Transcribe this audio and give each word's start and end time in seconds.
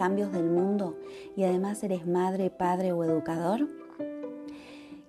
Cambios 0.00 0.32
del 0.32 0.48
mundo 0.48 0.96
y 1.36 1.44
además 1.44 1.84
eres 1.84 2.06
madre, 2.06 2.48
padre 2.48 2.92
o 2.92 3.04
educador? 3.04 3.68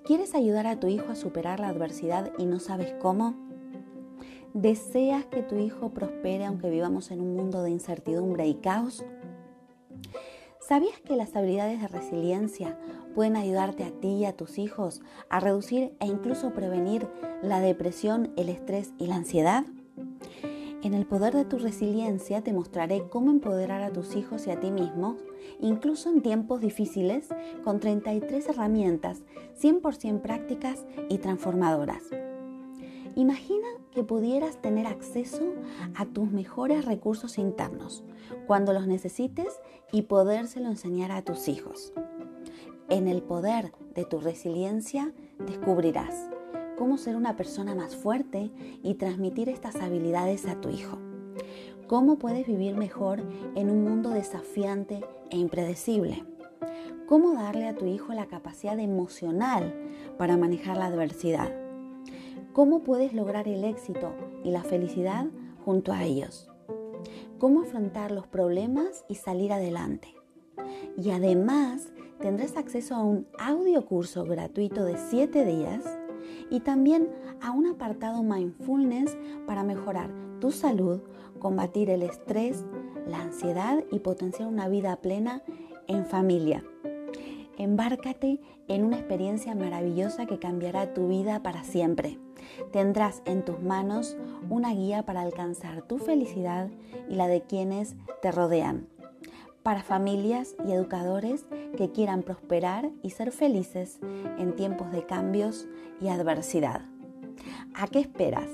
¿Quieres 0.04 0.36
ayudar 0.36 0.68
a 0.68 0.82
tu 0.82 0.88
hijo 0.88 1.14
a 1.14 1.16
superar 1.16 1.62
la 1.62 1.70
adversidad 1.70 2.34
y 2.38 2.46
no 2.46 2.60
sabes 2.60 2.94
cómo? 3.00 3.36
¿Deseas 4.54 5.26
que 5.28 5.44
tu 5.44 5.56
hijo 5.56 5.92
prospere 5.92 6.44
aunque 6.44 6.70
vivamos 6.70 7.10
en 7.12 7.22
un 7.22 7.38
mundo 7.38 7.64
de 7.64 7.70
incertidumbre 7.70 8.46
y 8.48 8.56
caos? 8.56 9.06
¿Sabías 10.60 11.00
que 11.00 11.16
las 11.16 11.38
habilidades 11.38 11.80
de 11.80 11.88
resiliencia 11.88 12.78
pueden 13.16 13.38
ayudarte 13.38 13.86
a 13.86 13.92
ti 13.92 14.10
y 14.10 14.26
a 14.26 14.36
tus 14.36 14.58
hijos 14.58 15.00
a 15.30 15.40
reducir 15.40 15.96
e 16.02 16.06
incluso 16.06 16.54
prevenir 16.54 17.08
la 17.42 17.62
depresión, 17.62 18.34
el 18.36 18.50
estrés 18.50 18.92
y 18.98 19.08
la 19.08 19.16
ansiedad? 19.16 19.64
En 20.84 20.96
el 20.96 21.06
poder 21.06 21.36
de 21.36 21.46
tu 21.46 21.60
resiliencia 21.60 22.42
te 22.42 22.54
mostraré 22.54 23.08
cómo 23.08 23.30
empoderar 23.30 23.84
a 23.84 23.94
tus 23.94 24.16
hijos 24.16 24.48
y 24.48 24.50
a 24.52 24.60
ti 24.60 24.72
mismo, 24.72 25.18
incluso 25.60 26.10
en 26.10 26.24
tiempos 26.24 26.60
difíciles, 26.60 27.28
con 27.64 27.80
33 27.80 28.50
herramientas 28.50 29.20
100% 29.62 30.22
prácticas 30.22 30.86
y 31.08 31.20
transformadoras. 31.20 32.04
Imagina 33.16 33.68
que 33.92 34.04
pudieras 34.04 34.60
tener 34.60 34.88
acceso 34.88 35.54
a 35.96 36.06
tus 36.06 36.32
mejores 36.32 36.86
recursos 36.86 37.38
internos 37.38 38.04
cuando 38.48 38.74
los 38.74 38.88
necesites 38.88 39.60
y 39.92 40.04
podérselo 40.04 40.68
enseñar 40.68 41.12
a 41.12 41.22
tus 41.22 41.48
hijos. 41.48 41.94
En 42.90 43.08
el 43.08 43.22
poder 43.22 43.72
de 43.94 44.06
tu 44.06 44.20
resiliencia 44.20 45.14
descubrirás 45.46 46.30
cómo 46.82 46.98
ser 46.98 47.16
una 47.16 47.36
persona 47.36 47.76
más 47.76 47.96
fuerte 47.96 48.50
y 48.82 48.96
transmitir 48.96 49.50
estas 49.50 49.76
habilidades 49.76 50.48
a 50.48 50.60
tu 50.60 50.70
hijo. 50.70 50.98
Cómo 51.86 52.18
puedes 52.18 52.48
vivir 52.48 52.76
mejor 52.76 53.22
en 53.54 53.70
un 53.70 53.84
mundo 53.84 54.10
desafiante 54.10 55.06
e 55.30 55.38
impredecible. 55.38 56.26
Cómo 57.06 57.34
darle 57.34 57.68
a 57.68 57.76
tu 57.76 57.86
hijo 57.86 58.14
la 58.14 58.26
capacidad 58.26 58.80
emocional 58.80 59.76
para 60.18 60.38
manejar 60.38 60.76
la 60.76 60.88
adversidad. 60.88 61.56
Cómo 62.52 62.80
puedes 62.80 63.14
lograr 63.14 63.48
el 63.48 63.64
éxito 63.64 64.16
y 64.44 64.50
la 64.50 64.64
felicidad 64.64 65.28
junto 65.64 65.94
a 65.94 66.04
ellos. 66.04 66.50
Cómo 67.38 67.62
afrontar 67.62 68.10
los 68.10 68.26
problemas 68.26 69.06
y 69.08 69.14
salir 69.14 69.54
adelante. 69.54 70.16
Y 70.98 71.12
además 71.12 71.94
tendrás 72.20 72.58
acceso 72.58 72.96
a 72.96 73.04
un 73.04 73.28
audio 73.38 73.86
curso 73.86 74.26
gratuito 74.26 74.84
de 74.84 74.98
7 74.98 75.46
días 75.46 75.84
y 76.52 76.60
también 76.60 77.10
a 77.42 77.50
un 77.50 77.66
apartado 77.66 78.22
mindfulness 78.22 79.18
para 79.48 79.64
mejorar 79.64 80.12
tu 80.40 80.52
salud, 80.52 81.02
combatir 81.40 81.90
el 81.90 82.04
estrés, 82.04 82.66
la 83.08 83.22
ansiedad 83.22 83.84
y 83.92 84.00
potenciar 84.00 84.48
una 84.48 84.68
vida 84.68 84.98
plena 84.98 85.42
en 85.88 86.06
familia. 86.06 86.64
Embárcate 87.58 88.40
en 88.68 88.84
una 88.84 88.98
experiencia 88.98 89.56
maravillosa 89.56 90.26
que 90.26 90.40
cambiará 90.40 90.94
tu 90.94 91.08
vida 91.08 91.42
para 91.42 91.64
siempre. 91.64 92.20
Tendrás 92.72 93.22
en 93.26 93.46
tus 93.46 93.62
manos 93.62 94.18
una 94.50 94.74
guía 94.74 95.04
para 95.04 95.22
alcanzar 95.22 95.84
tu 95.84 95.98
felicidad 95.98 96.70
y 97.10 97.16
la 97.16 97.28
de 97.28 97.42
quienes 97.42 97.96
te 98.22 98.32
rodean 98.32 98.88
para 99.64 99.82
familias 99.84 100.56
y 100.66 100.72
educadores 100.72 101.46
que 101.78 101.92
quieran 101.92 102.24
prosperar 102.24 102.90
y 103.04 103.12
ser 103.12 103.32
felices 103.32 104.00
en 104.38 104.56
tiempos 104.56 104.92
de 104.92 105.06
cambios 105.06 105.68
y 106.00 106.08
adversidad. 106.10 106.82
¿A 107.76 107.88
qué 107.88 108.00
esperas? 108.00 108.50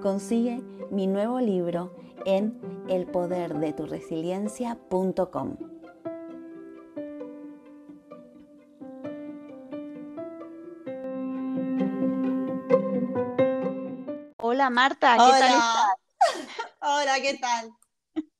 Consigue 0.00 0.62
mi 0.90 1.06
nuevo 1.06 1.38
libro 1.40 1.94
en 2.26 2.60
elpoderdeturesiliencia.com. 2.88 5.56
Hola 14.38 14.70
Marta, 14.70 15.12
¿qué 15.12 15.18
tal 15.18 15.42
estás? 15.42 15.86
Hola, 16.80 17.20
¿qué 17.20 17.38
tal? 17.38 17.70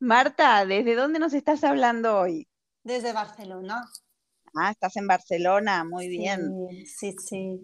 Marta, 0.00 0.64
¿desde 0.64 0.94
dónde 0.94 1.18
nos 1.18 1.34
estás 1.34 1.64
hablando 1.64 2.20
hoy? 2.20 2.48
Desde 2.84 3.12
Barcelona. 3.12 3.84
Ah, 4.54 4.70
estás 4.70 4.96
en 4.96 5.08
Barcelona, 5.08 5.84
muy 5.84 6.08
bien. 6.08 6.52
Sí, 6.86 7.14
sí. 7.18 7.60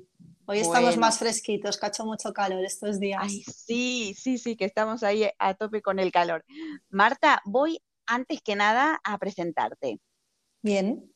Hoy 0.46 0.58
estamos 0.58 0.96
más 0.96 1.18
fresquitos, 1.18 1.78
que 1.78 1.86
ha 1.86 1.88
hecho 1.90 2.04
mucho 2.04 2.32
calor 2.32 2.64
estos 2.64 2.98
días. 2.98 3.20
Ay, 3.22 3.42
sí, 3.44 4.14
sí, 4.18 4.36
sí, 4.38 4.56
que 4.56 4.64
estamos 4.64 5.04
ahí 5.04 5.30
a 5.38 5.54
tope 5.54 5.80
con 5.80 6.00
el 6.00 6.10
calor. 6.10 6.44
Marta, 6.90 7.40
voy 7.44 7.80
antes 8.04 8.42
que 8.42 8.56
nada 8.56 9.00
a 9.04 9.16
presentarte. 9.18 10.00
Bien. 10.60 11.14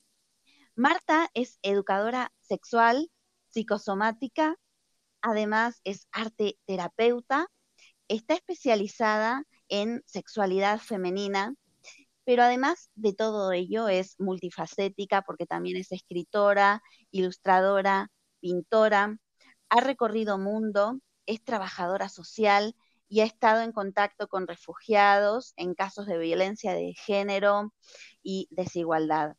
Marta 0.76 1.28
es 1.34 1.58
educadora 1.62 2.32
sexual, 2.40 3.10
psicosomática, 3.48 4.54
además 5.20 5.80
es 5.82 6.06
arte 6.12 6.58
terapeuta, 6.64 7.48
está 8.06 8.34
especializada 8.34 9.44
en 9.68 10.02
sexualidad 10.06 10.80
femenina, 10.80 11.54
pero 12.24 12.42
además 12.42 12.90
de 12.94 13.14
todo 13.14 13.52
ello 13.52 13.88
es 13.88 14.16
multifacética 14.18 15.22
porque 15.22 15.46
también 15.46 15.76
es 15.76 15.92
escritora, 15.92 16.82
ilustradora, 17.10 18.10
pintora, 18.40 19.16
ha 19.70 19.80
recorrido 19.80 20.38
mundo, 20.38 21.00
es 21.26 21.42
trabajadora 21.42 22.08
social 22.08 22.74
y 23.08 23.20
ha 23.20 23.24
estado 23.24 23.62
en 23.62 23.72
contacto 23.72 24.28
con 24.28 24.46
refugiados 24.46 25.54
en 25.56 25.74
casos 25.74 26.06
de 26.06 26.18
violencia 26.18 26.74
de 26.74 26.94
género 26.94 27.72
y 28.22 28.48
desigualdad. 28.50 29.36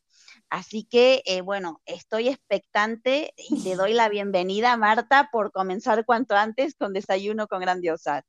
Así 0.49 0.83
que, 0.83 1.21
eh, 1.25 1.41
bueno, 1.41 1.81
estoy 1.85 2.27
expectante 2.27 3.33
y 3.37 3.63
te 3.63 3.75
doy 3.75 3.93
la 3.93 4.09
bienvenida, 4.09 4.75
Marta, 4.77 5.29
por 5.31 5.51
comenzar 5.51 6.05
cuanto 6.05 6.35
antes 6.35 6.75
con 6.75 6.93
Desayuno 6.93 7.47
con 7.47 7.61
Grandiosa. 7.61 8.25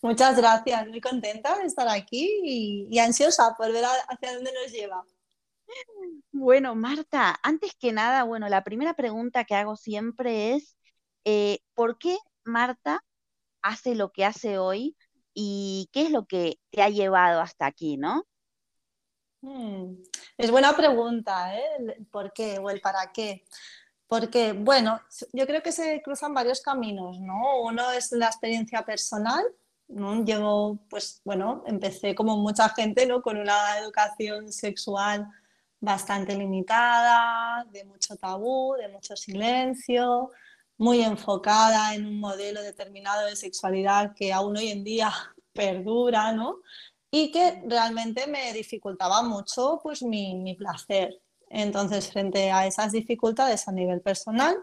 Muchas 0.00 0.36
gracias, 0.36 0.88
muy 0.88 1.00
contenta 1.00 1.58
de 1.58 1.66
estar 1.66 1.88
aquí 1.88 2.40
y, 2.90 2.98
ansiosa 2.98 3.54
por 3.56 3.72
ver 3.72 3.84
hacia 3.84 4.34
dónde 4.34 4.52
nos 4.52 4.72
lleva. 4.72 5.04
Bueno, 6.32 6.74
Marta, 6.74 7.38
antes 7.42 7.74
que 7.74 7.92
nada, 7.92 8.24
bueno, 8.24 8.48
la 8.48 8.64
primera 8.64 8.94
pregunta 8.94 9.44
que 9.44 9.54
hago 9.54 9.76
siempre 9.76 10.54
es, 10.54 10.76
eh, 11.24 11.60
¿por 11.74 11.98
qué 11.98 12.18
Marta 12.44 13.02
hace 13.62 13.94
lo 13.94 14.10
que 14.10 14.24
hace 14.24 14.58
hoy 14.58 14.96
y 15.34 15.88
qué 15.92 16.02
es 16.02 16.10
lo 16.10 16.26
que 16.26 16.58
te 16.70 16.82
ha 16.82 16.88
llevado 16.88 17.40
hasta 17.40 17.66
aquí, 17.66 17.96
no? 17.96 18.26
Hmm, 19.40 19.96
es 20.36 20.50
buena 20.50 20.76
pregunta, 20.76 21.56
¿eh? 21.56 21.64
El 21.78 22.06
por 22.06 22.32
qué 22.32 22.58
o 22.58 22.70
el 22.70 22.80
para 22.80 23.12
qué. 23.12 23.44
Porque, 24.06 24.52
bueno, 24.52 25.00
yo 25.32 25.46
creo 25.46 25.62
que 25.62 25.72
se 25.72 26.02
cruzan 26.02 26.34
varios 26.34 26.60
caminos, 26.60 27.18
¿no? 27.18 27.62
Uno 27.62 27.90
es 27.92 28.12
la 28.12 28.26
experiencia 28.26 28.84
personal, 28.84 29.42
¿no? 29.92 30.24
Yo, 30.24 30.78
pues, 30.88 31.20
bueno, 31.24 31.62
empecé 31.66 32.14
como 32.14 32.36
mucha 32.36 32.68
gente, 32.70 33.06
¿no? 33.06 33.22
Con 33.22 33.36
una 33.38 33.78
educación 33.78 34.52
sexual 34.52 35.28
bastante 35.80 36.36
limitada, 36.36 37.64
de 37.72 37.84
mucho 37.84 38.16
tabú, 38.16 38.74
de 38.78 38.88
mucho 38.88 39.16
silencio, 39.16 40.30
muy 40.78 41.02
enfocada 41.02 41.94
en 41.94 42.06
un 42.06 42.20
modelo 42.20 42.62
determinado 42.62 43.26
de 43.26 43.36
sexualidad 43.36 44.14
que 44.14 44.32
aún 44.32 44.56
hoy 44.56 44.68
en 44.68 44.84
día 44.84 45.12
perdura, 45.52 46.32
¿no? 46.32 46.56
Y 47.10 47.30
que 47.30 47.62
realmente 47.66 48.26
me 48.26 48.52
dificultaba 48.52 49.22
mucho 49.22 49.80
pues 49.82 50.02
mi, 50.02 50.34
mi 50.36 50.54
placer. 50.54 51.20
Entonces, 51.50 52.10
frente 52.10 52.50
a 52.50 52.66
esas 52.66 52.92
dificultades 52.92 53.68
a 53.68 53.72
nivel 53.72 54.00
personal, 54.00 54.56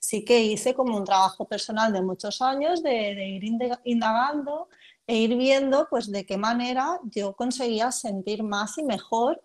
sí 0.00 0.24
que 0.24 0.40
hice 0.42 0.74
como 0.74 0.96
un 0.96 1.04
trabajo 1.04 1.46
personal 1.46 1.92
de 1.92 2.02
muchos 2.02 2.42
años 2.42 2.82
de, 2.82 2.90
de, 2.90 3.28
ir 3.28 3.44
indagando 3.84 4.68
e 5.06 5.16
ir 5.18 5.36
viendo 5.36 5.86
pues 5.88 6.10
de 6.10 6.24
qué 6.26 6.38
manera 6.38 6.98
yo 7.04 7.34
conseguía 7.34 7.92
sentir 7.92 8.42
más 8.42 8.78
y 8.78 8.82
mejor 8.82 9.42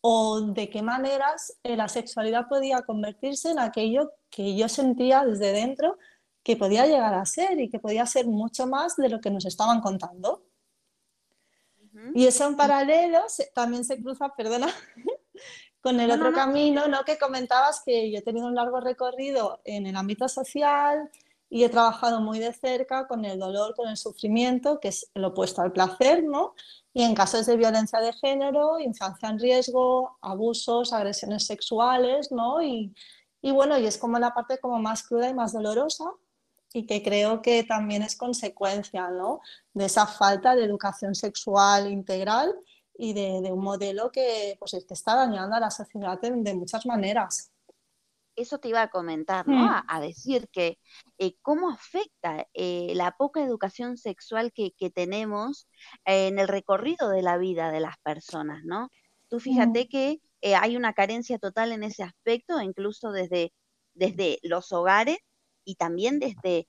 o 0.00 0.40
de 0.40 0.68
qué 0.68 0.82
maneras 0.82 1.56
la 1.62 1.88
sexualidad 1.88 2.48
podía 2.48 2.82
convertirse 2.82 3.52
en 3.52 3.60
aquello 3.60 4.12
que 4.28 4.56
yo 4.56 4.68
sentía 4.68 5.24
desde 5.24 5.52
dentro 5.52 5.96
que 6.42 6.56
podía 6.56 6.86
llegar 6.86 7.14
a 7.14 7.24
ser 7.24 7.60
y 7.60 7.70
que 7.70 7.78
podía 7.78 8.04
ser 8.04 8.26
mucho 8.26 8.66
más 8.66 8.96
de 8.96 9.08
lo 9.08 9.20
que 9.20 9.30
nos 9.30 9.44
estaban 9.44 9.80
contando. 9.80 10.42
Y 12.14 12.26
eso 12.26 12.48
en 12.48 12.56
paralelo 12.56 13.20
también 13.54 13.84
se 13.84 14.02
cruza, 14.02 14.28
perdona, 14.34 14.66
con 15.82 15.98
el 15.98 16.12
otro 16.12 16.32
camino, 16.32 16.86
¿no? 16.86 17.04
Que 17.04 17.18
comentabas 17.18 17.82
que 17.84 18.10
yo 18.10 18.18
he 18.18 18.22
tenido 18.22 18.46
un 18.46 18.54
largo 18.54 18.80
recorrido 18.80 19.60
en 19.64 19.86
el 19.86 19.96
ámbito 19.96 20.28
social 20.28 21.10
y 21.50 21.64
he 21.64 21.68
trabajado 21.68 22.20
muy 22.20 22.38
de 22.38 22.52
cerca 22.52 23.08
con 23.08 23.24
el 23.24 23.38
dolor, 23.38 23.74
con 23.74 23.88
el 23.88 23.96
sufrimiento, 23.96 24.78
que 24.80 24.88
es 24.88 25.10
lo 25.14 25.28
opuesto 25.28 25.60
al 25.60 25.72
placer, 25.72 26.22
¿no? 26.22 26.54
Y 26.94 27.02
en 27.02 27.14
casos 27.14 27.46
de 27.46 27.56
violencia 27.56 27.98
de 27.98 28.12
género, 28.12 28.78
infancia 28.78 29.28
en 29.28 29.40
riesgo, 29.40 30.16
abusos, 30.22 30.92
agresiones 30.92 31.46
sexuales, 31.46 32.30
¿no? 32.30 32.62
Y, 32.62 32.94
y 33.42 33.50
bueno, 33.50 33.76
y 33.76 33.86
es 33.86 33.98
como 33.98 34.20
la 34.20 34.32
parte 34.32 34.58
como 34.58 34.78
más 34.78 35.02
cruda 35.02 35.28
y 35.28 35.34
más 35.34 35.52
dolorosa 35.52 36.04
y 36.72 36.86
que 36.86 37.02
creo 37.02 37.42
que 37.42 37.64
también 37.64 38.02
es 38.02 38.14
consecuencia, 38.14 39.10
¿no? 39.10 39.40
De 39.74 39.86
esa 39.86 40.06
falta 40.06 40.54
de 40.54 40.64
educación 40.64 41.16
sexual 41.16 41.90
integral 41.90 42.54
y 42.96 43.14
de, 43.14 43.52
un 43.52 43.62
modelo 43.62 44.10
que, 44.10 44.56
pues, 44.58 44.72
que 44.86 44.94
está 44.94 45.16
dañando 45.16 45.56
a 45.56 45.60
la 45.60 45.70
sociedad 45.70 46.20
de, 46.20 46.54
muchas 46.54 46.86
maneras. 46.86 47.50
Eso 48.34 48.58
te 48.58 48.68
iba 48.68 48.82
a 48.82 48.90
comentar, 48.90 49.46
¿no? 49.46 49.66
Mm. 49.66 49.82
A, 49.86 50.00
decir 50.00 50.48
que 50.50 50.78
eh, 51.18 51.34
cómo 51.42 51.70
afecta 51.70 52.46
eh, 52.54 52.92
la 52.94 53.14
poca 53.16 53.42
educación 53.42 53.96
sexual 53.98 54.52
que, 54.52 54.72
tenemos 54.94 55.68
eh, 56.06 56.28
en 56.28 56.38
el 56.38 56.48
recorrido 56.48 57.10
de 57.10 57.22
la 57.22 57.36
vida 57.36 57.70
de 57.70 57.80
las 57.80 57.98
personas, 57.98 58.64
¿no? 58.64 58.88
Tú 59.28 59.38
fíjate 59.38 59.84
mm. 59.84 59.88
que 59.88 60.20
hay 60.54 60.76
una 60.76 60.92
carencia 60.92 61.38
total 61.38 61.72
en 61.72 61.84
ese 61.84 62.02
aspecto, 62.02 62.60
incluso 62.60 63.12
desde, 63.12 63.52
desde 63.94 64.38
los 64.42 64.72
hogares 64.72 65.18
y 65.64 65.76
también 65.76 66.18
desde 66.18 66.68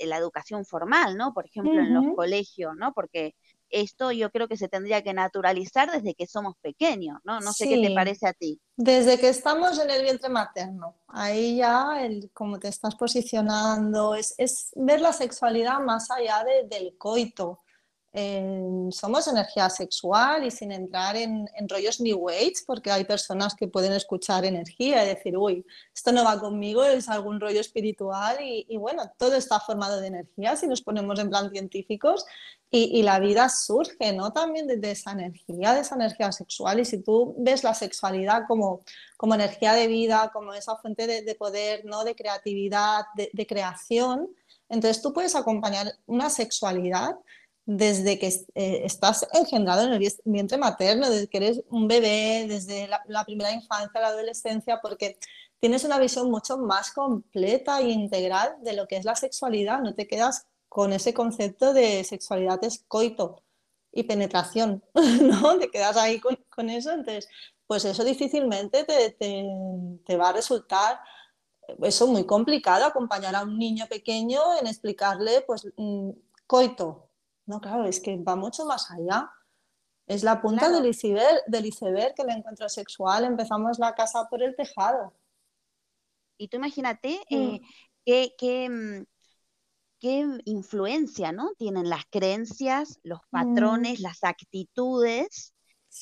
la 0.00 0.18
educación 0.18 0.66
formal, 0.66 1.16
¿no? 1.16 1.32
Por 1.32 1.46
ejemplo, 1.46 1.80
en 1.80 1.94
los 1.94 2.14
colegios, 2.14 2.74
¿no? 2.76 2.92
Porque 2.92 3.34
esto 3.72 4.12
yo 4.12 4.30
creo 4.30 4.46
que 4.46 4.56
se 4.56 4.68
tendría 4.68 5.02
que 5.02 5.14
naturalizar 5.14 5.90
desde 5.90 6.14
que 6.14 6.26
somos 6.26 6.54
pequeños, 6.60 7.18
¿no? 7.24 7.40
No 7.40 7.52
sé 7.52 7.68
qué 7.68 7.80
te 7.80 7.94
parece 7.94 8.28
a 8.28 8.32
ti. 8.32 8.60
Desde 8.76 9.18
que 9.18 9.28
estamos 9.28 9.78
en 9.78 9.90
el 9.90 10.02
vientre 10.02 10.28
materno, 10.28 10.96
ahí 11.08 11.56
ya 11.56 12.02
el 12.04 12.30
cómo 12.32 12.58
te 12.58 12.68
estás 12.68 12.94
posicionando, 12.94 14.14
es, 14.14 14.34
ver 14.76 15.00
la 15.00 15.12
sexualidad 15.12 15.80
más 15.80 16.10
allá 16.10 16.44
del 16.68 16.96
coito, 16.96 17.60
somos 18.14 19.26
energía 19.26 19.70
sexual 19.70 20.44
y 20.44 20.50
sin 20.50 20.70
entrar 20.70 21.16
en, 21.16 21.48
rollos 21.66 21.98
New 21.98 22.28
Age, 22.28 22.64
porque 22.66 22.90
hay 22.90 23.04
personas 23.04 23.54
que 23.54 23.68
pueden 23.68 23.92
escuchar 23.94 24.44
energía 24.44 25.02
y 25.02 25.08
decir, 25.08 25.36
uy, 25.36 25.64
esto 25.94 26.12
no 26.12 26.22
va 26.22 26.38
conmigo, 26.38 26.84
es 26.84 27.08
algún 27.08 27.40
rollo 27.40 27.60
espiritual 27.60 28.36
y, 28.42 28.76
bueno, 28.76 29.10
todo 29.16 29.34
está 29.34 29.60
formado 29.60 30.00
de 30.00 30.08
energía 30.08 30.56
si 30.56 30.66
nos 30.66 30.82
ponemos 30.82 31.18
en 31.20 31.30
plan 31.30 31.50
científicos 31.50 32.26
y, 32.70 33.02
la 33.02 33.18
vida 33.18 33.48
surge, 33.48 34.12
¿no? 34.12 34.30
También 34.32 34.66
de, 34.66 34.90
esa 34.90 35.12
energía, 35.12 35.72
de 35.72 35.80
esa 35.80 35.94
energía 35.94 36.32
sexual 36.32 36.80
y 36.80 36.84
si 36.84 37.02
tú 37.02 37.34
ves 37.38 37.64
la 37.64 37.74
sexualidad 37.74 38.42
como, 38.46 38.82
como 39.16 39.34
energía 39.34 39.72
de 39.72 39.86
vida, 39.86 40.30
como 40.34 40.52
esa 40.52 40.76
fuente 40.76 41.06
de, 41.06 41.34
poder, 41.34 41.84
¿no? 41.86 42.04
De 42.04 42.14
creatividad, 42.14 43.04
de 43.14 43.46
creación, 43.46 44.28
entonces 44.68 45.02
tú 45.02 45.12
puedes 45.12 45.34
acompañar 45.34 45.92
una 46.06 46.30
sexualidad 46.30 47.16
desde 47.64 48.18
que 48.18 48.26
eh, 48.26 48.82
estás 48.84 49.26
engendrado 49.32 49.82
en 49.82 49.92
el 49.92 50.12
vientre 50.24 50.58
materno, 50.58 51.08
desde 51.08 51.28
que 51.28 51.36
eres 51.38 51.62
un 51.70 51.86
bebé, 51.86 52.46
desde 52.48 52.88
la, 52.88 53.24
primera 53.24 53.52
infancia, 53.52 54.00
la 54.00 54.08
adolescencia, 54.08 54.80
porque 54.80 55.18
tienes 55.60 55.84
una 55.84 55.98
visión 55.98 56.30
mucho 56.30 56.58
más 56.58 56.90
completa 56.92 57.80
e 57.80 57.90
integral 57.90 58.56
de 58.62 58.72
lo 58.72 58.88
que 58.88 58.96
es 58.96 59.04
la 59.04 59.14
sexualidad. 59.14 59.80
No 59.80 59.94
te 59.94 60.08
quedas 60.08 60.46
con 60.68 60.92
ese 60.92 61.14
concepto 61.14 61.72
de 61.72 62.02
sexualidad 62.04 62.62
es 62.64 62.84
coito 62.88 63.42
y 63.92 64.04
penetración, 64.04 64.82
¿no? 65.22 65.58
Te 65.58 65.70
quedas 65.70 65.96
ahí 65.96 66.20
con, 66.20 66.70
eso, 66.70 66.90
entonces, 66.90 67.28
pues 67.66 67.84
eso 67.84 68.02
difícilmente 68.04 68.84
te, 68.84 70.16
va 70.16 70.30
a 70.30 70.32
resultar 70.32 70.98
eso 71.82 72.06
muy 72.06 72.26
complicado, 72.26 72.84
acompañar 72.86 73.36
a 73.36 73.42
un 73.44 73.56
niño 73.58 73.86
pequeño 73.88 74.40
en 74.60 74.66
explicarle, 74.66 75.42
pues, 75.42 75.68
mm, 75.76 76.10
coito, 76.46 77.11
no, 77.46 77.60
claro, 77.60 77.84
es 77.84 78.00
que 78.00 78.16
va 78.16 78.36
mucho 78.36 78.64
más 78.64 78.90
allá. 78.90 79.30
Es 80.06 80.22
la 80.22 80.40
punta 80.40 80.68
del, 80.70 80.86
iceberg, 80.86 81.42
del 81.46 81.66
iceberg 81.66 82.14
que 82.14 82.22
el 82.22 82.30
encuentro 82.30 82.68
sexual. 82.68 83.24
Empezamos 83.24 83.78
la 83.78 83.94
casa 83.94 84.26
por 84.28 84.42
el 84.42 84.54
tejado. 84.56 85.14
Y 86.36 86.48
tú 86.48 86.56
imagínate 86.56 87.20
mm. 87.30 87.56
eh, 88.06 88.34
qué, 88.36 88.68
mm, 88.68 89.04
qué, 90.00 90.26
influencia 90.44 91.32
¿no? 91.32 91.52
tienen 91.56 91.88
las 91.88 92.04
creencias, 92.10 92.98
los 93.02 93.20
patrones, 93.30 94.00
mm. 94.00 94.02
las 94.02 94.24
actitudes 94.24 95.54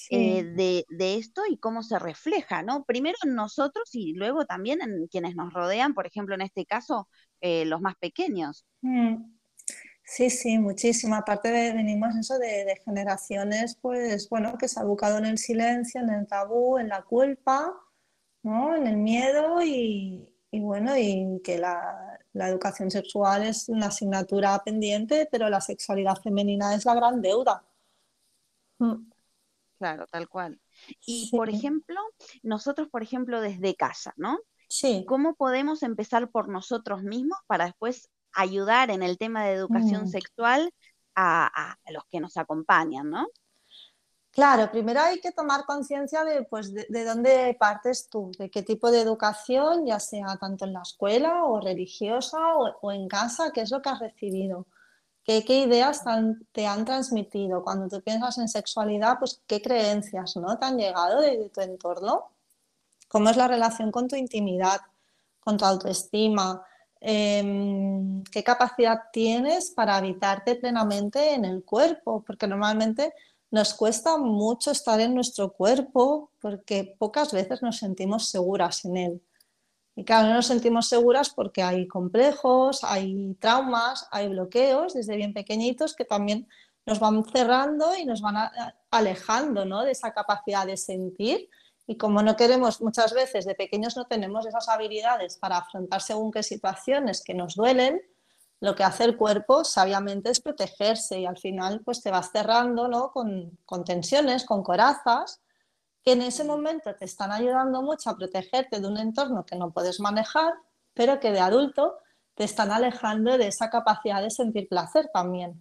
eh, 0.08 0.44
de, 0.88 1.14
esto 1.16 1.42
y 1.48 1.58
cómo 1.58 1.82
se 1.82 1.98
refleja, 1.98 2.62
¿no? 2.62 2.84
Primero 2.84 3.18
en 3.24 3.34
nosotros 3.34 3.90
y 3.92 4.14
luego 4.14 4.44
también 4.44 4.80
en 4.82 5.08
quienes 5.08 5.34
nos 5.34 5.52
rodean, 5.52 5.94
por 5.94 6.06
ejemplo, 6.06 6.34
en 6.36 6.42
este 6.42 6.64
caso, 6.64 7.08
eh, 7.40 7.64
los 7.64 7.80
más 7.80 7.96
pequeños. 7.96 8.64
Sí, 10.10 10.28
sí, 10.28 10.58
muchísimo. 10.58 11.14
Aparte 11.14 11.52
de, 11.52 11.72
venimos 11.72 12.16
eso 12.16 12.36
de, 12.36 12.82
generaciones, 12.84 13.76
pues 13.80 14.28
bueno, 14.28 14.58
que 14.58 14.66
se 14.66 14.80
ha 14.80 14.82
educado 14.82 15.18
en 15.18 15.24
el 15.24 15.38
silencio, 15.38 16.00
en 16.00 16.10
el 16.10 16.26
tabú, 16.26 16.78
en 16.78 16.88
la 16.88 17.02
culpa, 17.02 17.72
¿no? 18.42 18.74
En 18.74 18.88
el 18.88 18.96
miedo 18.96 19.62
y, 19.62 20.28
bueno, 20.50 20.96
y 20.98 21.40
que 21.44 21.58
la, 21.58 22.18
educación 22.34 22.90
sexual 22.90 23.44
es 23.44 23.68
una 23.68 23.86
asignatura 23.86 24.60
pendiente, 24.64 25.28
pero 25.30 25.48
la 25.48 25.60
sexualidad 25.60 26.16
femenina 26.16 26.74
es 26.74 26.84
la 26.84 26.96
gran 26.96 27.22
deuda. 27.22 27.64
Mm. 28.80 29.12
Claro, 29.78 30.06
tal 30.10 30.28
cual. 30.28 30.60
Y 31.06 31.30
por 31.30 31.50
ejemplo, 31.50 32.00
nosotros, 32.42 32.88
por 32.88 33.04
ejemplo, 33.04 33.40
desde 33.40 33.76
casa, 33.76 34.12
¿no? 34.16 34.40
Sí. 34.68 35.04
¿Cómo 35.06 35.36
podemos 35.36 35.84
empezar 35.84 36.32
por 36.32 36.48
nosotros 36.48 37.04
mismos 37.04 37.38
para 37.46 37.66
después 37.66 38.10
ayudar 38.32 38.90
en 38.90 39.02
el 39.02 39.18
tema 39.18 39.44
de 39.44 39.52
educación 39.52 40.04
mm. 40.04 40.08
sexual 40.08 40.72
a, 41.14 41.76
los 41.90 42.04
que 42.10 42.20
nos 42.20 42.36
acompañan, 42.36 43.10
¿no? 43.10 43.28
Claro, 44.32 44.70
primero 44.70 45.00
hay 45.00 45.20
que 45.20 45.32
tomar 45.32 45.64
conciencia 45.66 46.24
de, 46.24 46.44
pues, 46.44 46.72
de, 46.72 47.04
dónde 47.04 47.56
partes 47.58 48.08
tú, 48.08 48.30
de 48.38 48.48
qué 48.48 48.62
tipo 48.62 48.90
de 48.90 49.00
educación, 49.00 49.84
ya 49.86 49.98
sea 49.98 50.36
tanto 50.40 50.64
en 50.64 50.72
la 50.72 50.82
escuela 50.82 51.44
o 51.44 51.60
religiosa 51.60 52.38
o, 52.56 52.92
en 52.92 53.08
casa, 53.08 53.50
qué 53.52 53.62
es 53.62 53.70
lo 53.70 53.82
que 53.82 53.88
has 53.88 53.98
recibido, 53.98 54.66
¿Qué, 55.24 55.44
ideas 55.48 56.02
te 56.52 56.66
han 56.66 56.84
transmitido? 56.84 57.62
Cuando 57.62 57.88
tú 57.88 58.02
piensas 58.02 58.38
en 58.38 58.48
sexualidad, 58.48 59.18
pues 59.18 59.40
qué 59.46 59.62
creencias 59.62 60.34
¿no? 60.36 60.58
te 60.58 60.64
han 60.64 60.76
llegado 60.76 61.20
de, 61.20 61.50
tu 61.50 61.60
entorno. 61.60 62.30
¿Cómo 63.06 63.30
es 63.30 63.36
la 63.36 63.46
relación 63.46 63.92
con 63.92 64.08
tu 64.08 64.16
intimidad, 64.16 64.80
con 65.38 65.56
tu 65.56 65.64
autoestima? 65.64 66.64
Em, 67.00 68.22
¿Qué 68.24 68.44
capacidad 68.44 68.98
tienes 69.12 69.70
para 69.70 69.96
habitarte 69.96 70.54
plenamente 70.56 71.34
en 71.34 71.44
el 71.44 71.64
cuerpo? 71.64 72.22
Porque 72.26 72.46
normalmente 72.46 73.14
nos 73.50 73.74
cuesta 73.74 74.18
mucho 74.18 74.70
estar 74.70 75.00
en 75.00 75.14
nuestro 75.14 75.52
cuerpo 75.52 76.30
porque 76.40 76.94
pocas 76.98 77.32
veces 77.32 77.62
nos 77.62 77.78
sentimos 77.78 78.28
seguras 78.28 78.84
en 78.84 78.96
él. 78.96 79.22
Y 79.96 80.04
claro, 80.04 80.28
no 80.28 80.34
nos 80.34 80.46
sentimos 80.46 80.88
seguras 80.88 81.30
porque 81.30 81.62
hay 81.62 81.88
complejos, 81.88 82.84
hay 82.84 83.34
traumas, 83.40 84.06
hay 84.10 84.28
bloqueos 84.28 84.94
desde 84.94 85.16
bien 85.16 85.34
pequeñitos 85.34 85.94
que 85.94 86.04
también 86.04 86.46
nos 86.86 87.00
van 87.00 87.24
cerrando 87.24 87.94
y 87.96 88.04
nos 88.04 88.20
van 88.20 88.50
alejando 88.90 89.64
¿no? 89.64 89.82
de 89.82 89.92
esa 89.92 90.12
capacidad 90.12 90.66
de 90.66 90.76
sentir. 90.76 91.48
Y 91.90 91.96
como 91.96 92.22
no 92.22 92.36
queremos, 92.36 92.80
muchas 92.80 93.12
veces 93.12 93.46
de 93.46 93.56
pequeños 93.56 93.96
no 93.96 94.04
tenemos 94.04 94.46
esas 94.46 94.68
habilidades 94.68 95.36
para 95.38 95.56
afrontar 95.56 96.00
según 96.00 96.30
qué 96.30 96.44
situaciones 96.44 97.20
que 97.20 97.34
nos 97.34 97.56
duelen, 97.56 98.00
lo 98.60 98.76
que 98.76 98.84
hace 98.84 99.02
el 99.02 99.16
cuerpo 99.16 99.64
sabiamente 99.64 100.30
es 100.30 100.40
protegerse 100.40 101.18
y 101.18 101.26
al 101.26 101.36
final 101.36 101.82
pues 101.84 102.00
te 102.00 102.12
vas 102.12 102.30
cerrando 102.30 102.86
¿no? 102.86 103.10
con, 103.10 103.58
con 103.66 103.82
tensiones, 103.82 104.44
con 104.44 104.62
corazas 104.62 105.40
que 106.04 106.12
en 106.12 106.22
ese 106.22 106.44
momento 106.44 106.94
te 106.94 107.06
están 107.06 107.32
ayudando 107.32 107.82
mucho 107.82 108.08
a 108.10 108.16
protegerte 108.16 108.78
de 108.78 108.86
un 108.86 108.96
entorno 108.96 109.44
que 109.44 109.56
no 109.56 109.72
puedes 109.72 109.98
manejar, 109.98 110.52
pero 110.94 111.18
que 111.18 111.32
de 111.32 111.40
adulto 111.40 111.98
te 112.34 112.44
están 112.44 112.70
alejando 112.70 113.36
de 113.36 113.48
esa 113.48 113.68
capacidad 113.68 114.22
de 114.22 114.30
sentir 114.30 114.68
placer 114.68 115.10
también. 115.12 115.60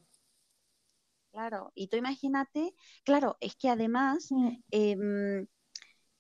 Claro, 1.32 1.72
y 1.74 1.88
tú 1.88 1.98
imagínate, 1.98 2.76
claro, 3.04 3.36
es 3.40 3.56
que 3.56 3.70
además 3.70 4.28
mm. 4.30 4.50
em, 4.70 5.48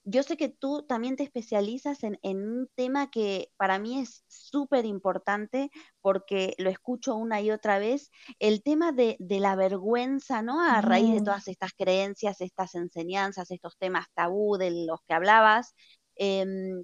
yo 0.04 0.24
sé 0.24 0.38
que 0.38 0.50
tú 0.50 0.86
también 0.88 1.16
te 1.16 1.24
especializas 1.24 2.00
en, 2.04 2.18
un 2.24 2.70
tema 2.76 3.12
que 3.12 3.52
para 3.58 3.80
mí 3.80 4.00
es 4.00 4.24
súper 4.28 4.86
importante 4.86 5.70
porque 6.02 6.56
lo 6.58 6.70
escucho 6.70 7.16
una 7.16 7.42
y 7.42 7.52
otra 7.52 7.80
vez, 7.80 8.10
el 8.40 8.64
tema 8.64 8.92
de, 8.92 9.18
la 9.20 9.56
vergüenza, 9.56 10.42
¿no? 10.42 10.62
A 10.62 10.82
raíz 10.82 11.14
de 11.14 11.22
todas 11.22 11.48
estas 11.48 11.74
creencias, 11.74 12.42
estas 12.42 12.76
enseñanzas, 12.76 13.52
estos 13.52 13.78
temas 13.78 14.08
tabú 14.14 14.58
de 14.58 14.86
los 14.88 15.00
que 15.08 15.14
hablabas, 15.14 15.76
em, 16.16 16.84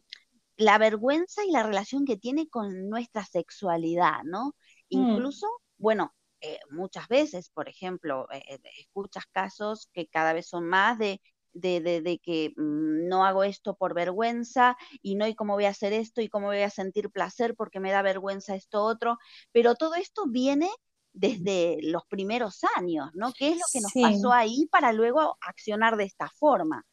la 0.57 0.77
vergüenza 0.77 1.43
y 1.45 1.51
la 1.51 1.63
relación 1.63 2.05
que 2.05 2.17
tiene 2.17 2.47
con 2.47 2.89
nuestra 2.89 3.25
sexualidad, 3.25 4.23
¿no? 4.23 4.55
Mm. 4.89 5.09
Incluso, 5.09 5.47
bueno, 5.77 6.13
eh, 6.41 6.59
muchas 6.69 7.07
veces, 7.07 7.49
por 7.49 7.67
ejemplo, 7.69 8.27
eh, 8.31 8.43
eh, 8.47 8.59
escuchas 8.77 9.25
casos 9.31 9.89
que 9.93 10.07
cada 10.07 10.33
vez 10.33 10.47
son 10.47 10.65
más 10.65 10.99
de 10.99 11.21
de, 11.55 12.19
que 12.23 12.53
mm, 12.55 13.07
no 13.07 13.25
hago 13.25 13.43
esto 13.43 13.75
por 13.75 13.93
vergüenza 13.93 14.77
y 15.01 15.15
no, 15.15 15.27
y 15.27 15.35
cómo 15.35 15.53
voy 15.53 15.65
a 15.65 15.69
hacer 15.69 15.93
esto 15.93 16.21
y 16.21 16.29
cómo 16.29 16.47
voy 16.47 16.61
a 16.61 16.69
sentir 16.69 17.09
placer 17.09 17.55
porque 17.55 17.79
me 17.79 17.91
da 17.91 18.01
vergüenza 18.01 18.55
esto 18.55 18.83
otro, 18.83 19.17
pero 19.51 19.75
todo 19.75 19.95
esto 19.95 20.25
viene 20.27 20.69
desde 21.13 21.77
los 21.81 22.05
primeros 22.07 22.59
años, 22.75 23.09
¿no? 23.13 23.31
¿Qué 23.33 23.49
es 23.49 23.55
lo 23.55 23.63
que 23.71 23.79
nos 23.79 23.93
pasó 23.93 24.33
ahí 24.33 24.67
para 24.69 24.91
luego 24.91 25.37
accionar 25.41 25.95
de 25.95 26.03
esta 26.03 26.29
forma? 26.29 26.85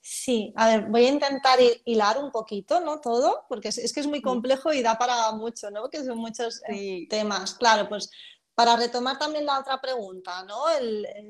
Sí, 0.00 0.52
a 0.56 0.68
ver, 0.68 0.86
voy 0.88 1.04
a 1.04 1.10
intentar 1.10 1.58
hilar 1.84 2.18
un 2.22 2.30
poquito, 2.30 2.80
¿no? 2.80 3.00
Todo, 3.00 3.44
porque 3.48 3.68
es, 3.68 3.92
que 3.92 4.00
es 4.00 4.06
muy 4.06 4.22
complejo 4.22 4.72
y 4.72 4.82
da 4.82 4.96
para 4.96 5.30
mucho, 5.32 5.70
¿no? 5.70 5.90
Que 5.90 6.02
son 6.02 6.18
muchos 6.18 6.62
eh, 6.68 7.06
temas. 7.08 7.54
Claro, 7.54 7.88
pues 7.88 8.10
para 8.58 8.74
retomar 8.74 9.16
también 9.16 9.46
la 9.46 9.60
otra 9.60 9.80
pregunta, 9.80 10.42
¿no? 10.42 10.64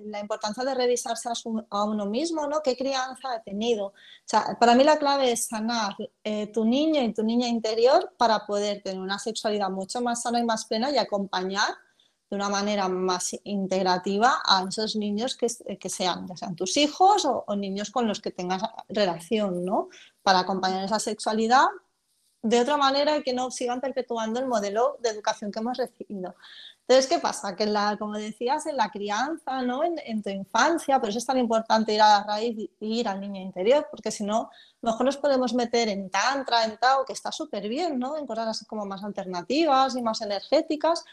la 0.06 0.18
importancia 0.18 0.64
de 0.64 0.74
revisarse 0.74 1.28
a, 1.68 1.84
uno 1.84 2.06
mismo, 2.06 2.46
¿no? 2.46 2.62
¿Qué 2.62 2.74
crianza 2.74 3.34
ha 3.34 3.42
tenido? 3.42 3.88
O 3.88 3.92
sea, 4.24 4.56
para 4.58 4.74
mí 4.74 4.82
la 4.82 4.96
clave 4.96 5.32
es 5.32 5.44
sanar 5.44 5.94
eh, 6.24 6.46
tu 6.46 6.64
niño 6.64 7.02
y 7.02 7.12
tu 7.12 7.22
niña 7.22 7.46
interior 7.46 8.14
para 8.16 8.46
poder 8.46 8.82
tener 8.82 8.98
una 8.98 9.18
sexualidad 9.18 9.68
mucho 9.68 10.00
más 10.00 10.22
sana 10.22 10.40
y 10.40 10.44
más 10.44 10.64
plena 10.64 10.90
y 10.90 10.96
acompañar 10.96 11.68
de 12.30 12.36
una 12.36 12.48
manera 12.48 12.88
más 12.88 13.36
integrativa 13.44 14.40
a 14.46 14.64
esos 14.66 14.96
niños 14.96 15.36
que, 15.36 15.48
que 15.76 15.90
sean, 15.90 16.26
ya 16.28 16.34
sean 16.34 16.56
tus 16.56 16.78
hijos 16.78 17.26
o, 17.26 17.44
o, 17.46 17.56
niños 17.56 17.90
con 17.90 18.08
los 18.08 18.22
que 18.22 18.30
tengas 18.30 18.62
relación, 18.88 19.66
¿no? 19.66 19.90
Para 20.22 20.38
acompañar 20.38 20.82
esa 20.82 20.98
sexualidad 20.98 21.66
de 22.40 22.60
otra 22.60 22.78
manera 22.78 23.20
que 23.22 23.34
no 23.34 23.50
sigan 23.50 23.82
perpetuando 23.82 24.40
el 24.40 24.46
modelo 24.46 24.96
de 25.00 25.10
educación 25.10 25.50
que 25.50 25.58
hemos 25.58 25.76
recibido. 25.76 26.34
Entonces, 26.88 27.10
¿qué 27.10 27.18
pasa? 27.18 27.54
Que, 27.54 27.66
la, 27.66 27.98
como 27.98 28.14
decías, 28.14 28.64
en 28.64 28.78
la 28.78 28.90
crianza, 28.90 29.60
¿no? 29.60 29.82
En, 29.84 30.22
tu 30.22 30.30
infancia, 30.30 30.98
por 30.98 31.10
eso 31.10 31.18
es 31.18 31.26
tan 31.26 31.36
importante 31.36 31.92
ir 31.92 32.00
a 32.00 32.20
la 32.20 32.24
raíz 32.24 32.56
y 32.58 33.00
ir 33.00 33.08
al 33.08 33.20
niño 33.20 33.42
interior, 33.42 33.86
porque 33.90 34.10
si 34.10 34.24
no, 34.24 34.48
mejor 34.80 35.04
nos 35.04 35.18
podemos 35.18 35.52
meter 35.52 35.88
en 35.90 36.08
tantra, 36.08 36.64
en 36.64 36.78
tao, 36.78 37.04
que 37.04 37.12
está 37.12 37.30
súper 37.30 37.68
bien, 37.68 37.98
¿no? 37.98 38.16
En 38.16 38.26
cosas 38.26 38.48
así 38.48 38.64
como 38.64 38.86
más 38.86 39.04
alternativas 39.04 39.96
y 39.96 40.02
más 40.02 40.22
energéticas, 40.22 41.04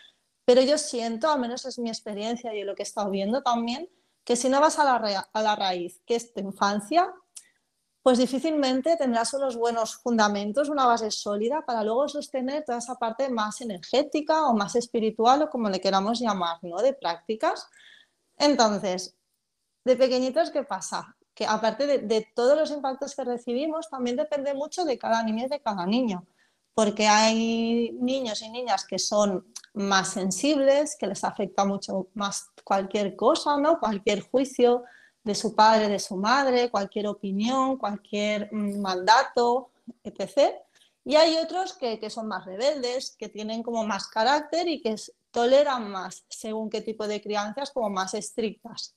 pero 0.45 0.61
yo 0.61 0.77
siento, 0.77 1.29
al 1.29 1.41
menos 1.41 1.65
es 1.65 1.77
mi 1.77 1.89
experiencia 1.89 2.55
y 2.55 2.63
lo 2.63 2.73
que 2.73 2.83
he 2.83 2.85
estado 2.85 3.09
viendo 3.09 3.43
también, 3.43 3.89
que 4.23 4.37
si 4.37 4.47
no 4.47 4.61
vas 4.61 4.79
a 4.79 4.85
la, 4.85 5.27
a 5.33 5.41
la 5.41 5.55
raíz, 5.57 5.99
que 6.05 6.15
es 6.15 6.33
tu 6.33 6.39
infancia, 6.39 7.13
pues 8.05 8.19
difícilmente 8.19 8.97
tendrás 8.97 9.33
unos 9.33 9.57
buenos 9.57 9.95
fundamentos, 9.95 10.69
una 10.69 10.85
base 10.85 11.09
sólida 11.09 11.65
para 11.65 11.83
luego 11.83 12.07
sostener 12.07 12.63
toda 12.63 12.77
esa 12.77 12.99
parte 12.99 13.29
más 13.29 13.61
energética 13.61 14.45
o 14.45 14.53
más 14.53 14.75
espiritual 14.75 15.41
o 15.41 15.49
como 15.49 15.69
le 15.69 15.81
queramos 15.81 16.19
llamar, 16.19 16.59
¿no? 16.61 16.77
De 16.83 16.93
prácticas. 16.93 17.67
Entonces, 18.37 19.17
de 19.83 19.95
pequeñitos, 19.95 20.51
¿qué 20.51 20.61
pasa? 20.61 21.17
Que 21.33 21.47
aparte 21.47 21.97
de, 21.97 22.27
todos 22.35 22.55
los 22.55 22.69
impactos 22.69 23.15
que 23.15 23.23
recibimos, 23.23 23.89
también 23.89 24.17
depende 24.17 24.53
mucho 24.53 24.85
de 24.85 24.99
cada 24.99 25.23
niño 25.23 25.47
y 25.47 25.49
de 25.49 25.61
cada 25.61 25.87
niño, 25.87 26.27
porque 26.75 27.07
hay 27.07 27.91
niños 27.93 28.39
y 28.43 28.51
niñas 28.51 28.85
que 28.85 28.99
son 28.99 29.51
más 29.73 30.09
sensibles, 30.09 30.95
que 30.95 31.07
les 31.07 31.23
afecta 31.23 31.65
mucho 31.65 32.09
más 32.13 32.51
cualquier 32.63 33.15
cosa, 33.15 33.57
¿no? 33.57 33.79
Cualquier 33.79 34.21
juicio, 34.21 34.83
de 35.25 35.33
su 35.33 35.55
padre, 35.55 35.89
de 35.89 35.99
su 35.99 36.15
madre, 36.15 36.69
cualquier 36.69 37.07
opinión, 37.07 37.77
cualquier 37.77 38.47
mm, 38.53 38.79
mandato, 38.79 39.71
etc. 40.03 40.53
Y 41.03 41.15
hay 41.15 41.37
otros 41.37 41.73
que, 41.73 42.09
son 42.11 42.27
más 42.27 42.45
rebeldes, 42.45 43.15
que 43.17 43.27
tienen 43.27 43.63
como 43.63 43.83
más 43.83 44.07
carácter 44.07 44.67
y 44.67 44.81
que 44.81 44.95
toleran 45.31 45.89
más 45.89 46.23
según 46.29 46.69
qué 46.69 46.81
tipo 46.81 47.07
de 47.07 47.21
crianzas, 47.21 47.71
como 47.71 47.89
más 47.89 48.13
estrictas, 48.13 48.95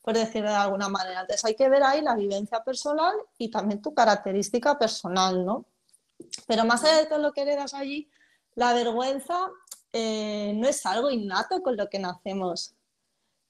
por 0.00 0.14
decirlo 0.14 0.48
de 0.48 0.56
alguna 0.56 0.88
manera. 0.88 1.20
Entonces 1.20 1.44
hay 1.44 1.54
que 1.54 1.68
ver 1.68 1.82
ahí 1.82 2.00
la 2.00 2.16
vivencia 2.16 2.64
personal 2.64 3.14
y 3.36 3.50
también 3.50 3.82
tu 3.82 3.94
característica 3.94 4.78
personal, 4.78 5.44
¿no? 5.44 5.66
Pero 6.46 6.64
más 6.64 6.84
allá 6.84 6.96
de 6.96 7.06
todo 7.06 7.18
lo 7.18 7.32
que 7.32 7.42
heredas 7.42 7.74
allí, 7.74 8.10
la 8.54 8.72
vergüenza 8.72 9.50
eh, 9.92 10.54
no 10.56 10.66
es 10.66 10.86
algo 10.86 11.10
innato 11.10 11.62
con 11.62 11.76
lo 11.76 11.90
que 11.90 11.98
nacemos 11.98 12.74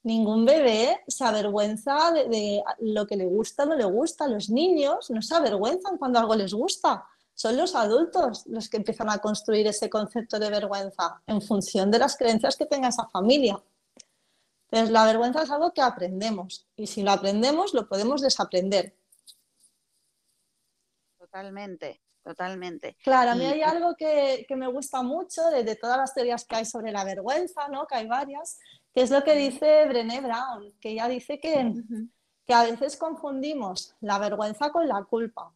ningún 0.06 0.44
bebé 0.44 1.02
se 1.08 1.24
avergüenza 1.24 2.12
de, 2.12 2.62
lo 2.78 3.06
que 3.08 3.16
le 3.16 3.26
gusta 3.26 3.64
o 3.64 3.66
no 3.66 3.74
le 3.74 3.84
gusta. 3.84 4.28
Los 4.28 4.48
niños 4.48 5.10
no 5.10 5.20
se 5.20 5.34
avergüenzan 5.34 5.98
cuando 5.98 6.20
algo 6.20 6.36
les 6.36 6.54
gusta. 6.54 7.04
Son 7.34 7.56
los 7.56 7.74
adultos 7.74 8.46
los 8.46 8.70
que 8.70 8.76
empiezan 8.76 9.10
a 9.10 9.18
construir 9.18 9.66
ese 9.66 9.90
concepto 9.90 10.38
de 10.38 10.48
vergüenza 10.48 11.20
en 11.26 11.42
función 11.42 11.90
de 11.90 11.98
las 11.98 12.16
creencias 12.16 12.56
que 12.56 12.66
tenga 12.66 12.88
esa 12.88 13.08
familia. 13.08 13.60
Entonces, 14.70 14.90
la 14.90 15.04
vergüenza 15.04 15.42
es 15.42 15.50
algo 15.50 15.72
que 15.72 15.82
aprendemos 15.82 16.66
y 16.76 16.86
si 16.86 17.02
lo 17.02 17.10
aprendemos, 17.10 17.74
lo 17.74 17.88
podemos 17.88 18.22
desaprender. 18.22 18.96
Totalmente, 21.18 22.00
totalmente. 22.22 22.96
Claro, 23.02 23.32
a 23.32 23.34
mí 23.34 23.44
hay 23.44 23.62
algo 23.62 23.96
que, 23.96 24.46
me 24.50 24.68
gusta 24.68 25.02
mucho 25.02 25.50
de, 25.50 25.64
de, 25.64 25.74
todas 25.74 25.98
las 25.98 26.14
teorías 26.14 26.44
que 26.44 26.56
hay 26.56 26.64
sobre 26.64 26.92
la 26.92 27.04
vergüenza, 27.04 27.68
¿no? 27.68 27.86
que 27.86 27.96
hay 27.96 28.06
varias, 28.06 28.58
que 28.96 29.02
es 29.02 29.10
lo 29.10 29.22
que 29.22 29.34
dice 29.34 29.84
Brené 29.84 30.22
Brown, 30.22 30.72
que 30.80 30.92
ella 30.92 31.06
dice 31.06 31.38
que, 31.38 31.74
que 32.46 32.54
a 32.54 32.62
veces 32.62 32.96
confundimos 32.96 33.94
la 34.00 34.18
vergüenza 34.18 34.70
con 34.70 34.88
la 34.88 35.04
culpa. 35.04 35.52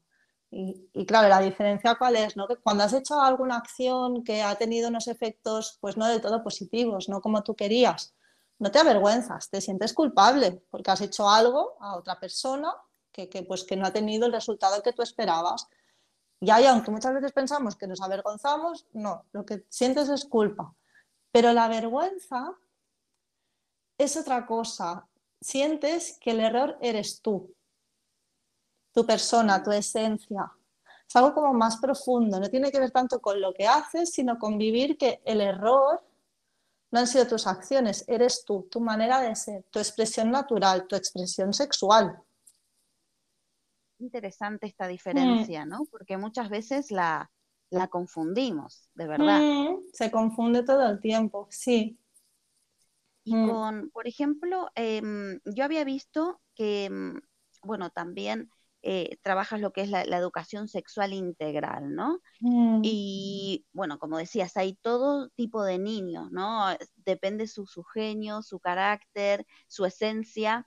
Y, 0.50 1.06
claro, 1.06 1.26
la 1.26 1.40
diferencia 1.40 1.94
cuál 1.94 2.16
es, 2.16 2.36
¿no? 2.36 2.46
Que 2.46 2.56
cuando 2.56 2.84
has 2.84 2.92
hecho 2.92 3.18
alguna 3.18 3.56
acción 3.56 4.24
que 4.24 4.42
ha 4.42 4.56
tenido 4.56 4.90
unos 4.90 5.08
efectos, 5.08 5.78
pues 5.80 5.96
no 5.96 6.06
de 6.06 6.20
todo 6.20 6.44
positivos, 6.44 7.08
no 7.08 7.22
como 7.22 7.42
tú 7.42 7.56
querías, 7.56 8.14
no 8.58 8.70
te 8.70 8.78
avergüenzas, 8.78 9.48
te 9.48 9.62
sientes 9.62 9.94
culpable 9.94 10.62
porque 10.68 10.90
has 10.90 11.00
hecho 11.00 11.26
algo 11.26 11.78
a 11.80 11.96
otra 11.96 12.20
persona 12.20 12.70
que, 13.10 13.30
que 13.30 13.42
pues, 13.42 13.64
que 13.64 13.74
no 13.74 13.86
ha 13.86 13.90
tenido 13.94 14.26
el 14.26 14.32
resultado 14.32 14.82
que 14.82 14.92
tú 14.92 15.00
esperabas. 15.00 15.66
Y 16.40 16.50
ahí, 16.50 16.66
aunque 16.66 16.90
muchas 16.90 17.14
veces 17.14 17.32
pensamos 17.32 17.74
que 17.74 17.86
nos 17.86 18.02
avergonzamos, 18.02 18.86
no, 18.92 19.24
lo 19.32 19.46
que 19.46 19.64
sientes 19.70 20.10
es 20.10 20.26
culpa. 20.26 20.74
Pero 21.32 21.54
la 21.54 21.68
vergüenza 21.68 22.54
es 24.04 24.16
otra 24.16 24.46
cosa. 24.46 25.06
Sientes 25.40 26.18
que 26.20 26.30
el 26.30 26.40
error 26.40 26.78
eres 26.80 27.20
tú, 27.20 27.54
tu 28.92 29.04
persona, 29.04 29.62
tu 29.62 29.70
esencia. 29.70 30.50
Es 31.06 31.16
algo 31.16 31.34
como 31.34 31.52
más 31.52 31.76
profundo, 31.78 32.40
no 32.40 32.48
tiene 32.48 32.70
que 32.70 32.80
ver 32.80 32.92
tanto 32.92 33.20
con 33.20 33.40
lo 33.40 33.52
que 33.52 33.66
haces, 33.66 34.10
sino 34.10 34.38
con 34.38 34.58
vivir 34.58 34.96
que 34.96 35.20
el 35.24 35.40
error 35.40 36.02
no 36.90 37.00
han 37.00 37.06
sido 37.06 37.26
tus 37.26 37.46
acciones, 37.46 38.04
eres 38.08 38.44
tú, 38.44 38.68
tu 38.70 38.80
manera 38.80 39.20
de 39.20 39.34
ser, 39.36 39.64
tu 39.70 39.78
expresión 39.78 40.30
natural, 40.30 40.86
tu 40.86 40.96
expresión 40.96 41.52
sexual. 41.52 42.22
Interesante 43.98 44.66
esta 44.66 44.88
diferencia, 44.88 45.66
¿no? 45.66 45.84
Porque 45.90 46.16
muchas 46.16 46.48
veces 46.48 46.90
la, 46.90 47.30
la 47.68 47.88
confundimos, 47.88 48.88
de 48.94 49.06
verdad. 49.06 49.40
Mm, 49.40 49.76
se 49.92 50.10
confunde 50.10 50.62
todo 50.62 50.86
el 50.88 51.00
tiempo, 51.00 51.46
sí. 51.50 51.99
Y 53.24 53.34
mm. 53.34 53.48
con, 53.48 53.90
por 53.90 54.06
ejemplo, 54.06 54.70
em, 54.74 55.40
yo 55.44 55.64
había 55.64 55.84
visto 55.84 56.40
que, 56.54 56.86
em, 56.86 57.20
bueno, 57.62 57.90
también 57.90 58.50
eh, 58.82 59.18
trabajas 59.22 59.60
lo 59.60 59.72
que 59.72 59.82
es 59.82 59.90
la, 59.90 60.02
educación 60.02 60.66
sexual 60.66 61.12
integral, 61.12 61.94
¿no? 61.94 62.20
Mm. 62.40 62.80
Y 62.82 63.66
bueno, 63.72 63.98
como 63.98 64.16
decías, 64.16 64.56
hay 64.56 64.74
todo 64.76 65.28
tipo 65.30 65.62
de 65.64 65.78
niños, 65.78 66.32
¿no? 66.32 66.64
Depende 66.96 67.46
su, 67.46 67.66
su 67.66 67.84
genio, 67.84 68.42
su 68.42 68.58
carácter, 68.58 69.46
su 69.66 69.84
esencia. 69.84 70.66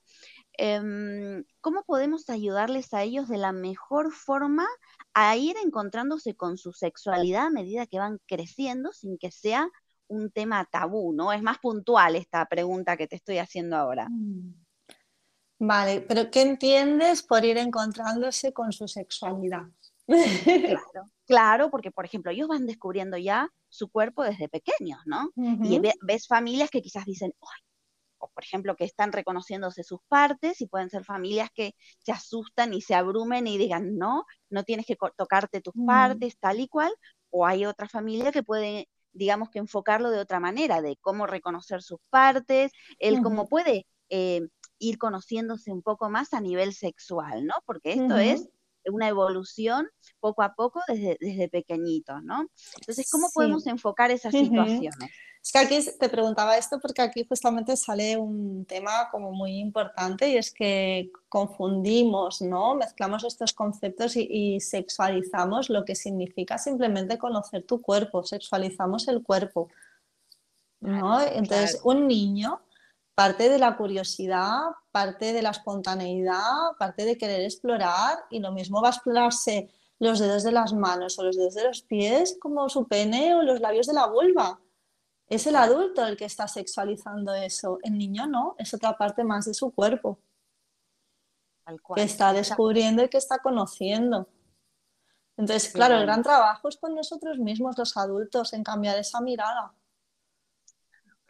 Em, 0.54 1.44
¿Cómo 1.60 1.84
podemos 1.86 2.30
ayudarles 2.30 2.94
a 2.94 3.02
ellos 3.02 3.28
de 3.30 3.38
la 3.38 3.52
mejor 3.52 4.12
forma 4.12 4.68
a 5.16 5.36
ir 5.36 5.56
encontrándose 5.64 6.36
con 6.36 6.58
su 6.58 6.72
sexualidad 6.72 7.48
a 7.48 7.50
medida 7.50 7.88
que 7.88 7.98
van 8.00 8.20
creciendo 8.28 8.92
sin 8.92 9.18
que 9.18 9.32
sea 9.32 9.70
un 10.14 10.32
tema 10.32 10.66
tabú, 10.66 11.14
¿no? 11.14 11.34
Es 11.34 11.42
más 11.42 11.60
puntual 11.60 12.16
esta 12.16 12.46
pregunta 12.46 12.98
que 12.98 13.08
te 13.08 13.16
estoy 13.16 13.38
haciendo 13.40 13.76
ahora. 13.76 14.08
Mm. 14.10 14.64
Vale, 15.60 16.02
pero 16.02 16.30
¿qué 16.30 16.42
entiendes 16.42 17.24
por 17.24 17.46
ir 17.46 17.58
encontrándose 17.58 18.52
con 18.54 18.72
su 18.74 18.88
sexualidad? 18.88 19.64
Claro, 20.06 21.10
claro, 21.26 21.72
porque 21.72 21.92
por 21.92 22.04
ejemplo, 22.04 22.32
ellos 22.32 22.50
van 22.50 22.66
descubriendo 22.66 23.18
ya 23.18 23.50
su 23.70 23.90
cuerpo 23.90 24.24
desde 24.24 24.50
pequeños, 24.50 25.00
¿no? 25.06 25.30
Y 25.64 25.80
ves 26.02 26.28
familias 26.28 26.70
que 26.70 26.82
quizás 26.82 27.06
dicen, 27.06 27.34
o 28.18 28.30
por 28.34 28.44
ejemplo, 28.44 28.76
que 28.76 28.86
están 28.86 29.12
reconociéndose 29.12 29.84
sus 29.84 30.00
partes 30.08 30.62
y 30.62 30.68
pueden 30.68 30.90
ser 30.90 31.04
familias 31.06 31.50
que 31.54 31.76
se 32.00 32.12
asustan 32.12 32.74
y 32.74 32.82
se 32.82 32.96
abrumen 32.96 33.48
y 33.48 33.58
digan, 33.58 33.98
no, 33.98 34.26
no 34.50 34.64
tienes 34.64 34.86
que 34.86 34.98
tocarte 35.18 35.62
tus 35.62 35.74
partes, 35.86 36.38
tal 36.40 36.60
y 36.60 36.68
cual, 36.68 36.94
o 37.30 37.46
hay 37.46 37.66
otra 37.66 37.88
familia 37.88 38.32
que 38.32 38.44
puede, 38.44 38.88
digamos 39.14 39.50
que 39.50 39.60
enfocarlo 39.60 40.10
de 40.10 40.20
otra 40.20 40.40
manera, 40.40 40.82
de 40.82 40.98
cómo 41.02 41.28
reconocer 41.28 41.82
sus 41.82 42.00
partes, 42.10 42.72
el 43.00 43.22
cómo 43.22 43.48
puede 43.48 43.86
eh, 44.10 44.42
ir 44.80 44.98
conociéndose 44.98 45.72
un 45.72 45.82
poco 45.82 46.10
más 46.10 46.34
a 46.34 46.42
nivel 46.42 46.74
sexual, 46.74 47.46
¿no? 47.46 47.54
Porque 47.66 47.94
esto 47.94 48.18
es 48.18 48.50
una 48.86 49.08
evolución 49.08 49.88
poco 50.20 50.44
a 50.44 50.56
poco 50.56 50.82
desde, 50.88 51.18
desde 51.20 51.48
pequeñitos, 51.48 52.22
¿no? 52.24 52.46
Entonces, 52.80 53.10
¿cómo 53.10 53.30
podemos 53.34 53.66
enfocar 53.68 54.12
esas 54.12 54.34
situaciones? 54.34 55.12
Es 55.44 55.52
que 55.52 55.60
aquí 55.60 55.80
te 56.00 56.08
preguntaba 56.08 56.58
esto 56.58 56.80
porque 56.80 57.02
aquí 57.02 57.26
justamente 57.28 57.76
sale 57.76 58.16
un 58.16 58.66
tema 58.66 59.10
como 59.12 59.34
muy 59.34 59.60
importante 59.60 60.30
y 60.30 60.38
es 60.38 60.54
que 60.54 61.12
confundimos, 61.28 62.42
¿no? 62.42 62.76
Mezclamos 62.76 63.26
estos 63.26 63.52
conceptos 63.52 64.16
y, 64.16 64.62
sexualizamos 64.62 65.70
lo 65.70 65.84
que 65.84 65.96
significa 65.96 66.58
simplemente 66.58 67.18
conocer 67.18 67.66
tu 67.66 67.82
cuerpo, 67.82 68.24
sexualizamos 68.24 69.10
el 69.10 69.22
cuerpo, 69.22 69.68
¿no? 70.80 71.22
Entonces, 71.22 71.82
un 71.84 72.08
niño 72.08 72.62
parte 73.14 73.50
de 73.50 73.60
la 73.60 73.76
curiosidad, 73.76 74.62
parte 74.92 75.34
de 75.34 75.42
la 75.42 75.50
espontaneidad, 75.50 76.78
parte 76.80 77.04
de 77.04 77.18
querer 77.18 77.42
explorar 77.42 78.20
y 78.30 78.40
lo 78.40 78.54
mismo 78.54 78.82
va 78.82 78.88
a 78.88 78.92
explorarse 78.92 79.70
los 80.00 80.20
dedos 80.20 80.44
de 80.44 80.54
las 80.54 80.72
manos 80.72 81.20
o 81.20 81.24
los 81.24 81.36
dedos 81.36 81.54
de 81.54 81.66
los 81.66 81.82
pies 81.82 82.38
como 82.40 82.70
su 82.70 82.88
pene 82.88 83.36
o 83.36 83.42
los 83.42 83.60
labios 83.60 83.88
de 83.88 83.94
la 83.94 84.08
vulva. 84.08 84.60
Es 85.34 85.48
el 85.48 85.56
adulto 85.56 86.06
el 86.06 86.16
que 86.16 86.26
está 86.26 86.48
sexualizando 86.48 87.34
eso, 87.34 87.80
el 87.84 87.98
niño 87.98 88.28
no, 88.28 88.56
es 88.58 88.74
otra 88.74 88.98
parte 88.98 89.24
más 89.24 89.46
de 89.46 89.54
su 89.54 89.72
cuerpo 89.72 90.20
que 91.96 92.04
está 92.04 92.34
descubriendo 92.34 93.04
y 93.04 93.10
que 93.10 93.18
está 93.18 93.40
conociendo. 93.40 94.28
Entonces, 95.38 95.72
claro, 95.72 95.96
el 95.96 96.04
gran 96.04 96.22
trabajo 96.22 96.68
es 96.68 96.78
con 96.78 96.94
nosotros 96.94 97.40
mismos, 97.40 97.78
los 97.78 97.98
adultos, 97.98 98.54
en 98.54 98.64
cambiar 98.64 98.98
esa 99.00 99.22
mirada 99.22 99.74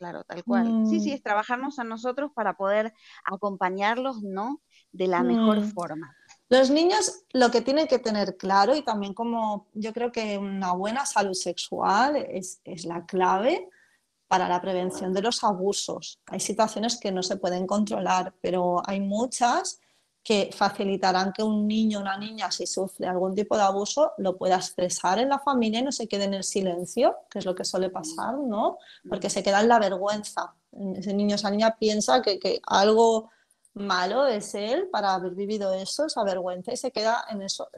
claro, 0.03 0.23
tal 0.25 0.43
cual. 0.43 0.85
Sí, 0.89 0.99
sí, 0.99 1.11
mm. 1.11 1.13
es 1.13 1.23
trabajarnos 1.23 1.79
a 1.79 1.85
nosotros 1.85 2.31
para 2.33 2.57
poder 2.57 2.93
acompañarlos, 3.23 4.21
¿no? 4.21 4.61
De 4.91 5.07
la 5.07 5.23
mejor 5.23 5.61
mm. 5.61 5.71
forma. 5.71 6.15
Los 6.49 6.69
niños 6.69 7.23
lo 7.31 7.49
que 7.51 7.61
tienen 7.61 7.87
que 7.87 7.99
tener 7.99 8.35
claro 8.35 8.75
y 8.75 8.83
también 8.83 9.13
como 9.13 9.69
yo 9.73 9.93
creo 9.93 10.11
que 10.11 10.37
una 10.37 10.73
buena 10.73 11.05
salud 11.05 11.33
sexual 11.33 12.17
es, 12.17 12.59
es 12.65 12.85
la 12.85 13.05
clave 13.05 13.69
para 14.33 14.49
la 14.49 14.59
prevención 14.59 15.13
de 15.13 15.21
los 15.21 15.43
abusos. 15.43 16.19
Hay 16.25 16.39
situaciones 16.39 16.99
que 16.99 17.11
no 17.11 17.21
se 17.21 17.37
pueden 17.37 17.67
controlar, 17.67 18.33
pero 18.41 18.81
hay 18.83 18.99
muchas 18.99 19.79
que 20.23 20.49
facilitarán 20.51 21.33
que 21.33 21.43
un 21.43 21.67
niño 21.67 21.99
o 21.99 22.01
una 22.01 22.17
niña, 22.17 22.49
si 22.49 22.65
sufre 22.65 23.05
algún 23.05 23.35
tipo 23.35 23.55
de 23.55 23.61
abuso, 23.61 24.13
lo 24.17 24.35
pueda 24.35 24.55
expresar 24.55 25.19
en 25.19 25.29
la 25.29 25.37
familia 25.37 25.81
y 25.81 25.83
no 25.83 25.91
se 25.91 26.07
quede 26.07 26.23
en 26.23 26.33
el 26.33 26.43
silencio, 26.43 27.15
que 27.29 27.37
es 27.37 27.45
lo 27.45 27.53
que 27.53 27.63
suele 27.63 27.91
pasar, 27.91 28.33
¿no? 28.33 28.79
Porque 29.07 29.29
se 29.29 29.43
queda 29.43 29.61
en 29.61 29.67
la 29.67 29.77
vergüenza. 29.77 30.55
Ese 30.95 31.13
niño 31.13 31.33
o 31.33 31.35
esa 31.35 31.51
niña 31.51 31.77
piensa 31.77 32.23
que, 32.23 32.39
que 32.39 32.59
algo 32.65 33.29
malo 33.75 34.25
es 34.25 34.55
él 34.55 34.89
para 34.91 35.13
haber 35.13 35.35
vivido 35.35 35.71
eso, 35.73 36.07
esa 36.07 36.23
vergüenza, 36.23 36.73
y 36.73 36.77
se 36.77 36.89
queda 36.89 37.23
en 37.29 37.43
eso, 37.43 37.69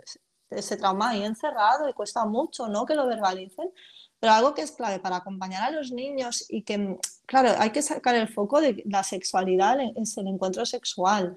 ese 0.50 0.78
trauma 0.78 1.10
ahí 1.10 1.26
encerrado 1.26 1.90
y 1.90 1.94
cuesta 1.94 2.26
mucho, 2.26 2.70
¿no? 2.70 2.86
Que 2.86 2.96
lo 2.96 3.08
verbalicen. 3.08 3.70
Pero 4.20 4.34
algo 4.34 4.54
que 4.54 4.62
es 4.62 4.72
clave 4.72 5.00
para 5.00 5.18
acompañar 5.18 5.64
a 5.64 5.72
los 5.72 5.92
niños 5.92 6.46
y 6.50 6.64
que, 6.64 6.98
claro, 7.26 7.52
hay 7.60 7.72
que 7.72 7.82
sacar 7.82 8.16
el 8.16 8.28
foco 8.28 8.62
de 8.62 8.84
la 8.86 9.04
sexualidad, 9.04 9.78
es 9.96 10.18
el 10.18 10.28
encuentro 10.28 10.66
sexual. 10.66 11.36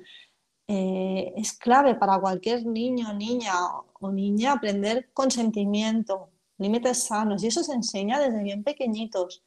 Eh, 0.68 1.32
es 1.36 1.54
clave 1.54 1.94
para 1.94 2.20
cualquier 2.20 2.66
niño, 2.66 3.12
niña 3.14 3.54
o 4.00 4.12
niña 4.12 4.52
aprender 4.52 5.10
consentimiento, 5.12 6.30
límites 6.58 7.04
sanos, 7.04 7.42
y 7.42 7.46
eso 7.46 7.62
se 7.62 7.72
enseña 7.72 8.20
desde 8.20 8.42
bien 8.42 8.62
pequeñitos. 8.62 9.42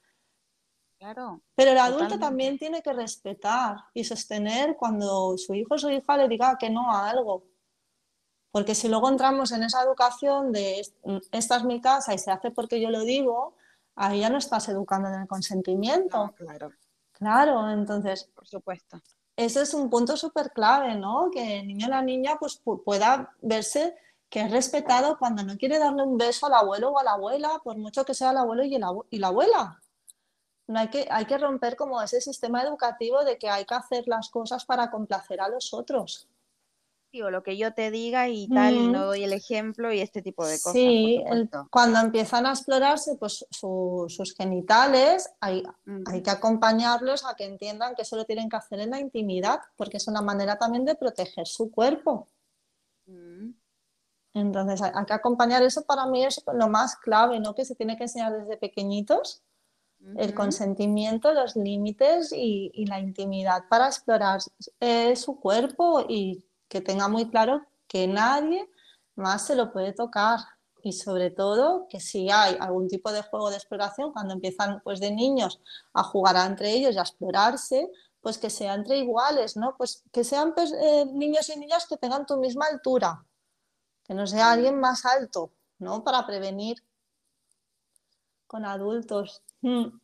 Claro. 0.97 1.41
Pero 1.55 1.71
el 1.71 1.79
adulto 1.79 2.19
también 2.19 2.59
tiene 2.59 2.81
que 2.83 2.93
respetar 2.93 3.75
y 3.93 4.03
sostener 4.03 4.75
cuando 4.77 5.35
su 5.37 5.55
hijo 5.55 5.75
o 5.75 5.77
su 5.77 5.89
hija 5.89 6.17
le 6.17 6.27
diga 6.27 6.57
que 6.59 6.69
no 6.69 6.91
a 6.91 7.09
algo. 7.09 7.50
Porque 8.51 8.75
si 8.75 8.89
luego 8.89 9.09
entramos 9.09 9.51
en 9.51 9.63
esa 9.63 9.81
educación 9.83 10.51
de 10.51 10.81
esta 11.31 11.55
es 11.57 11.63
mi 11.63 11.79
casa 11.79 12.13
y 12.13 12.17
se 12.17 12.31
hace 12.31 12.51
porque 12.51 12.81
yo 12.81 12.89
lo 12.89 13.01
digo, 13.01 13.55
ahí 13.95 14.19
ya 14.19 14.29
no 14.29 14.37
estás 14.37 14.67
educando 14.69 15.07
en 15.09 15.21
el 15.21 15.27
consentimiento. 15.27 16.33
claro. 16.37 16.71
Claro, 17.13 17.69
entonces. 17.69 18.29
Por 18.33 18.47
supuesto 18.47 18.99
ese 19.35 19.61
es 19.61 19.73
un 19.73 19.89
punto 19.89 20.17
súper 20.17 20.51
clave, 20.51 20.95
¿no? 20.95 21.29
Que 21.31 21.59
el 21.59 21.67
niño 21.67 21.87
o 21.87 21.89
la 21.89 22.01
niña 22.01 22.37
pues, 22.39 22.61
pueda 22.85 23.33
verse 23.41 23.95
que 24.29 24.41
es 24.41 24.51
respetado 24.51 25.17
cuando 25.17 25.43
no 25.43 25.57
quiere 25.57 25.77
darle 25.77 26.03
un 26.03 26.17
beso 26.17 26.45
al 26.45 26.53
abuelo 26.53 26.91
o 26.91 26.99
a 26.99 27.03
la 27.03 27.11
abuela, 27.11 27.59
por 27.63 27.77
mucho 27.77 28.05
que 28.05 28.13
sea 28.13 28.31
el 28.31 28.37
abuelo 28.37 28.63
y, 28.63 28.75
y 29.09 29.19
la 29.19 29.27
abuela. 29.27 29.81
No 30.67 30.79
hay, 30.79 30.89
que, 30.89 31.05
hay 31.09 31.25
que 31.25 31.37
romper 31.37 31.75
como 31.75 32.01
ese 32.01 32.21
sistema 32.21 32.61
educativo 32.61 33.25
de 33.25 33.37
que 33.37 33.49
hay 33.49 33.65
que 33.65 33.73
hacer 33.73 34.07
las 34.07 34.29
cosas 34.29 34.63
para 34.63 34.89
complacer 34.89 35.41
a 35.41 35.49
los 35.49 35.73
otros 35.73 36.29
lo 37.13 37.43
que 37.43 37.57
yo 37.57 37.73
te 37.73 37.91
diga 37.91 38.29
y 38.29 38.47
tal, 38.47 38.75
y 38.75 38.87
no 38.87 39.05
doy 39.05 39.23
el 39.23 39.33
ejemplo 39.33 39.91
y 39.91 39.99
este 39.99 40.21
tipo 40.21 40.45
de 40.45 40.53
cosas. 40.53 40.73
Sí, 40.73 41.21
cuando 41.69 41.99
empiezan 41.99 42.45
a 42.45 42.51
explorarse 42.51 43.15
pues, 43.15 43.45
sus 43.49 44.33
genitales, 44.35 45.29
hay, 45.41 45.63
hay, 46.05 46.23
que 46.23 46.29
acompañarlos 46.29 47.25
a 47.25 47.35
que 47.35 47.45
entiendan 47.45 47.95
que 47.95 48.03
eso 48.03 48.15
lo 48.15 48.25
tienen 48.25 48.49
que 48.49 48.55
hacer 48.55 48.79
en 48.79 48.91
la 48.91 48.99
intimidad, 48.99 49.59
porque 49.75 49.97
es 49.97 50.07
una 50.07 50.21
manera 50.21 50.57
también 50.57 50.85
de 50.85 50.95
proteger 50.95 51.47
su 51.47 51.69
cuerpo. 51.69 52.27
Entonces, 54.33 54.81
hay, 54.81 55.05
que 55.05 55.13
acompañar 55.13 55.61
eso 55.63 55.83
para 55.85 56.05
mí 56.05 56.23
es 56.23 56.41
lo 56.53 56.69
más 56.69 56.95
clave, 56.95 57.39
¿no? 57.39 57.53
Que 57.53 57.65
se 57.65 57.75
tiene 57.75 57.97
que 57.97 58.03
enseñar 58.03 58.31
desde 58.31 58.57
pequeñitos. 58.57 59.43
El 60.17 60.33
consentimiento, 60.33 61.31
los 61.31 61.55
límites 61.55 62.33
y, 62.33 62.71
y, 62.73 62.87
la 62.87 62.99
intimidad 62.99 63.65
para 63.69 63.85
explorar 63.85 64.39
eh, 64.79 65.15
su 65.15 65.39
cuerpo 65.39 66.03
y 66.09 66.43
que 66.71 66.79
tenga 66.79 67.09
muy 67.09 67.29
claro 67.29 67.65
que 67.85 68.07
nadie 68.07 68.65
más 69.15 69.45
se 69.45 69.55
lo 69.55 69.73
puede 69.73 69.91
tocar 69.91 70.39
y 70.81 70.93
sobre 70.93 71.29
todo 71.29 71.85
que 71.89 71.99
si 71.99 72.31
hay 72.31 72.55
algún 72.61 72.87
tipo 72.87 73.11
de 73.11 73.21
juego 73.23 73.49
de 73.49 73.57
exploración, 73.57 74.13
cuando 74.13 74.33
empiezan 74.33 74.79
pues 74.81 75.01
de 75.01 75.11
niños 75.11 75.59
a 75.93 76.01
jugar 76.01 76.37
entre 76.49 76.71
ellos 76.71 76.95
y 76.95 76.97
a 76.97 77.01
explorarse, 77.01 77.91
pues 78.21 78.37
que 78.37 78.49
sea 78.49 78.73
entre 78.73 78.97
iguales, 78.99 79.57
¿no? 79.57 79.75
Pues 79.77 80.03
que 80.13 80.23
sean 80.23 80.55
pues, 80.55 80.71
eh, 80.71 81.05
niños 81.11 81.49
y 81.49 81.59
niñas 81.59 81.85
que 81.87 81.97
tengan 81.97 82.25
tu 82.25 82.37
misma 82.37 82.67
altura, 82.67 83.25
que 84.05 84.13
no 84.13 84.25
sea 84.25 84.53
alguien 84.53 84.79
más 84.79 85.05
alto, 85.05 85.51
¿no? 85.77 86.05
Para 86.05 86.25
prevenir 86.25 86.77
con 88.47 88.63
adultos. 88.63 89.43
Hmm. 89.61 89.99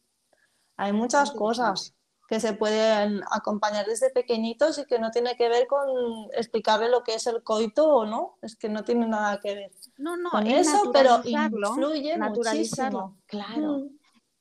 Hay 0.76 0.92
muchas 0.92 1.32
cosas 1.32 1.94
que 2.28 2.40
se 2.42 2.54
pueden 2.54 3.22
acompañar 3.32 3.86
desde 3.86 4.10
pequeñitos 4.10 4.78
y 4.78 4.86
que 4.86 5.00
no 5.00 5.12
tiene 5.12 5.38
que 5.38 5.48
ver 5.48 5.66
con 5.66 5.88
explicarle 6.34 6.90
lo 6.90 7.04
que 7.04 7.16
es 7.16 7.26
el 7.26 7.42
coito 7.42 7.88
o 7.88 8.06
no, 8.06 8.38
es 8.42 8.58
que 8.58 8.68
no 8.68 8.84
tiene 8.84 9.08
nada 9.08 9.40
que 9.40 9.56
ver 9.56 9.72
no, 9.98 10.18
no, 10.18 10.30
con 10.30 10.46
eso, 10.46 10.92
pero 10.92 11.22
influye 11.24 12.18
naturalizarlo. 12.18 13.16
Claro. 13.26 13.78
Mm. 13.78 13.90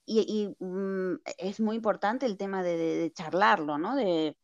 y, 0.06 0.56
mm, 0.58 1.20
es 1.38 1.60
muy 1.60 1.76
importante 1.76 2.26
el 2.26 2.36
tema 2.36 2.62
de, 2.64 3.12
charlarlo, 3.14 3.78
¿no? 3.78 3.94
De 3.94 4.36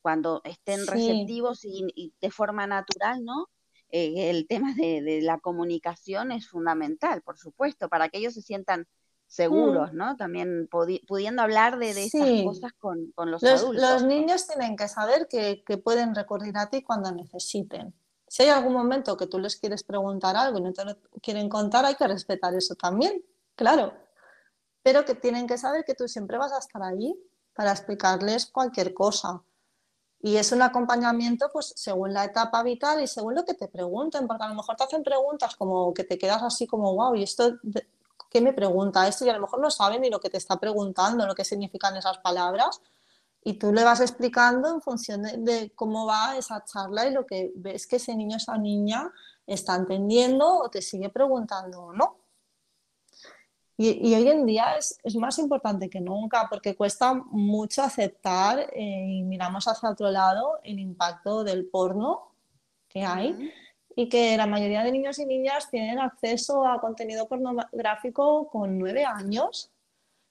cuando 0.00 0.40
estén 0.44 0.86
receptivos 0.86 1.64
y, 1.64 2.14
de 2.20 2.30
forma 2.30 2.68
natural, 2.68 3.24
¿no? 3.24 3.48
Eh, 3.88 4.30
el 4.30 4.46
tema 4.46 4.72
de, 4.76 5.20
la 5.22 5.40
comunicación 5.40 6.30
es 6.30 6.48
fundamental, 6.48 7.22
por 7.22 7.38
supuesto, 7.38 7.88
para 7.88 8.08
que 8.08 8.18
ellos 8.18 8.34
se 8.34 8.42
sientan 8.42 8.86
seguros, 9.26 9.92
mm. 9.92 9.96
¿no? 9.96 10.16
También 10.16 10.68
pudiendo 10.68 11.42
hablar 11.42 11.78
de, 11.78 11.90
estas 11.90 12.44
cosas 12.44 12.72
con, 12.78 13.12
los, 13.16 13.42
adultos. 13.42 13.82
Los 13.82 14.04
niños 14.04 14.46
tienen 14.46 14.76
que 14.76 14.88
saber 14.88 15.26
que, 15.28 15.64
que, 15.64 15.78
pueden 15.78 16.14
recurrir 16.14 16.56
a 16.56 16.70
ti 16.70 16.82
cuando 16.82 17.12
necesiten. 17.12 17.94
Si 18.28 18.44
hay 18.44 18.48
algún 18.50 18.72
momento 18.72 19.16
que 19.16 19.26
tú 19.26 19.38
les 19.38 19.56
quieres 19.56 19.84
preguntar 19.84 20.36
algo 20.36 20.58
y 20.58 20.62
no 20.62 20.72
te 20.72 20.84
lo 20.84 20.96
quieren 21.22 21.48
contar, 21.48 21.84
hay 21.84 21.94
que 21.94 22.06
respetar 22.06 22.54
eso 22.54 22.74
también, 22.74 23.22
claro. 23.54 23.94
Pero 24.82 25.04
que 25.04 25.14
tienen 25.14 25.46
que 25.46 25.58
saber 25.58 25.84
que 25.84 25.94
tú 25.94 26.08
siempre 26.08 26.38
vas 26.38 26.52
a 26.52 26.58
estar 26.58 26.82
allí 26.82 27.16
para 27.54 27.72
explicarles 27.72 28.46
cualquier 28.46 28.94
cosa. 28.94 29.42
Y 30.20 30.36
es 30.36 30.50
un 30.50 30.62
acompañamiento 30.62 31.48
pues 31.52 31.72
según 31.76 32.12
la 32.12 32.24
etapa 32.24 32.62
vital 32.62 33.02
y 33.02 33.06
según 33.06 33.34
lo 33.34 33.44
que 33.44 33.54
te 33.54 33.68
pregunten, 33.68 34.26
porque 34.26 34.44
a 34.44 34.48
lo 34.48 34.54
mejor 34.54 34.76
te 34.76 34.84
hacen 34.84 35.04
preguntas 35.04 35.56
como 35.56 35.92
que 35.94 36.04
te 36.04 36.18
quedas 36.18 36.42
así 36.42 36.66
como, 36.66 36.94
wow, 36.94 37.14
¿y 37.14 37.22
esto 37.22 37.58
qué 38.36 38.42
me 38.42 38.52
pregunta 38.52 39.08
esto? 39.08 39.24
Y 39.24 39.30
a 39.30 39.32
lo 39.32 39.40
mejor 39.40 39.60
no 39.60 39.70
sabe 39.70 39.98
ni 39.98 40.10
lo 40.10 40.20
que 40.20 40.28
te 40.28 40.36
está 40.36 40.60
preguntando, 40.60 41.26
lo 41.26 41.34
que 41.34 41.42
significan 41.42 41.96
esas 41.96 42.18
palabras. 42.18 42.82
Y 43.42 43.54
tú 43.54 43.72
le 43.72 43.82
vas 43.82 44.00
explicando 44.02 44.68
en 44.68 44.82
función 44.82 45.22
de, 45.22 45.72
cómo 45.74 46.04
va 46.04 46.36
esa 46.36 46.62
charla 46.62 47.06
y 47.06 47.14
lo 47.14 47.24
que 47.24 47.50
ves 47.54 47.86
que 47.86 47.96
ese 47.96 48.14
niño, 48.14 48.36
esa 48.36 48.58
niña 48.58 49.10
está 49.46 49.74
entendiendo 49.74 50.46
o 50.58 50.68
te 50.68 50.82
sigue 50.82 51.08
preguntando 51.08 51.80
o 51.80 51.92
no. 51.94 52.18
Y, 53.78 54.14
hoy 54.14 54.28
en 54.28 54.44
día 54.44 54.76
es, 54.76 54.98
es, 55.02 55.16
más 55.16 55.38
importante 55.38 55.88
que 55.88 56.02
nunca 56.02 56.46
porque 56.50 56.76
cuesta 56.76 57.14
mucho 57.14 57.82
aceptar 57.82 58.58
eh, 58.58 59.06
y 59.08 59.22
miramos 59.22 59.66
hacia 59.66 59.90
otro 59.90 60.10
lado 60.10 60.58
el 60.62 60.78
impacto 60.78 61.42
del 61.42 61.66
porno 61.66 62.32
que 62.88 63.02
hay 63.02 63.50
y 63.96 64.08
que 64.08 64.36
la 64.36 64.46
mayoría 64.46 64.84
de 64.84 64.92
niños 64.92 65.18
y 65.18 65.26
niñas 65.26 65.68
tienen 65.70 65.98
acceso 65.98 66.64
a 66.66 66.80
contenido 66.80 67.26
pornográfico 67.26 68.48
con 68.48 68.78
nueve 68.78 69.04
años 69.04 69.72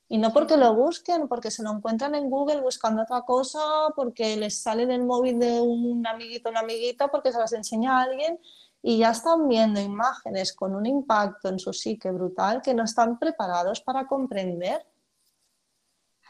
y 0.08 0.20
no 0.20 0.32
porque 0.32 0.56
lo 0.56 0.76
busquen, 0.76 1.28
porque 1.28 1.50
se 1.50 1.64
lo 1.64 1.72
encuentran 1.72 2.14
en 2.14 2.30
Google 2.30 2.62
buscando 2.62 3.02
otra 3.02 3.24
cosa, 3.24 3.60
porque 3.96 4.38
les 4.38 4.62
sale 4.62 4.86
del 4.86 5.04
móvil 5.04 5.40
de 5.40 5.60
un 5.60 6.06
amiguito 6.06 6.50
o 6.50 6.52
una 6.52 6.60
amiguita, 6.60 7.08
porque 7.08 7.32
se 7.32 7.40
las 7.40 7.54
enseña 7.54 7.98
a 7.98 8.04
alguien 8.04 8.40
y 8.84 9.00
ya 9.00 9.10
están 9.10 9.48
viendo 9.48 9.82
imágenes 9.82 10.54
con 10.54 10.76
un 10.76 10.86
impacto 10.86 11.50
en 11.50 11.58
su 11.58 11.74
psique 11.74 12.12
brutal 12.12 12.62
que 12.62 12.76
no 12.76 12.84
están 12.84 13.18
preparados 13.18 13.82
para 13.82 14.06
comprender 14.06 14.86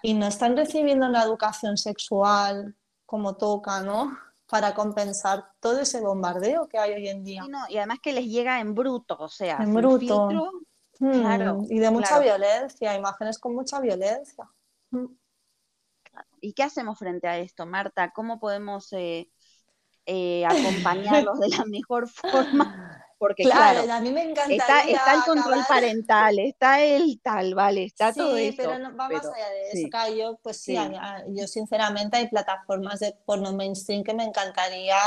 y 0.02 0.14
no 0.14 0.26
están 0.26 0.56
recibiendo 0.56 1.06
una 1.08 1.24
educación 1.24 1.76
sexual 1.76 2.78
como 3.06 3.36
toca, 3.36 3.82
¿no? 3.82 4.18
Para 4.56 4.74
compensar 4.74 5.52
todo 5.60 5.82
ese 5.82 6.00
bombardeo 6.00 6.70
que 6.70 6.78
hay 6.78 6.94
hoy 6.94 7.10
en 7.10 7.26
día. 7.26 7.44
y 7.68 7.76
además 7.76 8.00
que 8.02 8.14
les 8.14 8.26
llega 8.26 8.62
en 8.62 8.74
bruto, 8.74 9.18
o 9.20 9.28
sea, 9.28 9.58
en 9.58 9.74
bruto. 9.74 10.30
Hmm, 10.98 11.66
y 11.70 11.78
de 11.78 11.92
mucha 11.92 12.20
violencia, 12.20 12.96
imágenes 12.96 13.38
con 13.38 13.54
mucha 13.54 13.82
violencia. 13.82 14.50
Hmm. 14.92 15.08
¿Y 16.40 16.54
qué 16.54 16.64
hacemos 16.64 16.98
frente 16.98 17.28
a 17.28 17.38
esto, 17.38 17.66
Marta? 17.66 18.12
¿Cómo 18.12 18.40
podemos 18.40 18.94
eh, 18.94 19.30
eh, 20.06 20.46
acompañarlos 20.46 21.38
de 21.38 21.50
la 21.50 21.66
mejor 21.66 22.08
forma? 22.08 23.02
Porque 23.18 23.44
claro, 23.44 23.92
a 23.92 24.00
mí 24.02 24.12
me 24.12 24.24
encantaría 24.24 24.98
está, 24.98 25.14
el 25.14 25.24
control 25.24 25.64
parental, 25.68 26.38
está 26.40 26.84
el 26.84 27.22
tal, 27.22 27.56
vale, 27.56 27.86
está 27.86 28.14
todo 28.14 28.36
eso. 28.36 28.58
pero 28.58 28.78
no, 28.78 28.96
va 28.96 29.08
más 29.08 29.26
allá 29.26 29.50
de 29.50 29.72
eso, 29.72 30.16
Yo, 30.16 30.38
pues 30.44 30.58
sí, 30.62 30.78
yo 31.30 31.48
sinceramente 31.48 32.18
hay 32.18 32.28
plataformas 32.28 33.00
de 33.00 33.18
porno 33.26 33.54
mainstream 33.54 34.04
que 34.04 34.14
me 34.14 34.26
encantaría 34.26 34.98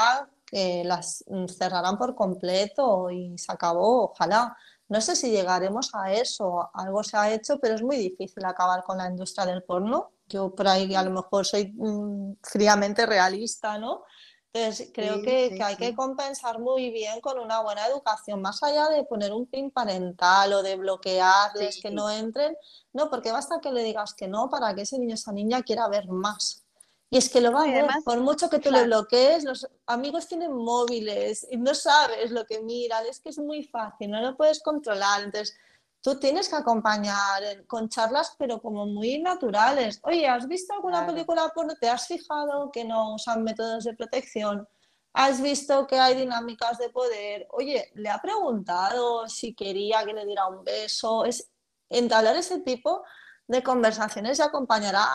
que 0.46 0.82
las 0.84 1.22
cerraran 1.48 1.98
por 1.98 2.14
completo 2.14 3.10
y 3.10 3.36
se 3.36 3.52
acabó, 3.52 4.04
ojalá. 4.04 4.56
No 4.88 5.02
sé 5.02 5.14
si 5.14 5.30
llegaremos 5.30 5.94
a 5.94 6.14
eso, 6.14 6.70
algo 6.72 7.04
se 7.04 7.18
ha 7.18 7.30
hecho, 7.30 7.58
pero 7.60 7.74
es 7.74 7.82
muy 7.82 7.98
difícil 7.98 8.42
acabar 8.46 8.82
con 8.84 8.96
la 8.96 9.08
industria 9.08 9.44
del 9.44 9.62
porno. 9.62 10.12
Yo 10.26 10.54
por 10.54 10.66
ahí 10.66 10.94
a 10.94 11.02
lo 11.02 11.10
mejor 11.10 11.44
soy 11.44 11.72
mm, 11.76 12.36
fríamente 12.42 13.04
realista, 13.04 13.76
¿no? 13.78 14.04
Entonces, 14.52 14.90
creo 14.94 15.22
que, 15.22 15.58
hay 15.62 15.76
que 15.76 15.94
compensar 15.94 16.58
muy 16.58 16.90
bien 16.90 17.20
con 17.20 17.38
una 17.38 17.60
buena 17.60 17.86
educación, 17.86 18.40
más 18.40 18.62
allá 18.62 18.88
de 18.88 19.04
poner 19.04 19.32
un 19.32 19.46
pin 19.46 19.70
parental 19.70 20.52
o 20.54 20.62
de 20.62 20.76
bloquearles 20.76 21.80
que 21.82 21.90
no 21.90 22.10
entren, 22.10 22.56
no, 22.92 23.10
porque 23.10 23.30
basta 23.30 23.60
que 23.60 23.70
le 23.70 23.82
digas 23.82 24.14
que 24.14 24.26
no 24.26 24.48
para 24.48 24.74
que 24.74 24.82
ese 24.82 24.98
niño, 24.98 25.14
esa 25.14 25.32
niña 25.32 25.62
quiera 25.62 25.86
ver 25.88 26.08
más. 26.08 26.64
Y 27.10 27.16
es 27.16 27.30
que 27.30 27.40
lo 27.40 27.52
va 27.52 27.62
a 27.62 27.66
ver, 27.66 27.86
por 28.04 28.20
mucho 28.20 28.50
que 28.50 28.58
tú 28.58 28.70
le 28.70 28.84
bloquees, 28.84 29.44
los 29.44 29.66
amigos 29.86 30.28
tienen 30.28 30.52
móviles 30.52 31.46
y 31.50 31.56
no 31.56 31.74
sabes 31.74 32.30
lo 32.30 32.44
que 32.44 32.60
miran, 32.60 33.06
es 33.06 33.20
que 33.20 33.30
es 33.30 33.38
muy 33.38 33.64
fácil, 33.64 34.10
no 34.10 34.20
lo 34.20 34.36
puedes 34.36 34.62
controlar. 34.62 35.22
Entonces, 35.22 35.56
tú 36.00 36.18
tienes 36.18 36.48
que 36.48 36.56
acompañar 36.56 37.66
con 37.66 37.88
charlas, 37.88 38.34
pero 38.38 38.60
como 38.60 38.86
muy 38.86 39.18
naturales. 39.18 40.00
Oye, 40.04 40.26
¿has 40.28 40.46
visto 40.46 40.74
alguna 40.74 41.06
película 41.06 41.50
porno? 41.54 41.74
¿Te 41.80 41.88
has 41.88 42.06
fijado 42.06 42.70
que 42.70 42.84
no 42.84 43.14
usan 43.14 43.42
métodos 43.42 43.84
de 43.84 43.94
protección? 43.94 44.68
¿Has 45.12 45.40
visto 45.42 45.86
que 45.86 45.98
hay 45.98 46.14
dinámicas 46.14 46.78
de 46.78 46.90
poder? 46.90 47.46
Oye, 47.50 47.90
¿le 47.94 48.08
ha 48.08 48.20
preguntado 48.20 49.28
si 49.28 49.54
quería 49.54 50.04
que 50.04 50.12
le 50.12 50.26
diera 50.26 50.46
un 50.46 50.62
beso? 50.62 51.24
Es 51.24 51.50
entablar 51.88 52.36
ese 52.36 52.60
tipo 52.60 53.02
de 53.46 53.62
conversaciones 53.62 54.38
y 54.38 54.42
acompañar 54.42 54.94
a, 54.96 55.08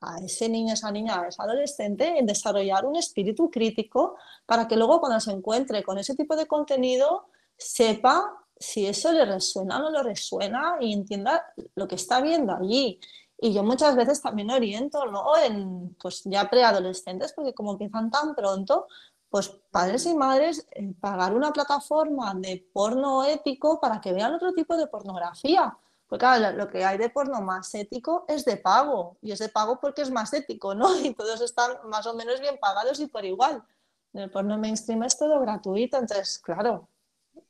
a 0.00 0.18
ese 0.18 0.48
niño, 0.48 0.74
esa 0.74 0.92
niña, 0.92 1.20
a 1.20 1.28
ese 1.28 1.42
adolescente 1.42 2.18
en 2.18 2.26
desarrollar 2.26 2.84
un 2.84 2.96
espíritu 2.96 3.50
crítico 3.50 4.16
para 4.46 4.68
que 4.68 4.76
luego 4.76 5.00
cuando 5.00 5.18
se 5.18 5.32
encuentre 5.32 5.82
con 5.82 5.98
ese 5.98 6.14
tipo 6.14 6.36
de 6.36 6.46
contenido 6.46 7.26
sepa 7.56 8.43
si 8.64 8.86
eso 8.86 9.12
le 9.12 9.24
resuena 9.24 9.78
o 9.78 9.82
no 9.82 9.90
le 9.90 10.02
resuena 10.02 10.76
y 10.80 10.92
entienda 10.92 11.44
lo 11.74 11.86
que 11.88 11.96
está 11.96 12.20
viendo 12.20 12.54
allí. 12.54 13.00
Y 13.38 13.52
yo 13.52 13.62
muchas 13.62 13.96
veces 13.96 14.22
también 14.22 14.50
oriento, 14.50 15.06
¿no? 15.06 15.36
En 15.36 15.96
pues 16.00 16.22
ya 16.24 16.48
preadolescentes, 16.48 17.32
porque 17.32 17.54
como 17.54 17.72
empiezan 17.72 18.10
tan 18.10 18.34
pronto, 18.34 18.86
pues 19.28 19.48
padres 19.70 20.06
y 20.06 20.14
madres 20.14 20.66
eh, 20.72 20.94
pagar 21.00 21.34
una 21.34 21.52
plataforma 21.52 22.34
de 22.34 22.68
porno 22.72 23.24
ético 23.24 23.80
para 23.80 24.00
que 24.00 24.12
vean 24.12 24.34
otro 24.34 24.52
tipo 24.52 24.76
de 24.76 24.86
pornografía 24.86 25.76
claro, 26.18 26.56
lo 26.56 26.68
que 26.68 26.84
hay 26.84 26.98
de 26.98 27.10
porno 27.10 27.40
más 27.40 27.74
ético 27.74 28.24
es 28.28 28.44
de 28.44 28.56
pago, 28.56 29.16
y 29.20 29.32
es 29.32 29.38
de 29.38 29.48
pago 29.48 29.78
porque 29.80 30.02
es 30.02 30.10
más 30.10 30.32
ético, 30.32 30.74
¿no? 30.74 30.86
Y 31.04 31.14
todos 31.14 31.40
están 31.40 31.72
más 31.88 32.06
o 32.06 32.14
menos 32.14 32.40
bien 32.40 32.58
pagados 32.60 33.00
y 33.00 33.06
por 33.06 33.24
igual. 33.24 33.64
el 34.12 34.30
porno 34.30 34.58
mainstream 34.58 35.02
es 35.04 35.18
todo 35.18 35.40
gratuito, 35.40 35.98
entonces, 35.98 36.38
claro, 36.38 36.88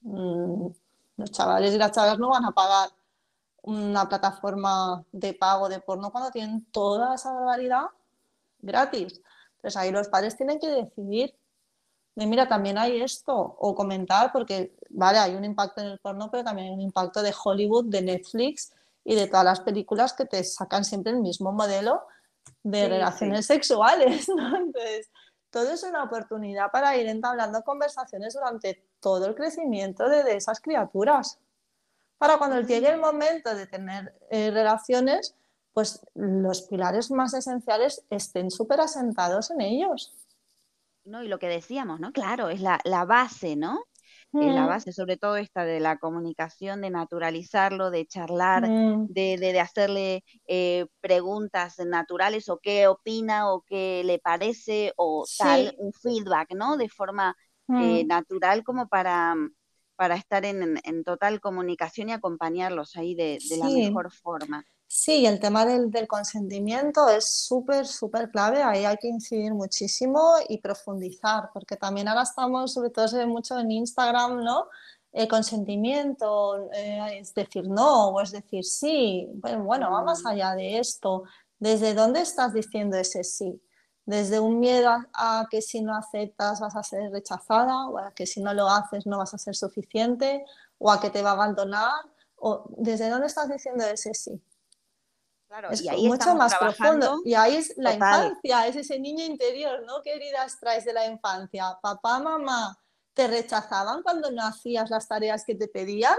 mm, 0.02 0.68
los 1.16 1.30
chavales 1.30 1.74
y 1.74 1.78
las 1.78 1.92
chavas 1.92 2.18
no 2.18 2.30
van 2.30 2.44
a 2.44 2.52
pagar 2.52 2.90
una 3.62 4.08
plataforma 4.08 5.04
de 5.12 5.34
pago 5.34 5.68
de 5.68 5.80
porno 5.80 6.10
cuando 6.10 6.30
tienen 6.30 6.64
toda 6.70 7.14
esa 7.14 7.32
barbaridad 7.32 7.86
gratis. 8.58 9.20
Entonces 9.56 9.76
ahí 9.76 9.90
los 9.90 10.08
padres 10.08 10.36
tienen 10.36 10.58
que 10.58 10.68
decidir 10.68 11.34
mira, 12.16 12.48
también 12.48 12.78
hay 12.78 13.02
esto, 13.02 13.34
o 13.34 13.74
comentar, 13.74 14.32
porque, 14.32 14.76
vale, 14.90 15.18
hay 15.18 15.34
un 15.34 15.44
impacto 15.44 15.80
en 15.80 15.88
el 15.88 15.98
porno, 15.98 16.30
pero 16.30 16.44
también 16.44 16.68
hay 16.68 16.74
un 16.74 16.80
impacto 16.80 17.22
de 17.22 17.34
Hollywood, 17.44 17.86
de 17.86 18.02
Netflix 18.02 18.72
y 19.04 19.14
de 19.14 19.26
todas 19.26 19.44
las 19.44 19.60
películas 19.60 20.12
que 20.12 20.24
te 20.24 20.42
sacan 20.44 20.84
siempre 20.84 21.12
el 21.12 21.18
mismo 21.18 21.52
modelo 21.52 22.06
de 22.62 22.88
relaciones 22.88 23.46
sexuales, 23.46 24.28
¿no? 24.36 24.56
Entonces, 24.56 25.10
todo 25.50 25.70
es 25.70 25.82
una 25.82 26.04
oportunidad 26.04 26.70
para 26.70 26.96
ir 26.96 27.06
entablando 27.06 27.62
conversaciones 27.62 28.34
durante 28.34 28.84
todo 29.04 29.26
el 29.26 29.34
crecimiento 29.34 30.08
de, 30.08 30.34
esas 30.34 30.60
criaturas. 30.60 31.38
Para 32.16 32.38
cuando 32.38 32.58
llegue 32.62 32.88
el 32.88 32.98
momento 32.98 33.54
de 33.54 33.66
tener 33.66 34.14
eh, 34.30 34.50
relaciones, 34.50 35.36
pues 35.74 36.00
los 36.14 36.62
pilares 36.62 37.10
más 37.10 37.34
esenciales 37.34 38.02
estén 38.08 38.50
súper 38.50 38.80
asentados 38.80 39.50
en 39.50 39.60
ellos. 39.60 40.14
¿no? 41.04 41.22
Y 41.22 41.28
lo 41.28 41.38
que 41.38 41.48
decíamos, 41.48 42.00
¿no? 42.00 42.12
Claro, 42.12 42.48
es 42.48 42.62
la, 42.62 42.80
base, 43.04 43.56
¿no? 43.56 43.84
la 44.32 44.62
mm. 44.62 44.66
base, 44.66 44.92
sobre 44.92 45.18
todo 45.18 45.36
esta 45.36 45.64
de 45.64 45.80
la 45.80 45.98
comunicación, 45.98 46.80
de 46.80 46.88
naturalizarlo, 46.88 47.90
de 47.90 48.06
charlar, 48.06 48.66
mm. 48.66 49.08
de, 49.08 49.60
hacerle 49.60 50.24
eh, 50.46 50.86
preguntas 51.02 51.78
naturales 51.80 52.48
o 52.48 52.58
qué 52.58 52.88
opina 52.88 53.52
o 53.52 53.60
qué 53.60 54.00
le 54.02 54.18
parece 54.18 54.94
o 54.96 55.26
tal, 55.38 55.74
un 55.76 55.92
feedback, 55.92 56.54
¿no? 56.54 56.78
De 56.78 56.88
forma 56.88 57.36
eh, 57.68 58.04
mm. 58.04 58.06
natural 58.06 58.64
como 58.64 58.88
para, 58.88 59.34
para 59.96 60.16
estar 60.16 60.44
en, 60.44 61.04
total 61.04 61.40
comunicación 61.40 62.08
y 62.08 62.12
acompañarlos 62.12 62.96
ahí 62.96 63.14
de, 63.14 63.38
la 63.58 63.68
mejor 63.68 64.12
forma. 64.12 64.64
Sí, 64.86 65.26
el 65.26 65.40
tema 65.40 65.66
del, 65.66 65.90
consentimiento 66.06 67.08
es 67.08 67.44
súper, 67.46 67.86
súper 67.86 68.30
clave. 68.30 68.62
Ahí 68.62 68.84
hay 68.84 68.96
que 68.96 69.08
incidir 69.08 69.52
muchísimo 69.52 70.34
y 70.48 70.58
profundizar, 70.58 71.50
porque 71.52 71.76
también 71.76 72.06
ahora 72.06 72.22
estamos, 72.22 72.72
sobre 72.72 72.90
todo 72.90 73.08
se 73.08 73.18
ve 73.18 73.26
mucho 73.26 73.58
en 73.58 73.70
Instagram, 73.70 74.44
¿no? 74.44 74.68
eh, 75.14 75.28
consentimiento, 75.28 76.68
eh, 76.72 77.20
es 77.20 77.32
decir 77.34 77.68
no 77.68 78.08
o 78.08 78.20
es 78.20 78.32
decir 78.32 78.64
sí. 78.64 79.28
Bueno, 79.34 79.64
bueno, 79.64 79.90
va 79.90 80.02
más 80.02 80.24
mm. 80.24 80.26
allá 80.26 80.54
de 80.54 80.78
esto. 80.78 81.22
¿Desde 81.58 81.94
dónde 81.94 82.20
estás 82.20 82.52
diciendo 82.52 82.96
ese 82.96 83.22
sí? 83.22 83.62
Desde 84.06 84.38
un 84.38 84.60
miedo 84.60 84.90
a, 85.14 85.46
que 85.50 85.62
si 85.62 85.80
no 85.80 85.96
aceptas 85.96 86.60
vas 86.60 86.76
a 86.76 86.82
ser 86.82 87.10
rechazada, 87.10 87.88
o 87.88 87.98
a 87.98 88.12
que 88.12 88.26
si 88.26 88.42
no 88.42 88.52
lo 88.52 88.68
haces 88.68 89.06
no 89.06 89.18
vas 89.18 89.32
a 89.32 89.38
ser 89.38 89.54
suficiente, 89.54 90.44
o 90.78 90.90
a 90.90 91.00
que 91.00 91.10
te 91.10 91.22
va 91.22 91.30
a 91.30 91.34
abandonar, 91.34 91.92
o 92.36 92.64
desde 92.76 93.08
dónde 93.08 93.28
estás 93.28 93.48
diciendo 93.48 93.84
ese 93.86 94.12
sí. 94.12 94.42
Claro, 95.48 95.70
es 95.70 95.82
y 95.82 95.88
ahí 95.88 96.08
mucho 96.08 96.34
más 96.34 96.54
profundo. 96.56 97.22
Y 97.24 97.34
ahí 97.34 97.56
es 97.56 97.74
la 97.76 97.94
infancia, 97.94 98.66
es 98.66 98.76
ese 98.76 98.98
niño 98.98 99.24
interior, 99.24 99.84
¿no? 99.86 100.02
¿Qué 100.02 100.14
heridas 100.14 100.58
traes 100.58 100.84
de 100.84 100.92
la 100.92 101.06
infancia? 101.06 101.78
Papá, 101.80 102.18
mamá, 102.18 102.78
¿te 103.14 103.28
rechazaban 103.28 104.02
cuando 104.02 104.30
no 104.30 104.44
hacías 104.44 104.90
las 104.90 105.08
tareas 105.08 105.44
que 105.44 105.54
te 105.54 105.68
pedían? 105.68 106.18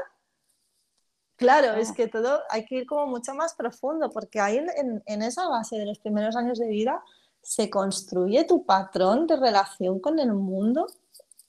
Claro, 1.36 1.74
es 1.74 1.92
que 1.92 2.08
todo 2.08 2.42
hay 2.50 2.66
que 2.66 2.76
ir 2.76 2.86
como 2.86 3.08
mucho 3.08 3.34
más 3.34 3.56
profundo, 3.56 4.10
porque 4.10 4.40
ahí 4.40 4.58
en, 5.06 5.22
esa 5.22 5.50
base 5.50 5.78
de 5.78 5.86
los 5.86 6.00
primeros 6.00 6.36
años 6.38 6.58
de 6.58 6.68
vida 6.68 7.04
se 7.46 7.70
construye 7.70 8.44
tu 8.44 8.66
patrón 8.66 9.28
de 9.28 9.38
relación 9.38 10.00
con 10.00 10.18
el 10.20 10.34
mundo 10.34 10.88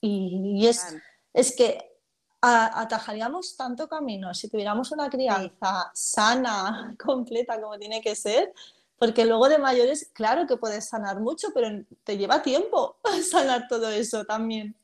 y, 0.00 0.66
es, 0.66 0.94
es 1.32 1.56
que 1.56 1.96
atajaríamos 2.42 3.56
tanto 3.56 3.88
camino 3.88 4.32
si 4.34 4.48
tuviéramos 4.48 4.92
una 4.92 5.08
crianza 5.08 5.90
sana, 5.94 6.94
completa 7.04 7.60
como 7.60 7.78
tiene 7.78 8.00
que 8.02 8.14
ser, 8.14 8.52
porque 8.98 9.24
luego 9.24 9.48
de 9.48 9.58
mayores, 9.58 10.10
claro 10.12 10.46
que 10.46 10.58
puedes 10.58 10.88
sanar 10.88 11.18
mucho, 11.18 11.48
pero 11.54 11.84
te 12.04 12.18
lleva 12.18 12.42
tiempo 12.42 12.98
sanar 13.30 13.66
todo 13.68 13.90
eso 13.90 14.24
también. 14.24 14.76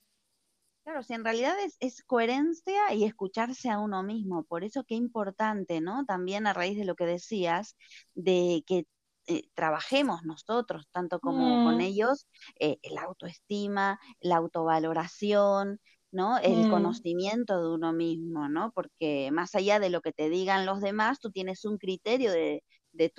Claro, 0.85 1.05
si 1.05 1.13
en 1.13 1.25
realidad 1.25 1.55
es, 1.79 2.03
coherencia 2.03 2.93
y 2.93 3.05
escucharse 3.05 3.71
a 3.71 3.79
uno 3.79 4.03
mismo, 4.03 4.43
por 4.43 4.65
eso 4.65 4.83
qué 4.83 4.97
importante, 4.97 5.81
¿no? 5.81 6.05
También 6.07 6.47
a 6.47 6.53
raíz 6.53 6.77
de 6.77 6.85
lo 6.85 6.97
que 6.97 7.07
decías, 7.07 7.77
de 8.15 8.65
que 8.67 8.87
eh, 9.27 9.43
trabajemos 9.55 10.25
nosotros, 10.25 10.87
tanto 10.93 11.21
como 11.21 11.65
con 11.65 11.77
mm. 11.77 11.81
ellos, 11.81 12.27
eh, 12.59 12.79
la 12.91 13.03
autoestima, 13.03 14.01
la 14.21 14.37
autovaloración, 14.37 15.81
¿no? 16.11 16.39
El 16.39 16.67
mm. 16.67 16.71
conocimiento 16.71 17.61
de 17.61 17.75
uno 17.75 17.93
mismo, 17.93 18.49
¿no? 18.49 18.73
Porque 18.73 19.31
más 19.33 19.55
allá 19.55 19.81
de 19.81 19.91
lo 19.91 20.01
que 20.01 20.13
te 20.13 20.29
digan 20.29 20.67
los 20.67 20.81
demás, 20.81 21.21
tú 21.21 21.31
tienes 21.31 21.65
un 21.65 21.79
criterio 21.79 22.33
de, 22.33 22.63
de, 22.93 23.13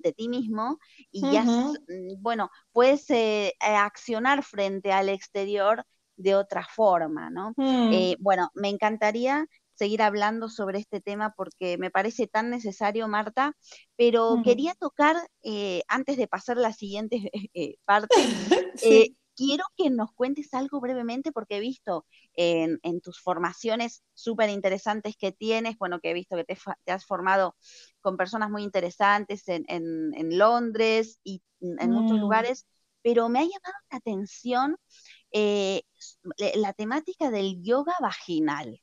de 0.00 0.12
ti 0.12 0.28
mismo 0.28 0.78
y 1.10 1.20
ya, 1.30 1.42
mm, 1.42 2.20
bueno, 2.20 2.50
puedes 2.72 3.08
eh, 3.10 3.54
accionar 3.60 4.42
frente 4.42 4.92
al 4.92 5.08
exterior 5.08 5.84
de 6.16 6.34
otra 6.34 6.66
forma, 6.66 7.30
¿no? 7.30 7.52
Mm. 7.56 7.92
Eh, 7.92 8.16
bueno, 8.18 8.50
me 8.54 8.68
encantaría 8.68 9.46
seguir 9.78 10.02
hablando 10.02 10.48
sobre 10.48 10.78
este 10.80 11.00
tema 11.00 11.32
porque 11.36 11.78
me 11.78 11.90
parece 11.90 12.26
tan 12.26 12.50
necesario, 12.50 13.06
Marta, 13.06 13.56
pero 13.96 14.42
quería 14.42 14.74
tocar, 14.74 15.16
eh, 15.42 15.82
antes 15.86 16.16
de 16.16 16.26
pasar 16.26 16.58
a 16.58 16.62
la 16.62 16.72
siguiente 16.72 17.30
eh, 17.54 17.76
parte, 17.84 18.14
quiero 19.36 19.64
que 19.76 19.88
nos 19.90 20.12
cuentes 20.14 20.52
algo 20.52 20.80
brevemente 20.80 21.30
porque 21.30 21.58
he 21.58 21.60
visto 21.60 22.04
en, 22.34 22.80
tus 23.00 23.20
formaciones 23.20 24.02
súper 24.12 24.50
interesantes 24.50 25.16
que 25.16 25.30
tienes, 25.30 25.78
bueno, 25.78 26.00
que 26.00 26.10
he 26.10 26.14
visto 26.14 26.36
que 26.36 26.44
te, 26.44 26.58
has 26.90 27.06
formado 27.06 27.54
con 28.00 28.16
personas 28.16 28.50
muy 28.50 28.64
interesantes 28.64 29.44
en, 29.46 30.38
Londres 30.38 31.20
y 31.22 31.40
en 31.60 31.90
muchos 31.92 32.18
mm. 32.18 32.20
lugares, 32.20 32.66
pero 33.00 33.28
me 33.28 33.38
ha 33.38 33.42
llamado 33.42 33.74
la 33.92 33.98
atención 33.98 34.76
eh, 35.30 35.82
la 36.56 36.72
temática 36.72 37.30
del 37.30 37.62
yoga 37.62 37.94
vaginal. 38.00 38.80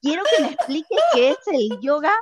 Quiero 0.00 0.22
que 0.24 0.42
me 0.42 0.48
expliques 0.52 1.00
qué 1.14 1.30
es 1.30 1.38
el 1.46 1.80
yoga 1.80 2.14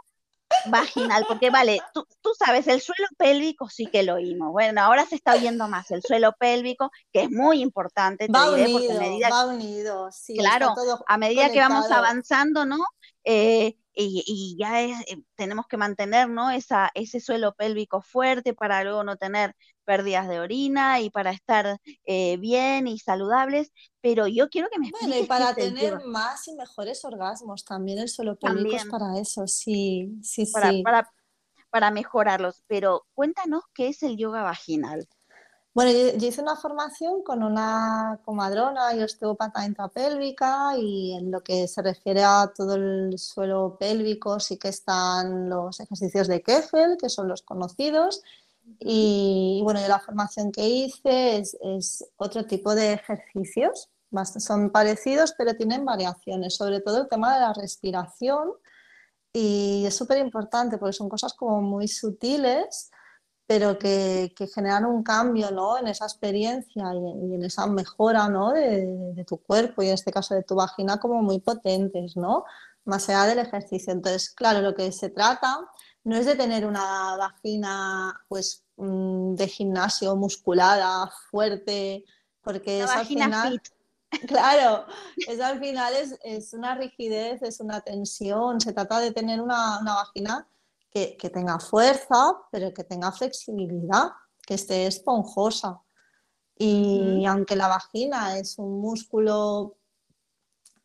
vaginal, 0.67 1.25
porque 1.27 1.51
vale, 1.51 1.81
tú, 1.93 2.07
sabes, 2.39 2.67
el 2.69 2.81
suelo 2.81 3.07
pélvico 3.17 3.69
sí 3.69 3.87
que 3.87 4.03
lo 4.03 4.15
oímos. 4.15 4.53
Bueno, 4.53 4.83
ahora 4.83 5.05
se 5.07 5.17
está 5.17 5.35
oyendo 5.35 5.69
más 5.69 5.91
el 5.91 6.03
suelo 6.03 6.33
pélvico, 6.39 6.91
que 7.13 7.23
es 7.23 7.31
muy 7.31 7.61
importante. 7.61 8.29
va, 8.29 8.51
unido, 8.53 8.79
va 9.31 9.47
unido, 9.47 10.11
Claro, 10.39 10.75
a 11.07 11.19
medida 11.19 11.51
que 11.51 11.59
vamos 11.59 11.91
avanzando, 11.91 12.65
¿no? 12.65 12.79
Eh, 13.25 13.77
y, 13.95 14.57
ya 14.59 14.83
es, 14.83 15.01
eh, 15.09 15.23
tenemos 15.35 15.67
que 15.67 15.77
mantener 15.77 16.29
¿no? 16.29 16.51
Esa, 16.51 16.91
ese 16.95 17.21
suelo 17.21 17.55
pélvico 17.55 18.03
fuerte 18.03 18.55
para 18.55 18.83
luego 18.85 19.05
no 19.05 19.17
tener 19.17 19.55
pérdidas 19.85 20.29
de 20.29 20.41
orina 20.41 21.01
y 21.01 21.11
para 21.11 21.33
estar 21.33 21.79
eh, 22.05 22.37
bien 22.39 22.87
y 22.87 22.99
saludables, 22.99 23.73
pero 24.01 24.27
yo 24.27 24.49
quiero 24.49 24.69
que 24.71 24.79
me 24.79 24.89
expliques. 24.89 25.09
Bueno, 25.09 25.25
y 25.25 25.29
para 25.29 25.55
tener 25.55 26.05
más 26.05 26.47
y 26.49 26.55
mejores 26.55 27.05
orgasmos, 27.05 27.65
también 27.65 27.99
el 27.99 28.09
suelo 28.09 28.37
pélvico 28.37 28.77
es 28.77 28.87
para 28.87 29.19
eso, 29.19 29.47
sí, 29.47 30.13
sí, 30.23 30.47
para, 30.47 30.71
sí. 30.71 30.83
Para, 30.83 31.11
para 31.71 31.91
mejorarlos, 31.91 32.63
pero 32.67 33.07
cuéntanos 33.15 33.65
qué 33.75 33.89
es 33.89 34.03
el 34.03 34.17
yoga 34.17 34.43
vaginal. 34.43 35.09
Bueno, 35.75 35.91
yo, 35.91 36.27
hice 36.27 36.43
una 36.43 36.57
formación 36.57 37.23
con 37.23 37.43
una 37.43 38.21
comadrona 38.27 38.95
y 38.95 39.03
osteópata 39.03 39.65
intrapélvica 39.65 40.77
y 40.77 41.15
en 41.15 41.31
lo 41.31 41.43
que 41.43 41.67
se 41.67 41.81
refiere 41.81 42.23
a 42.23 42.53
todo 42.55 42.75
el 42.75 43.19
suelo 43.19 43.79
pélvico 43.81 44.39
sí 44.39 44.59
que 44.59 44.69
están 44.69 45.49
los 45.49 45.81
ejercicios 45.81 46.29
de 46.29 46.43
Kegel, 46.43 46.99
que 47.01 47.09
son 47.09 47.27
los 47.27 47.41
conocidos. 47.41 48.23
Y, 48.81 49.61
bueno, 49.65 49.81
yo 49.81 49.89
la 49.89 49.99
formación 49.99 50.53
que 50.53 50.69
hice 50.69 51.39
es, 51.39 51.57
otro 52.17 52.45
tipo 52.45 52.75
de 52.75 52.93
ejercicios, 52.95 53.89
son 54.39 54.71
parecidos 54.71 55.35
pero 55.39 55.55
tienen 55.57 55.87
variaciones, 55.87 56.55
sobre 56.55 56.81
todo 56.81 57.01
el 57.03 57.09
tema 57.09 57.35
de 57.35 57.41
la 57.41 57.55
respiración 57.55 58.53
y 59.33 59.85
es 59.87 59.97
súper 59.97 60.19
importante 60.19 60.77
porque 60.77 60.93
son 60.93 61.09
cosas 61.09 61.33
como 61.33 61.63
muy 61.63 61.89
sutiles 61.89 62.91
pero 63.47 63.79
que, 63.79 64.33
generan 64.55 64.85
un 64.85 65.03
cambio 65.03 65.51
¿no? 65.51 65.79
en 65.79 65.89
esa 65.89 66.05
experiencia 66.05 66.85
y, 66.95 67.35
en 67.35 67.45
esa 67.45 67.67
mejora 67.67 68.29
¿no? 68.29 68.53
de, 68.53 69.25
tu 69.27 69.39
cuerpo 69.39 69.83
y 69.83 69.89
en 69.89 69.95
este 69.95 70.13
caso 70.13 70.35
de 70.35 70.43
tu 70.43 70.55
vagina 70.55 70.99
como 70.99 71.23
muy 71.23 71.41
potentes, 71.41 72.17
¿no? 72.17 72.45
más 72.85 73.09
allá 73.09 73.27
del 73.27 73.39
ejercicio. 73.39 73.93
Entonces, 73.93 74.31
claro, 74.31 74.61
lo 74.61 74.75
que 74.75 74.91
se 74.93 75.11
trata 75.11 75.61
no 76.05 76.17
es 76.17 76.27
de 76.27 76.35
tener 76.35 76.67
una 76.67 77.17
vagina 77.17 78.21
pues, 78.29 78.65
mm, 78.77 79.35
de 79.35 79.49
gimnasio 79.49 80.17
musculada, 80.17 81.11
fuerte, 81.31 82.05
porque 82.43 82.83
es 82.83 82.91
al 82.91 83.07
final... 83.07 83.63
Claro, 84.29 84.85
es 85.27 85.41
al 85.41 85.59
final 85.59 85.95
es, 86.23 86.53
una 86.53 86.75
rigidez, 86.75 87.41
es 87.41 87.61
una 87.61 87.81
tensión, 87.81 88.61
se 88.61 88.75
trata 88.75 89.01
de 89.01 89.11
tener 89.11 89.41
una, 89.41 89.79
una 89.81 89.95
vagina 89.95 90.47
que, 90.93 91.31
tenga 91.33 91.59
fuerza, 91.59 92.35
pero 92.51 92.73
que 92.73 92.85
tenga 92.85 93.13
flexibilidad, 93.13 94.11
que 94.47 94.55
esté 94.55 94.87
esponjosa. 94.87 95.81
Y 96.57 97.25
aunque 97.27 97.57
la 97.57 97.69
vagina 97.69 98.39
es 98.39 98.59
un 98.59 98.81
músculo 98.81 99.77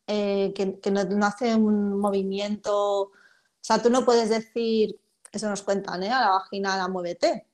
eh, 0.08 0.54
que, 0.56 0.92
no, 0.92 1.26
hace 1.26 1.54
un 1.56 2.00
movimiento, 2.00 3.02
o 3.02 3.12
sea, 3.60 3.82
tú 3.82 3.90
no 3.90 4.06
puedes 4.06 4.30
decir, 4.30 4.98
eso 5.32 5.50
nos 5.50 5.62
cuentan, 5.62 6.04
¿eh? 6.04 6.12
a 6.12 6.22
la 6.22 6.30
vagina 6.30 6.78
la 6.78 6.88
muévete, 6.88 7.48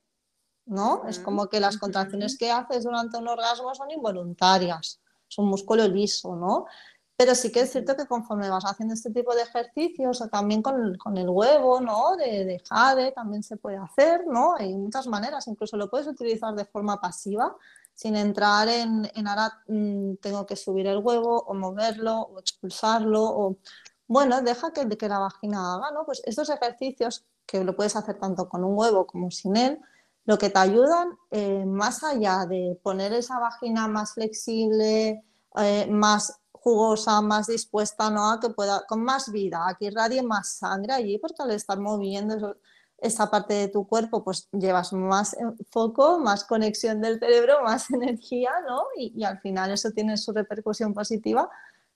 ¿no? 0.65 1.03
Es 1.07 1.19
como 1.19 1.49
que 1.49 1.59
las 1.59 1.77
contracciones 1.77 2.37
que 2.37 2.51
haces 2.51 2.83
durante 2.83 3.17
un 3.17 3.27
orgasmo 3.27 3.73
son 3.73 3.89
involuntarias, 3.89 5.01
es 5.27 5.37
un 5.39 5.47
músculo 5.47 5.87
liso, 5.87 6.35
¿no? 6.35 6.67
Pero 7.15 7.35
sí 7.35 7.51
que 7.51 7.61
es 7.61 7.71
cierto 7.71 7.95
que 7.95 8.07
conforme 8.07 8.49
vas 8.49 8.65
haciendo 8.65 8.95
este 8.95 9.11
tipo 9.11 9.35
de 9.35 9.43
ejercicios, 9.43 10.21
o 10.21 10.27
también 10.29 10.61
con, 10.61 10.97
con 10.97 11.17
el 11.17 11.29
huevo, 11.29 11.79
¿no? 11.79 12.15
De, 12.17 12.45
de, 12.45 12.59
jade 12.67 13.11
también 13.11 13.43
se 13.43 13.57
puede 13.57 13.77
hacer, 13.77 14.25
¿no? 14.27 14.55
Hay 14.55 14.75
muchas 14.75 15.07
maneras, 15.07 15.47
incluso 15.47 15.77
lo 15.77 15.89
puedes 15.89 16.07
utilizar 16.07 16.55
de 16.55 16.65
forma 16.65 16.99
pasiva, 16.99 17.55
sin 17.93 18.15
entrar 18.15 18.67
en, 18.67 19.09
en 19.13 19.27
ahora 19.27 19.61
mm, 19.67 20.15
tengo 20.15 20.45
que 20.45 20.55
subir 20.55 20.87
el 20.87 20.97
huevo 20.97 21.43
o 21.47 21.53
moverlo 21.53 22.21
o 22.21 22.39
expulsarlo 22.39 23.23
o 23.23 23.57
bueno, 24.07 24.41
deja 24.41 24.71
que, 24.73 24.87
que 24.89 25.09
la 25.09 25.19
vagina 25.19 25.75
haga, 25.75 25.91
¿no? 25.91 26.05
Pues 26.05 26.21
estos 26.25 26.49
ejercicios 26.49 27.25
que 27.45 27.63
lo 27.63 27.75
puedes 27.75 27.95
hacer 27.95 28.19
tanto 28.19 28.49
con 28.49 28.63
un 28.63 28.77
huevo 28.77 29.05
como 29.07 29.31
sin 29.31 29.55
él, 29.55 29.79
lo 30.25 30.37
que 30.37 30.49
te 30.49 30.59
ayudan, 30.59 31.17
eh, 31.31 31.65
más 31.65 32.03
allá 32.03 32.45
de 32.47 32.79
poner 32.81 33.13
esa 33.13 33.39
vagina 33.39 33.87
más 33.87 34.13
flexible, 34.13 35.23
eh, 35.57 35.87
más 35.89 36.39
jugosa, 36.63 37.21
más 37.21 37.47
dispuesta, 37.47 38.09
¿no? 38.09 38.31
A 38.31 38.39
que 38.39 38.49
pueda, 38.49 38.85
con 38.87 39.03
más 39.03 39.31
vida, 39.31 39.67
a 39.67 39.75
que 39.75 39.85
irradie 39.85 40.23
más 40.23 40.55
sangre 40.55 40.93
allí, 40.93 41.17
porque 41.17 41.43
al 41.43 41.51
estar 41.51 41.77
moviendo 41.79 42.55
esa 42.97 43.29
parte 43.29 43.53
de 43.53 43.67
tu 43.67 43.85
cuerpo, 43.85 44.23
pues 44.23 44.47
llevas 44.53 44.93
más 44.93 45.35
foco, 45.69 46.19
más 46.19 46.45
conexión 46.45 47.01
del 47.01 47.19
cerebro, 47.19 47.61
más 47.63 47.89
energía, 47.91 48.51
¿no? 48.65 48.83
Y, 48.97 49.13
y, 49.15 49.25
al 49.25 49.39
final 49.39 49.71
eso 49.71 49.91
tiene 49.91 50.15
su 50.17 50.31
repercusión 50.31 50.93
positiva. 50.93 51.49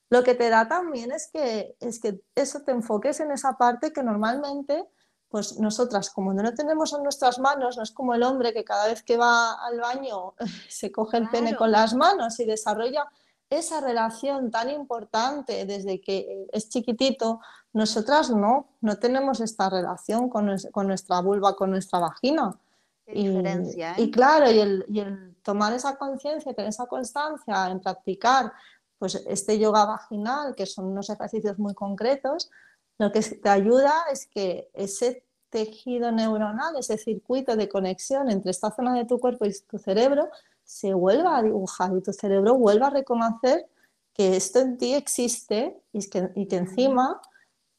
Lo 0.09 0.23
que 0.23 0.35
te 0.35 0.49
da 0.49 0.67
también 0.67 1.11
es 1.11 1.29
que, 1.31 1.77
es 1.79 1.99
que 2.01 2.21
eso 2.35 2.61
te 2.61 2.71
enfoques 2.71 3.21
en 3.21 3.31
esa 3.31 3.57
parte 3.57 3.93
que 3.93 4.03
normalmente, 4.03 4.85
pues 5.29 5.57
nosotras, 5.59 6.09
como 6.09 6.33
no 6.33 6.43
lo 6.43 6.53
tenemos 6.53 6.91
en 6.93 7.03
nuestras 7.03 7.39
manos, 7.39 7.77
no 7.77 7.83
es 7.83 7.91
como 7.91 8.13
el 8.13 8.23
hombre 8.23 8.53
que 8.53 8.65
cada 8.65 8.87
vez 8.87 9.01
que 9.01 9.15
va 9.15 9.53
al 9.65 9.79
baño 9.79 10.33
se 10.69 10.91
coge 10.91 11.17
el 11.17 11.29
pene 11.29 11.55
con 11.55 11.71
las 11.71 11.93
manos 11.93 12.37
y 12.41 12.45
desarrolla 12.45 13.07
esa 13.49 13.81
relación 13.81 14.51
tan 14.51 14.69
importante 14.69 15.65
desde 15.65 16.01
que 16.01 16.47
es 16.51 16.69
chiquitito, 16.69 17.39
nosotras 17.73 18.29
no, 18.29 18.69
no 18.81 18.97
tenemos 18.97 19.39
esta 19.39 19.69
relación 19.69 20.29
con, 20.29 20.45
nuestra 20.45 21.21
vulva, 21.21 21.55
con 21.55 21.71
nuestra 21.71 21.99
vagina. 21.99 22.59
y, 23.07 23.27
diferencia, 23.27 23.95
y, 23.97 24.03
¿eh? 24.03 24.11
claro, 24.11 24.51
y 24.51 24.59
el, 24.59 25.35
tomar 25.41 25.73
esa 25.73 25.97
conciencia, 25.97 26.53
tener 26.53 26.69
esa 26.69 26.87
constancia 26.87 27.67
en 27.69 27.79
practicar 27.79 28.51
pues 28.97 29.15
este 29.27 29.59
yoga 29.59 29.85
vaginal, 29.85 30.55
que 30.55 30.65
son 30.65 30.85
unos 30.85 31.09
ejercicios 31.09 31.57
muy 31.59 31.73
concretos, 31.73 32.49
lo 32.97 33.11
que 33.11 33.21
te 33.21 33.47
ayuda 33.47 33.93
es 34.11 34.25
que 34.25 34.69
ese 34.73 35.23
tejido 35.49 36.11
neuronal, 36.11 36.75
ese 36.77 36.97
circuito 36.97 37.55
de 37.55 37.69
conexión 37.69 38.29
entre 38.29 38.51
esta 38.51 38.71
zona 38.71 38.93
de 38.95 39.05
tu 39.05 39.19
cuerpo 39.19 39.45
y 39.45 39.53
tu 39.67 39.77
cerebro, 39.77 40.29
se 40.67 40.93
vuelva 40.93 41.37
a 41.37 41.43
dibujar 41.43 41.91
y 41.97 42.01
tu 42.01 42.11
cerebro 42.11 42.55
vuelva 42.55 42.87
a 42.87 42.91
reconocer 42.91 43.65
que 44.13 44.35
esto 44.35 44.59
en 44.59 44.77
ti 44.77 44.93
existe 44.93 45.81
y 45.93 46.07
que, 46.09 46.29
y 46.35 46.47
que 46.47 46.57
encima 46.57 47.21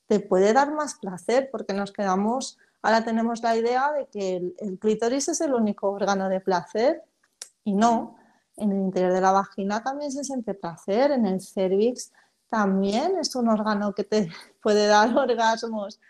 te 0.06 0.20
puede 0.20 0.54
dar 0.54 0.72
más 0.72 0.94
placer 0.94 1.50
porque 1.52 1.74
nos 1.74 1.92
quedamos, 1.92 2.58
ahora 2.80 3.04
tenemos 3.04 3.42
la 3.42 3.56
idea 3.56 3.92
de 3.92 4.06
que 4.06 4.54
el, 4.58 4.78
clítoris 4.78 5.28
es 5.28 5.42
el 5.42 5.52
único 5.52 5.90
órgano 5.90 6.30
de 6.30 6.40
placer 6.40 7.04
y 7.62 7.74
no, 7.74 8.16
en 8.56 8.72
el 8.72 8.78
interior 8.78 9.12
de 9.12 9.20
la 9.20 9.32
vagina 9.32 9.82
también 9.82 10.10
se 10.10 10.24
siente 10.24 10.54
placer, 10.54 11.10
en 11.10 11.26
el 11.26 11.42
cervix 11.42 12.10
también 12.48 13.18
es 13.18 13.36
un 13.36 13.48
órgano 13.48 13.94
que 13.94 14.04
te 14.04 14.30
puede 14.62 14.86
dar 14.86 15.14
orgasmos. 15.14 16.00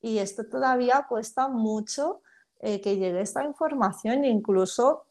Y 0.00 0.18
esto 0.18 0.46
todavía 0.46 1.06
cuesta 1.08 1.48
mucho 1.48 2.22
eh, 2.60 2.80
que 2.80 2.96
llegue 2.96 3.20
esta 3.20 3.42
información 3.42 4.22
e 4.22 4.28
incluso 4.28 5.07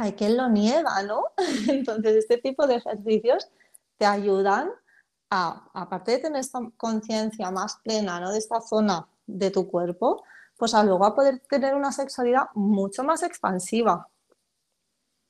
hay 0.00 0.12
quien 0.14 0.36
lo 0.36 0.48
niega, 0.48 1.02
¿no? 1.02 1.24
Entonces 1.68 2.16
este 2.16 2.38
tipo 2.38 2.66
de 2.66 2.76
ejercicios 2.76 3.48
te 3.98 4.06
ayudan 4.06 4.70
a, 5.30 5.68
aparte 5.74 6.12
de 6.12 6.18
tener 6.18 6.40
esta 6.40 6.60
conciencia 6.76 7.50
más 7.50 7.78
plena 7.84 8.18
¿no? 8.18 8.32
de 8.32 8.38
esta 8.38 8.60
zona 8.60 9.06
de 9.26 9.50
tu 9.50 9.68
cuerpo, 9.68 10.24
pues 10.56 10.74
a 10.74 10.82
luego 10.82 11.04
a 11.04 11.14
poder 11.14 11.40
tener 11.40 11.74
una 11.74 11.92
sexualidad 11.92 12.48
mucho 12.54 13.04
más 13.04 13.22
expansiva. 13.22 14.08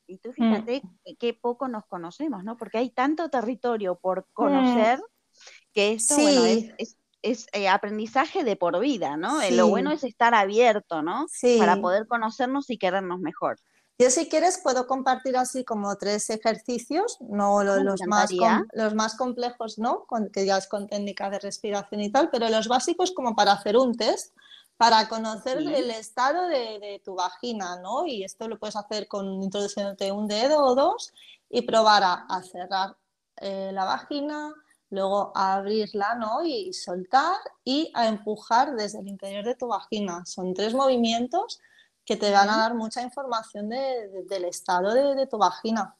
Y 0.06 0.18
tú 0.18 0.33
fíjate 0.33 0.83
mm. 0.83 1.16
qué 1.18 1.35
poco 1.35 1.68
nos 1.68 1.87
conocemos, 1.87 2.42
¿no? 2.42 2.56
Porque 2.56 2.78
hay 2.78 2.90
tanto 2.90 3.28
territorio 3.28 3.94
por 3.96 4.26
conocer 4.33 4.98
mm. 4.98 5.72
que 5.72 5.92
esto, 5.92 6.16
bueno, 6.16 6.44
es, 6.44 6.96
es, 7.22 7.46
eh, 7.52 7.68
aprendizaje 7.68 8.42
de 8.42 8.56
por 8.56 8.80
vida, 8.80 9.16
¿no? 9.16 9.40
Eh, 9.40 9.52
lo 9.52 9.68
bueno 9.68 9.92
es 9.92 10.02
estar 10.02 10.35
abierto, 10.35 11.02
¿no? 11.02 11.26
Para 11.59 11.80
poder 11.80 12.09
conocernos 12.09 12.70
y 12.70 12.78
querernos 12.78 13.20
mejor. 13.20 13.59
Yo 14.00 14.08
si 14.08 14.30
quieres 14.30 14.56
puedo 14.56 14.86
compartir 14.86 15.36
así 15.36 15.62
como 15.62 15.94
tres 15.96 16.30
ejercicios, 16.30 17.18
no 17.20 17.62
los, 17.62 18.00
más, 18.06 18.30
los 18.72 18.94
más 18.94 19.14
complejos, 19.14 19.78
¿no? 19.78 20.06
Con, 20.06 20.30
que 20.30 20.46
ya 20.46 20.56
es 20.56 20.66
con 20.68 20.88
técnica 20.88 21.28
de 21.28 21.38
respiración 21.38 22.00
y 22.00 22.10
tal, 22.10 22.30
pero 22.30 22.48
los 22.48 22.66
básicos 22.66 23.12
como 23.12 23.36
para 23.36 23.52
hacer 23.52 23.76
un 23.76 23.94
test 23.94 24.34
para 24.78 25.06
conocer 25.06 25.58
el 25.58 25.90
estado 25.90 26.48
de, 26.48 27.02
tu 27.04 27.14
vagina, 27.14 27.78
¿no? 27.82 28.06
Y 28.06 28.24
esto 28.24 28.48
lo 28.48 28.58
puedes 28.58 28.76
hacer 28.76 29.06
con 29.06 29.42
introduciéndote 29.42 30.10
un 30.12 30.26
dedo 30.28 30.64
o 30.64 30.74
dos 30.74 31.12
y 31.50 31.60
probar 31.60 32.02
a, 32.02 32.42
cerrar 32.42 32.96
eh, 33.36 33.70
la 33.74 33.84
vagina, 33.84 34.54
luego 34.88 35.30
a 35.34 35.56
abrirla, 35.56 36.14
¿no? 36.14 36.42
Y, 36.42 36.72
soltar 36.72 37.36
y 37.64 37.92
a 37.92 38.08
empujar 38.08 38.74
desde 38.76 39.00
el 39.00 39.08
interior 39.08 39.44
de 39.44 39.56
tu 39.56 39.66
vagina. 39.66 40.24
Son 40.24 40.54
tres 40.54 40.72
movimientos 40.72 41.60
que 42.11 42.16
te 42.16 42.33
van 42.33 42.51
a 42.51 42.57
dar 42.57 42.75
mucha 42.75 43.03
información 43.03 43.68
del 43.68 44.44
estado 44.44 45.14
de, 45.14 45.29
tu 45.29 45.38
vagina. 45.38 45.96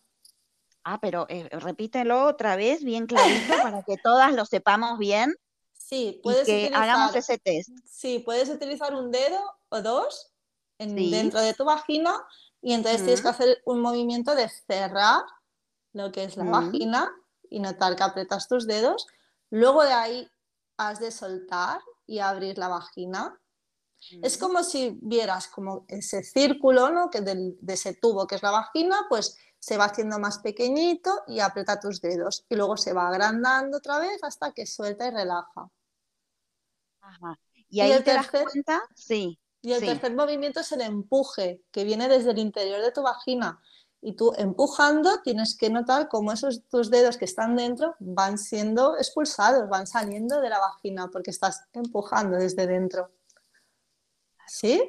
Ah, 0.83 0.99
pero 1.01 1.25
eh, 1.29 1.49
repítelo 1.53 2.25
otra 2.25 2.57
vez 2.57 2.83
bien 2.83 3.07
clarito 3.07 3.55
para 3.62 3.85
que 3.85 3.96
todas 3.96 4.35
lo 4.35 4.44
sepamos 4.44 4.99
bien. 4.99 5.37
Sí, 5.73 6.18
puedes 6.20 6.46
que 6.46 6.73
hagamos 6.75 7.14
ese 7.14 7.38
test. 7.38 7.70
Sí, 7.85 8.18
puedes 8.18 8.49
utilizar 8.49 8.92
un 8.92 9.12
dedo 9.12 9.38
o 9.68 9.83
dos 9.83 10.33
dentro 10.79 11.40
de 11.42 11.55
tu 11.55 11.64
vagina 11.64 12.12
y 12.61 12.73
entonces 12.73 13.05
tienes 13.05 13.23
que 13.23 13.29
hacer 13.29 13.62
un 13.64 13.81
movimiento 13.81 14.35
de 14.35 14.49
cerrar 14.49 15.23
lo 15.92 16.11
que 16.11 16.25
es 16.25 16.37
la 16.37 16.42
vagina 16.42 17.09
y 17.49 17.61
notar 17.61 17.94
que 17.94 18.03
apretas 18.03 18.49
tus 18.49 18.66
dedos. 18.66 19.07
Luego 19.51 19.85
de 19.85 19.92
ahí 19.92 20.29
has 20.77 20.99
de 20.99 21.12
soltar 21.12 21.79
y 22.05 22.18
abrir 22.18 22.59
la 22.59 22.66
vagina. 22.66 23.40
Es 24.22 24.38
como 24.38 24.64
si 24.64 24.98
vieras 25.02 25.48
como 25.48 25.84
ese 25.88 26.22
círculo 26.22 26.90
¿no? 26.90 27.10
que 27.10 27.20
de 27.20 27.54
ese 27.68 27.94
tubo 27.94 28.26
que 28.26 28.36
es 28.36 28.42
la 28.42 28.50
vagina, 28.50 29.06
pues 29.08 29.36
se 29.58 29.76
va 29.76 29.84
haciendo 29.84 30.18
más 30.18 30.38
pequeñito 30.38 31.22
y 31.26 31.40
aprieta 31.40 31.78
tus 31.78 32.00
dedos. 32.00 32.44
Y 32.48 32.56
luego 32.56 32.76
se 32.76 32.92
va 32.92 33.08
agrandando 33.08 33.78
otra 33.78 33.98
vez 33.98 34.22
hasta 34.24 34.52
que 34.52 34.66
suelta 34.66 35.06
y 35.06 35.10
relaja. 35.10 35.70
Y 37.68 37.80
ahí 37.80 37.92
el 37.92 37.98
te 37.98 38.12
tercer, 38.12 38.40
das 38.40 38.50
cuenta, 38.52 38.82
sí. 38.94 39.38
Y 39.62 39.72
el 39.72 39.80
tercer 39.80 40.14
movimiento 40.14 40.60
es 40.60 40.72
el 40.72 40.80
empuje, 40.80 41.62
que 41.70 41.84
viene 41.84 42.08
desde 42.08 42.30
el 42.30 42.38
interior 42.38 42.80
de 42.80 42.92
tu 42.92 43.02
vagina. 43.02 43.60
Y 44.00 44.14
tú 44.14 44.32
empujando 44.38 45.20
tienes 45.22 45.54
que 45.56 45.68
notar 45.68 46.08
cómo 46.08 46.32
esos 46.32 46.62
tus 46.68 46.90
dedos 46.90 47.18
que 47.18 47.26
están 47.26 47.54
dentro 47.54 47.94
van 47.98 48.38
siendo 48.38 48.96
expulsados, 48.96 49.68
van 49.68 49.86
saliendo 49.86 50.40
de 50.40 50.48
la 50.48 50.58
vagina 50.58 51.08
porque 51.12 51.30
estás 51.30 51.64
empujando 51.74 52.38
desde 52.38 52.66
dentro. 52.66 53.10
¿Sí? 54.50 54.82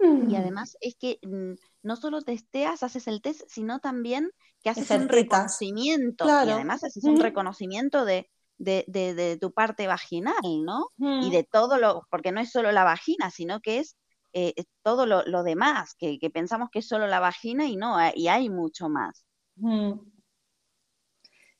Y, 0.00 0.36
además 0.36 0.76
es 0.80 0.94
que 0.94 1.18
mm, 1.22 1.54
no 1.82 1.96
solo 1.96 2.22
testeas, 2.22 2.84
haces 2.84 3.08
el 3.08 3.20
test, 3.20 3.42
sino 3.48 3.80
también 3.80 4.30
que 4.62 4.70
haces 4.70 4.88
un 4.92 5.08
reconocimiento. 5.08 6.24
Y 6.26 6.30
además 6.30 6.84
haces 6.84 7.02
un 7.02 7.18
reconocimiento 7.18 8.04
de, 8.04 8.30
de, 8.58 9.38
tu 9.40 9.52
parte 9.52 9.88
vaginal, 9.88 10.64
¿no? 10.64 10.90
Y 10.96 11.30
de 11.30 11.42
todo 11.42 11.78
lo, 11.78 12.06
porque 12.10 12.30
no 12.30 12.40
es 12.40 12.52
solo 12.52 12.70
la 12.70 12.84
vagina, 12.84 13.30
sino 13.30 13.60
que 13.60 13.80
es 13.80 13.96
eh, 14.32 14.54
todo 14.82 15.06
lo, 15.06 15.42
demás, 15.42 15.96
que, 15.98 16.18
pensamos 16.32 16.68
que 16.70 16.78
es 16.78 16.86
solo 16.86 17.08
la 17.08 17.18
vagina 17.18 17.66
y 17.66 17.76
no, 17.76 17.96
y 18.14 18.28
hay 18.28 18.48
mucho 18.48 18.88
más. 18.88 19.24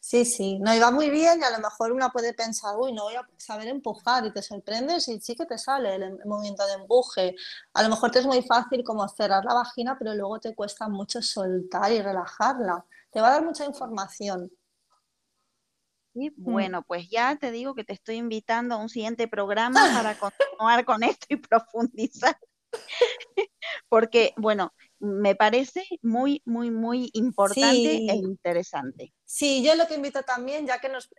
Sí, 0.00 0.24
sí, 0.24 0.58
no 0.60 0.74
iba 0.74 0.90
muy 0.90 1.10
bien 1.10 1.40
y 1.40 1.44
a 1.44 1.50
lo 1.50 1.58
mejor 1.58 1.92
una 1.92 2.10
puede 2.10 2.32
pensar, 2.32 2.76
uy, 2.78 2.92
no 2.92 3.04
voy 3.04 3.16
a 3.16 3.28
saber 3.36 3.68
empujar 3.68 4.24
y 4.24 4.32
te 4.32 4.42
sorprendes 4.42 5.08
y 5.08 5.20
sí 5.20 5.34
que 5.34 5.44
te 5.44 5.58
sale 5.58 5.96
el, 5.96 6.02
el, 6.02 6.18
movimiento 6.24 6.64
de 6.66 6.74
empuje. 6.74 7.34
A 7.74 7.82
lo 7.82 7.88
mejor 7.88 8.10
te 8.10 8.20
es 8.20 8.26
muy 8.26 8.42
fácil 8.42 8.84
como 8.84 9.06
cerrar 9.08 9.44
la 9.44 9.54
vagina, 9.54 9.96
pero 9.98 10.14
luego 10.14 10.38
te 10.38 10.54
cuesta 10.54 10.88
mucho 10.88 11.20
soltar 11.20 11.92
y 11.92 12.00
relajarla. 12.00 12.84
Te 13.10 13.20
va 13.20 13.28
a 13.28 13.32
dar 13.32 13.44
mucha 13.44 13.64
información. 13.64 14.50
Mm. 16.14 16.30
Bueno, 16.36 16.82
pues 16.82 17.08
ya 17.08 17.36
te 17.36 17.50
digo 17.50 17.74
que 17.74 17.84
te 17.84 17.92
estoy 17.92 18.16
invitando 18.16 18.74
a 18.74 18.78
un 18.78 18.88
siguiente 18.88 19.28
programa 19.28 19.80
para 19.94 20.18
continuar 20.58 20.84
con 20.84 21.02
esto 21.02 21.26
y 21.28 21.36
profundizar. 21.36 22.38
Porque, 23.88 24.32
bueno, 24.36 24.74
me 24.98 25.34
parece 25.34 25.84
muy, 26.02 26.42
muy, 26.44 26.70
muy 26.70 27.10
importante 27.14 27.96
e 27.96 28.16
interesante. 28.16 29.14
Sí, 29.30 29.62
yo 29.62 29.74
lo 29.74 29.86
que 29.86 29.94
invito 29.94 30.22
también, 30.22 30.66
ya 30.66 30.80
que 30.80 30.88
nos 30.88 31.10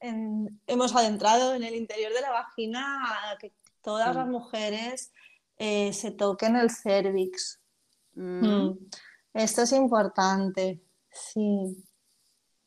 hemos 0.66 0.96
adentrado 0.96 1.54
en 1.54 1.64
el 1.64 1.76
interior 1.76 2.12
de 2.12 2.22
la 2.22 2.32
vagina, 2.32 3.04
a 3.32 3.38
que 3.38 3.54
todas 3.84 4.16
las 4.16 4.26
mujeres 4.28 5.14
eh, 5.58 5.94
se 5.94 6.10
toquen 6.10 6.56
el 6.56 6.72
cervix. 6.72 7.62
Mm. 8.16 8.48
Mm. 8.48 8.90
Esto 9.36 9.62
es 9.62 9.74
importante, 9.74 10.82
sí. 11.12 11.86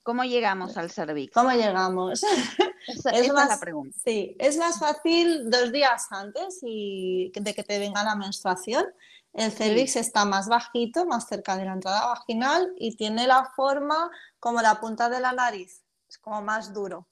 ¿Cómo 0.04 0.22
llegamos 0.22 0.76
al 0.76 0.92
cervix? 0.92 1.34
¿Cómo 1.34 1.50
llegamos? 1.50 2.22
Esa, 2.86 3.10
es, 3.10 3.32
más, 3.32 3.48
la 3.48 3.58
pregunta. 3.58 3.98
Sí, 4.04 4.36
es 4.38 4.56
más 4.58 4.78
fácil 4.78 5.50
dos 5.50 5.72
días 5.72 6.06
antes 6.12 6.60
y 6.62 7.32
de 7.34 7.52
que 7.52 7.64
te 7.64 7.80
venga 7.80 8.04
la 8.04 8.14
menstruación. 8.14 8.84
El 9.32 9.50
cervix 9.50 9.96
está 9.96 10.24
más 10.24 10.48
bajito, 10.48 11.06
más 11.06 11.26
cerca 11.26 11.56
de 11.56 11.64
la 11.64 11.72
entrada 11.72 12.06
vaginal 12.06 12.72
y 12.76 12.96
tiene 12.96 13.26
la 13.26 13.50
forma 13.56 14.10
como 14.38 14.60
la 14.60 14.80
punta 14.80 15.08
de 15.08 15.20
la 15.20 15.32
nariz, 15.32 15.82
es 16.08 16.18
como 16.18 16.42
más 16.42 16.74
duro. 16.74 17.08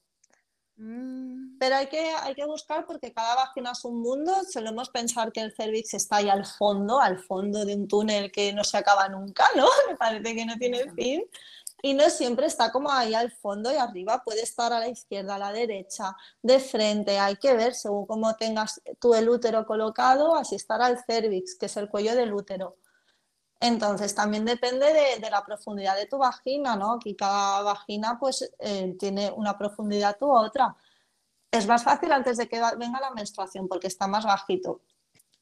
Mm. 0.76 1.58
Pero 1.58 1.76
hay 1.76 1.88
que, 1.88 2.10
hay 2.22 2.34
que 2.34 2.46
buscar 2.46 2.86
porque 2.86 3.12
cada 3.12 3.34
vagina 3.34 3.72
es 3.72 3.84
un 3.84 4.00
mundo. 4.00 4.32
Solemos 4.50 4.88
pensar 4.88 5.30
que 5.30 5.40
el 5.40 5.52
cervix 5.54 5.92
está 5.92 6.16
ahí 6.16 6.30
al 6.30 6.46
fondo, 6.46 7.00
al 7.00 7.18
fondo 7.18 7.66
de 7.66 7.74
un 7.74 7.86
túnel 7.86 8.32
que 8.32 8.52
no 8.54 8.64
se 8.64 8.78
acaba 8.78 9.08
nunca, 9.08 9.44
¿no? 9.56 9.66
Me 9.88 9.96
parece 9.96 10.34
que 10.34 10.46
no 10.46 10.56
tiene 10.56 10.90
fin 10.92 11.22
y 11.82 11.94
no 11.94 12.08
siempre 12.10 12.46
está 12.46 12.70
como 12.72 12.90
ahí 12.90 13.14
al 13.14 13.30
fondo 13.30 13.72
y 13.72 13.76
arriba, 13.76 14.22
puede 14.24 14.42
estar 14.42 14.72
a 14.72 14.80
la 14.80 14.88
izquierda, 14.88 15.36
a 15.36 15.38
la 15.38 15.52
derecha, 15.52 16.16
de 16.42 16.60
frente, 16.60 17.18
hay 17.18 17.36
que 17.36 17.54
ver 17.54 17.74
según 17.74 18.06
cómo 18.06 18.34
tengas 18.36 18.80
tú 18.98 19.14
el 19.14 19.28
útero 19.28 19.66
colocado, 19.66 20.36
así 20.36 20.56
estará 20.56 20.88
el 20.88 20.98
cervix, 21.04 21.56
que 21.56 21.66
es 21.66 21.76
el 21.76 21.88
cuello 21.88 22.14
del 22.14 22.32
útero. 22.32 22.76
Entonces 23.60 24.14
también 24.14 24.46
depende 24.46 24.86
de, 25.20 25.30
la 25.30 25.44
profundidad 25.44 25.94
de 25.94 26.06
tu 26.06 26.16
vagina, 26.16 26.76
¿no? 26.76 26.94
Aquí 26.94 27.14
cada 27.14 27.60
vagina 27.62 28.18
pues 28.18 28.50
eh, 28.58 28.96
tiene 28.98 29.30
una 29.30 29.58
profundidad 29.58 30.16
u 30.22 30.30
otra. 30.30 30.74
Es 31.50 31.66
más 31.66 31.84
fácil 31.84 32.10
antes 32.12 32.38
de 32.38 32.48
que 32.48 32.58
venga 32.78 33.00
la 33.00 33.10
menstruación 33.10 33.68
porque 33.68 33.88
está 33.88 34.06
más 34.06 34.24
bajito. 34.24 34.80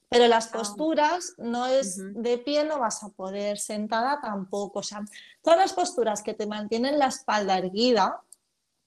Pero 0.09 0.27
las 0.27 0.49
ah. 0.49 0.53
posturas 0.53 1.35
no 1.39 1.67
es 1.67 1.97
de 2.15 2.39
pie, 2.39 2.65
no 2.65 2.79
vas 2.79 3.03
a 3.03 3.11
poder, 3.11 3.59
sentada 3.59 4.21
tampoco. 4.21 4.81
O 4.81 4.83
sea, 4.83 5.05
todas 5.43 5.59
las 5.59 5.73
posturas 5.73 6.23
que 6.23 6.35
te 6.35 6.47
mantienen 6.47 6.99
la 6.99 7.09
espalda 7.09 7.59
erguida, 7.59 8.23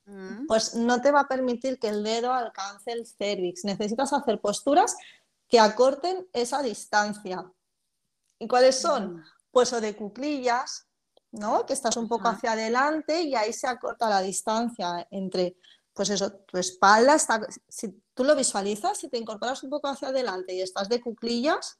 mm. 0.06 0.48
pues 0.48 0.76
no 0.76 1.02
te 1.02 1.12
va 1.12 1.22
a 1.22 1.28
permitir 1.28 1.80
que 1.80 1.90
el 1.90 2.04
dedo 2.04 2.34
alcance 2.34 2.92
el 2.92 3.06
cervix. 3.06 3.64
Necesitas 3.66 4.14
hacer 4.14 4.40
posturas 4.42 4.96
que 5.48 5.60
acorten 5.60 6.28
esa 6.34 6.62
distancia. 6.64 7.52
¿Y 8.40 8.48
cuáles 8.48 8.80
son? 8.80 9.18
Mm. 9.18 9.24
Pues 9.52 9.74
o 9.74 9.82
de 9.82 9.96
cuclillas, 9.96 10.88
¿no? 11.32 11.66
Que 11.66 11.74
estás 11.74 11.98
un 11.98 12.08
poco 12.08 12.30
hacia 12.30 12.54
adelante 12.54 13.22
y 13.22 13.36
ahí 13.36 13.54
se 13.54 13.68
acorta 13.68 14.10
la 14.10 14.22
distancia 14.22 15.08
entre, 15.12 15.56
pues 15.94 16.10
eso, 16.10 16.32
tu 16.32 16.58
espalda 16.58 17.16
está, 17.16 17.42
si 17.68 18.02
tú 18.14 18.24
lo 18.24 18.36
visualizas, 18.36 18.98
si 18.98 19.10
te 19.10 19.18
incorporas 19.18 19.64
un 19.64 19.70
poco 19.70 19.88
hacia 19.88 20.10
adelante 20.10 20.54
y 20.54 20.62
estás 20.62 20.90
de 20.90 21.02
cuclillas, 21.02 21.80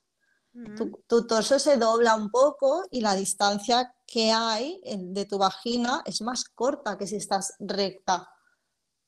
tu, 1.08 1.26
torso 1.28 1.60
se 1.60 1.78
dobla 1.78 2.16
un 2.16 2.30
poco 2.30 2.84
y 2.92 3.00
la 3.00 3.16
distancia 3.16 3.96
que 4.06 4.32
hay 4.32 4.82
de 4.84 5.26
tu 5.26 5.38
vagina 5.38 6.02
es 6.06 6.22
más 6.22 6.44
corta 6.44 6.98
que 6.98 7.08
si 7.08 7.16
estás 7.16 7.56
recta, 7.60 8.30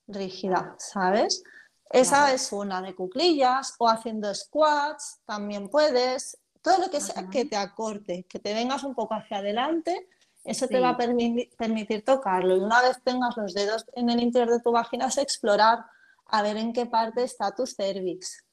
rígida, 0.07 0.75
¿sabes? 0.79 1.43
Esa 1.89 2.33
es 2.33 2.51
una 2.53 2.81
de 2.81 2.95
cuclillas 2.95 3.75
o 3.77 3.89
haciendo 3.89 4.33
squats, 4.33 5.19
también 5.25 5.69
puedes. 5.69 6.37
Todo 6.61 6.77
lo 6.77 6.89
que 6.89 7.01
sea 7.01 7.29
que 7.29 7.43
te 7.43 7.57
acorte, 7.57 8.25
que 8.27 8.39
te 8.39 8.53
vengas 8.53 8.83
un 8.85 8.95
poco 8.95 9.13
hacia 9.13 9.39
adelante, 9.39 10.07
eso 10.43 10.67
te 10.67 10.79
va 10.79 10.89
a 10.89 10.97
permitir 10.97 12.03
tocarlo. 12.03 12.57
Y 12.57 12.59
una 12.59 12.81
vez 12.81 13.01
tengas 13.03 13.37
los 13.37 13.53
dedos 13.53 13.85
en 13.93 14.09
el 14.09 14.21
interior 14.21 14.51
de 14.51 14.59
tu 14.59 14.71
vagina, 14.71 15.07
es 15.07 15.17
explorar 15.17 15.85
a 16.25 16.41
ver 16.41 16.57
en 16.57 16.73
qué 16.73 16.85
parte 16.85 17.23
está 17.23 17.53
tu 17.55 17.65
cervix. 17.65 18.43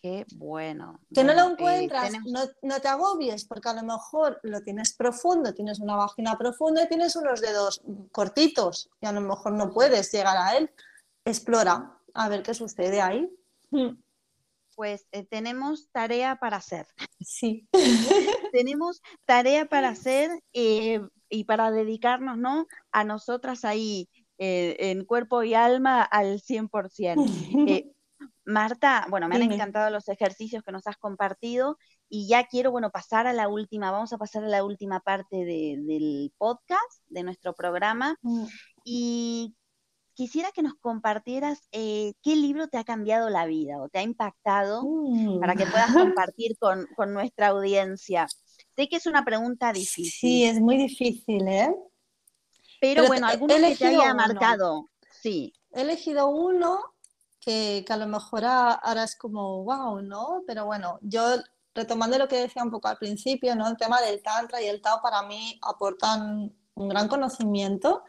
Qué 0.00 0.24
bueno. 0.34 1.00
Que 1.12 1.24
no 1.24 1.32
lo 1.34 1.48
eh, 1.48 1.52
encuentras, 1.52 2.12
no, 2.62 2.80
te 2.80 2.88
agobies, 2.88 3.44
porque 3.46 3.68
a 3.68 3.74
lo 3.74 3.82
mejor 3.82 4.38
lo 4.42 4.60
tienes 4.60 4.94
profundo, 4.94 5.52
tienes 5.54 5.80
una 5.80 5.96
vagina 5.96 6.36
profunda 6.38 6.84
y 6.84 6.88
tienes 6.88 7.16
unos 7.16 7.40
dedos 7.40 7.82
cortitos 8.12 8.88
y 9.00 9.06
a 9.06 9.12
lo 9.12 9.20
mejor 9.20 9.52
no 9.52 9.72
puedes 9.72 10.12
llegar 10.12 10.36
a 10.36 10.56
él. 10.56 10.70
Explora, 11.24 11.98
a 12.14 12.28
ver 12.28 12.42
qué 12.42 12.54
sucede 12.54 13.00
ahí. 13.00 13.28
Pues 14.76 15.06
eh, 15.10 15.24
tenemos 15.24 15.88
tarea 15.90 16.36
para 16.36 16.58
hacer. 16.58 16.86
Sí. 17.20 17.68
tenemos 18.52 19.02
tarea 19.24 19.66
para 19.66 19.88
hacer 19.88 20.30
eh, 20.52 21.00
y 21.28 21.44
para 21.44 21.72
dedicarnos 21.72 22.38
¿no? 22.38 22.66
a 22.92 23.02
nosotras 23.02 23.64
ahí 23.64 24.08
en 24.38 25.06
cuerpo 25.06 25.42
y 25.42 25.54
alma 25.54 26.02
al 26.02 26.40
100%. 26.42 27.16
Marta, 28.46 29.06
bueno, 29.10 29.28
me 29.28 29.34
han 29.34 29.42
encantado 29.42 29.90
los 29.90 30.08
ejercicios 30.08 30.62
que 30.62 30.70
nos 30.70 30.86
has 30.86 30.96
compartido 30.96 31.78
y 32.08 32.28
ya 32.28 32.46
quiero, 32.46 32.70
bueno, 32.70 32.90
pasar 32.90 33.26
a 33.26 33.32
la 33.32 33.48
última, 33.48 33.90
vamos 33.90 34.12
a 34.12 34.18
pasar 34.18 34.44
a 34.44 34.48
la 34.48 34.62
última 34.62 35.00
parte 35.00 35.44
del 35.44 36.32
podcast, 36.38 37.02
de 37.08 37.24
nuestro 37.24 37.54
programa. 37.54 38.16
Mm. 38.22 38.44
Y 38.84 39.56
quisiera 40.16 40.50
que 40.50 40.62
nos 40.62 40.74
compartieras 40.80 41.68
eh, 41.72 42.14
qué 42.22 42.34
libro 42.36 42.68
te 42.68 42.78
ha 42.78 42.84
cambiado 42.84 43.28
la 43.28 43.44
vida 43.44 43.80
o 43.80 43.88
te 43.90 43.98
ha 43.98 44.02
impactado 44.02 44.82
para 45.38 45.54
que 45.54 45.66
puedas 45.66 45.90
mm. 45.90 45.98
compartir 45.98 46.56
con, 46.58 46.88
nuestra 47.12 47.48
audiencia. 47.48 48.26
Sé 48.74 48.88
que 48.88 48.96
es 48.96 49.06
una 49.06 49.24
pregunta 49.24 49.72
difícil. 49.72 50.10
Sí, 50.10 50.44
es 50.44 50.58
muy 50.58 50.78
difícil, 50.78 51.46
¿eh? 51.46 51.74
Pero, 52.80 53.06
bueno, 53.06 53.26
alguno 53.26 53.54
que 53.54 53.76
te 53.76 53.86
haya 53.86 54.14
marcado. 54.14 54.90
Sí. 55.22 55.52
He 55.72 55.82
elegido 55.82 56.28
uno 56.28 56.80
que, 57.38 57.84
a 57.86 57.96
lo 57.96 58.06
mejor 58.06 58.44
ahora 58.44 59.04
es 59.04 59.16
como, 59.16 59.64
wow, 59.64 60.00
¿no? 60.00 60.42
Pero 60.46 60.64
bueno, 60.64 60.98
yo 61.02 61.36
retomando 61.74 62.18
lo 62.18 62.26
que 62.26 62.40
decía 62.40 62.62
un 62.62 62.70
poco 62.70 62.88
al 62.88 62.96
principio, 62.96 63.54
¿no? 63.54 63.68
El 63.68 63.76
tema 63.76 64.00
del 64.00 64.22
Tantra 64.22 64.62
y 64.62 64.66
el 64.66 64.80
Tao 64.80 65.00
para 65.02 65.22
mí 65.22 65.58
aportan 65.62 66.54
un 66.74 66.88
gran 66.88 67.06
conocimiento. 67.06 68.02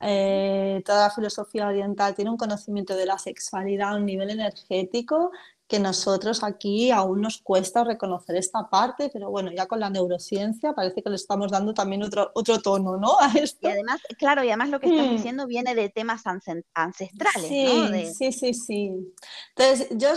Eh, 0.00 0.82
toda 0.84 1.08
la 1.08 1.14
filosofía 1.14 1.66
oriental 1.66 2.14
tiene 2.14 2.30
un 2.30 2.36
conocimiento 2.36 2.96
de 2.96 3.06
la 3.06 3.18
sexualidad 3.18 3.90
a 3.90 3.96
un 3.96 4.06
nivel 4.06 4.30
energético 4.30 5.30
que 5.70 5.78
nosotros 5.78 6.42
aquí 6.42 6.90
aún 6.90 7.20
nos 7.20 7.40
cuesta 7.40 7.84
reconocer 7.84 8.34
esta 8.34 8.68
parte, 8.68 9.08
pero 9.12 9.30
bueno, 9.30 9.52
ya 9.52 9.66
con 9.66 9.78
la 9.78 9.88
neurociencia 9.88 10.72
parece 10.72 11.00
que 11.00 11.08
le 11.10 11.14
estamos 11.14 11.52
dando 11.52 11.72
también 11.72 12.02
otro, 12.02 12.32
otro 12.34 12.60
tono, 12.60 12.96
¿no? 12.96 13.16
A 13.20 13.32
esto. 13.34 13.68
Y 13.68 13.70
además, 13.70 14.00
claro, 14.18 14.42
y 14.42 14.48
además 14.48 14.70
lo 14.70 14.80
que 14.80 14.88
estás 14.88 15.06
hmm. 15.06 15.10
diciendo 15.10 15.46
viene 15.46 15.76
de 15.76 15.88
temas 15.88 16.24
ancestrales, 16.26 17.48
sí, 17.48 18.12
Sí, 18.12 18.32
sí, 18.32 18.52
sí. 18.52 19.14
Entonces, 19.54 19.86
yo, 19.92 20.08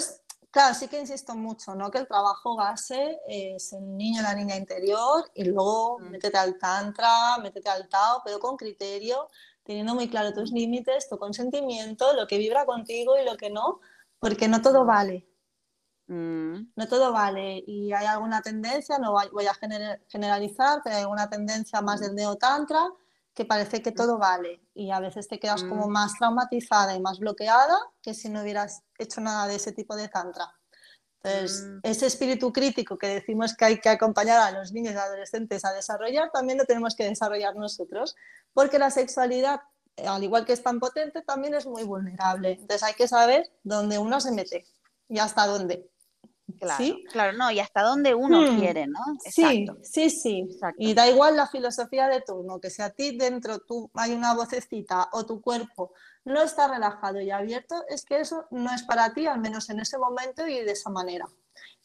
claro, 0.50 0.74
sí 0.74 0.88
que 0.88 1.00
insisto 1.00 1.36
mucho, 1.36 1.76
¿no? 1.76 1.92
Que 1.92 2.00
el 2.00 2.08
trabajo 2.08 2.56
base 2.56 3.20
es 3.28 3.74
el 3.74 3.96
niño, 3.96 4.24
la 4.24 4.34
niña 4.34 4.56
interior, 4.56 5.30
y 5.36 5.44
luego 5.44 6.00
hmm. 6.00 6.10
métete 6.10 6.38
al 6.40 6.58
tantra, 6.58 7.38
métete 7.44 7.70
al 7.70 7.88
tao, 7.88 8.24
pero 8.26 8.40
con 8.40 8.58
criterio, 8.58 9.30
teniendo 9.64 9.96
muy 9.96 10.10
claro 10.10 10.34
tus 10.34 10.52
límites, 10.52 11.10
tu 11.10 11.18
consentimiento, 11.18 12.14
lo 12.14 12.28
que 12.28 12.38
vibra 12.38 12.66
contigo 12.66 13.18
y 13.18 13.26
lo 13.26 13.38
que 13.38 13.50
no, 13.50 13.80
porque 14.20 14.48
no 14.48 14.62
todo 14.62 14.86
vale. 14.86 15.28
Mm. 16.08 16.74
No 16.76 16.88
todo 16.88 17.14
vale 17.14 17.64
y 17.66 17.94
hay 17.94 18.06
alguna 18.06 18.42
tendencia, 18.42 18.98
no 18.98 19.14
voy 19.14 19.46
a 19.46 19.54
generalizar, 20.10 20.82
pero 20.84 20.96
hay 20.96 21.02
alguna 21.04 21.30
tendencia 21.30 21.82
más 21.82 22.02
del 22.02 22.14
neotantra 22.14 22.90
que 23.34 23.46
parece 23.46 23.82
que 23.82 23.92
todo 23.92 24.18
vale 24.18 24.62
y 24.74 24.92
a 24.92 25.00
veces 25.00 25.28
te 25.28 25.40
quedas 25.40 25.64
como 25.64 25.88
mm. 25.88 25.92
más 25.92 26.14
traumatizada 26.18 26.96
y 26.96 27.02
más 27.02 27.20
bloqueada 27.20 27.78
que 28.02 28.14
si 28.14 28.30
no 28.30 28.42
hubieras 28.42 28.84
hecho 28.98 29.22
nada 29.22 29.48
de 29.48 29.56
ese 29.56 29.72
tipo 29.72 29.96
de 29.96 30.10
tantra. 30.10 30.54
Entonces, 31.24 31.64
mm. 31.64 31.80
ese 31.84 32.06
espíritu 32.06 32.52
crítico 32.52 32.98
que 32.98 33.08
decimos 33.08 33.56
que 33.56 33.66
hay 33.66 33.80
que 33.80 33.90
acompañar 33.90 34.40
a 34.42 34.52
los 34.52 34.74
niños 34.74 34.94
y 34.94 34.98
adolescentes 34.98 35.64
a 35.64 35.72
desarrollar, 35.72 36.32
también 36.32 36.58
lo 36.58 36.66
tenemos 36.66 36.96
que 36.96 37.06
desarrollar 37.06 37.56
nosotros, 37.56 38.16
porque 38.54 38.78
la 38.78 38.92
sexualidad, 38.92 39.62
al 40.06 40.24
igual 40.24 40.46
que 40.46 40.54
es 40.54 40.62
tan 40.62 40.80
potente, 40.80 41.22
también 41.22 41.54
es 41.54 41.66
muy 41.66 41.84
vulnerable. 41.84 42.52
Entonces, 42.52 42.84
hay 42.84 42.94
que 42.94 43.08
saber 43.08 43.50
dónde 43.64 43.98
uno 43.98 44.20
se 44.20 44.32
mete 44.32 44.66
y 45.08 45.20
hasta 45.20 45.48
dónde. 45.48 45.90
Claro, 46.60 46.96
claro, 47.12 47.38
no, 47.38 47.52
y 47.52 47.60
hasta 47.60 47.82
dónde 47.82 48.14
uno 48.16 48.42
hmm. 48.42 48.60
quiere, 48.60 48.88
¿no? 48.88 49.00
Sí, 49.20 49.66
sí, 49.82 50.10
sí. 50.10 50.50
Y 50.78 50.94
da 50.94 51.10
igual 51.10 51.36
la 51.36 51.48
filosofía 51.48 52.08
de 52.08 52.22
turno, 52.22 52.60
que 52.60 52.70
si 52.70 52.82
a 52.82 52.90
ti 52.90 53.18
dentro 53.18 53.60
tú 53.60 53.90
hay 53.94 54.14
una 54.14 54.34
vocecita 54.34 55.10
o 55.14 55.26
tu 55.26 55.42
cuerpo 55.42 55.94
no 56.26 56.42
está 56.42 56.68
relajado 56.68 57.20
y 57.20 57.32
abierto, 57.32 57.84
es 57.90 58.06
que 58.06 58.20
eso 58.20 58.46
no 58.52 58.74
es 58.74 58.84
para 58.84 59.14
ti, 59.14 59.28
al 59.28 59.40
menos 59.40 59.70
en 59.70 59.80
ese 59.80 59.98
momento 59.98 60.48
y 60.48 60.62
de 60.62 60.72
esa 60.72 60.90
manera. 60.90 61.28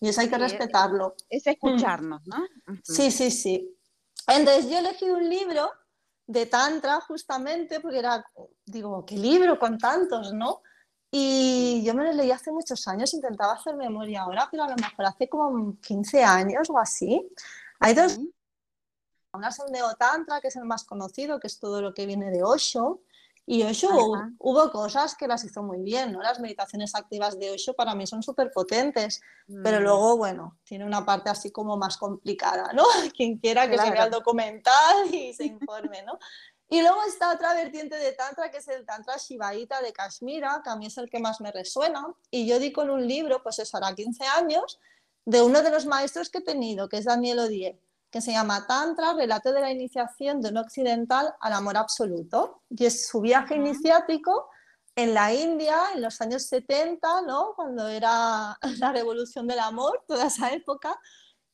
Y 0.00 0.08
eso 0.08 0.20
hay 0.20 0.28
que 0.28 0.38
respetarlo. 0.38 1.16
Es, 1.28 1.46
escucharnos, 1.46 2.26
¿no? 2.26 2.46
Sí, 2.82 3.10
sí, 3.10 3.30
sí. 3.30 3.76
Entonces 4.28 4.70
yo 4.70 4.78
elegí 4.78 5.10
un 5.10 5.28
libro 5.28 5.70
de 6.26 6.46
Tantra 6.46 7.00
justamente 7.00 7.80
porque 7.80 7.98
era, 7.98 8.24
digo, 8.64 9.04
¿qué 9.04 9.16
libro 9.16 9.58
con 9.58 9.78
tantos, 9.78 10.32
no? 10.32 10.62
Y 11.10 11.82
yo 11.84 11.94
me 11.94 12.04
lo 12.04 12.12
leí 12.12 12.30
hace 12.30 12.52
muchos 12.52 12.86
años, 12.86 13.14
intentaba 13.14 13.54
hacer 13.54 13.74
memoria 13.76 14.22
ahora, 14.22 14.48
pero 14.50 14.64
a 14.64 14.68
lo 14.68 14.76
mejor 14.76 15.06
hace 15.06 15.28
como 15.28 15.76
15 15.80 16.22
años 16.22 16.68
o 16.68 16.78
así. 16.78 17.26
Hay 17.80 17.94
dos. 17.94 18.18
Una 19.32 19.48
es 19.48 19.58
el 19.60 19.72
Neotantra, 19.72 20.40
que 20.40 20.48
es 20.48 20.56
el 20.56 20.64
más 20.64 20.84
conocido, 20.84 21.40
que 21.40 21.46
es 21.46 21.58
todo 21.58 21.80
lo 21.80 21.94
que 21.94 22.06
viene 22.06 22.30
de 22.30 22.42
Osho. 22.42 23.00
Y 23.50 23.62
Osho 23.62 23.88
hubo 24.38 24.70
cosas 24.70 25.14
que 25.14 25.26
las 25.26 25.42
hizo 25.42 25.62
muy 25.62 25.82
bien, 25.82 26.12
¿no? 26.12 26.20
Las 26.20 26.38
meditaciones 26.38 26.94
activas 26.94 27.38
de 27.38 27.52
Osho 27.52 27.72
para 27.72 27.94
mí 27.94 28.06
son 28.06 28.22
súper 28.22 28.50
potentes, 28.50 29.22
pero 29.64 29.80
mm. 29.80 29.82
luego, 29.82 30.16
bueno, 30.18 30.58
tiene 30.64 30.84
una 30.84 31.06
parte 31.06 31.30
así 31.30 31.50
como 31.50 31.78
más 31.78 31.96
complicada, 31.96 32.74
¿no? 32.74 32.84
Quien 33.16 33.38
quiera 33.38 33.66
que 33.66 33.78
se 33.78 33.90
vea 33.90 34.04
el 34.04 34.10
documental 34.10 35.06
y 35.10 35.32
se 35.32 35.46
informe, 35.46 36.02
¿no? 36.02 36.18
Y 36.70 36.82
luego 36.82 36.98
está 37.06 37.32
otra 37.32 37.54
vertiente 37.54 37.96
de 37.96 38.12
Tantra, 38.12 38.50
que 38.50 38.58
es 38.58 38.68
el 38.68 38.84
Tantra 38.84 39.16
Shivaita 39.16 39.80
de 39.80 39.92
Kashmira, 39.92 40.60
que 40.62 40.68
a 40.68 40.76
mí 40.76 40.86
es 40.86 40.98
el 40.98 41.08
que 41.08 41.18
más 41.18 41.40
me 41.40 41.50
resuena. 41.50 42.06
Y 42.30 42.46
yo 42.46 42.58
di 42.58 42.72
con 42.72 42.90
un 42.90 43.06
libro, 43.06 43.42
pues 43.42 43.58
eso 43.58 43.78
hará 43.78 43.94
15 43.94 44.24
años, 44.24 44.78
de 45.24 45.40
uno 45.40 45.62
de 45.62 45.70
los 45.70 45.86
maestros 45.86 46.28
que 46.28 46.38
he 46.38 46.42
tenido, 46.42 46.88
que 46.88 46.98
es 46.98 47.06
Daniel 47.06 47.38
Odie, 47.40 47.80
que 48.10 48.20
se 48.20 48.32
llama 48.32 48.66
Tantra, 48.66 49.14
Relato 49.14 49.52
de 49.52 49.60
la 49.60 49.70
Iniciación 49.70 50.42
de 50.42 50.50
un 50.50 50.58
Occidental 50.58 51.34
al 51.40 51.52
Amor 51.54 51.78
Absoluto. 51.78 52.62
Y 52.68 52.84
es 52.84 53.06
su 53.06 53.22
viaje 53.22 53.56
iniciático 53.56 54.50
en 54.94 55.14
la 55.14 55.32
India 55.32 55.76
en 55.94 56.02
los 56.02 56.20
años 56.20 56.42
70, 56.46 57.22
¿no? 57.22 57.54
cuando 57.54 57.88
era 57.88 58.58
la 58.78 58.92
revolución 58.92 59.46
del 59.46 59.60
amor, 59.60 60.02
toda 60.06 60.26
esa 60.26 60.50
época 60.52 60.98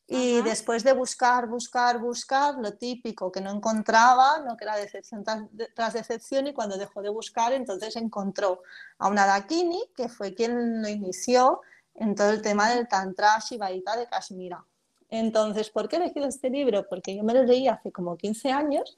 y 0.07 0.43
después 0.43 0.85
de 0.85 0.93
buscar, 0.93 1.49
buscar, 1.49 1.99
buscar, 1.99 2.57
lo 2.59 2.75
típico 2.75 3.33
que 3.33 3.41
no 3.41 3.51
encontraba, 3.51 4.41
¿no? 4.41 4.57
que 4.57 4.65
era 4.65 4.77
decepción 4.77 5.25
tras, 5.25 5.95
decepción, 5.95 6.47
y 6.47 6.53
cuando 6.53 6.77
dejó 6.77 7.01
de 7.01 7.09
buscar, 7.09 7.55
entonces 7.55 7.97
encontró 7.97 8.63
a 8.99 9.09
una 9.09 9.27
Dakini, 9.27 9.83
que 9.97 10.11
fue 10.11 10.35
quien 10.35 10.83
lo 10.83 10.89
inició 10.89 11.63
en 11.95 12.15
todo 12.15 12.31
el 12.31 12.43
tema 12.43 12.69
del 12.71 12.87
Tantra 12.87 13.39
Shivaita 13.39 13.97
de 13.97 14.07
Kashmira. 14.07 14.65
Entonces, 15.09 15.71
¿por 15.71 15.89
qué 15.89 15.97
he 15.97 16.01
elegido 16.01 16.27
este 16.27 16.51
libro? 16.51 16.87
Porque 16.87 17.17
yo 17.17 17.23
me 17.23 17.33
lo 17.33 17.45
leí 17.45 17.69
hace 17.69 17.91
como 17.91 18.17
15 18.17 18.53
años. 18.53 18.97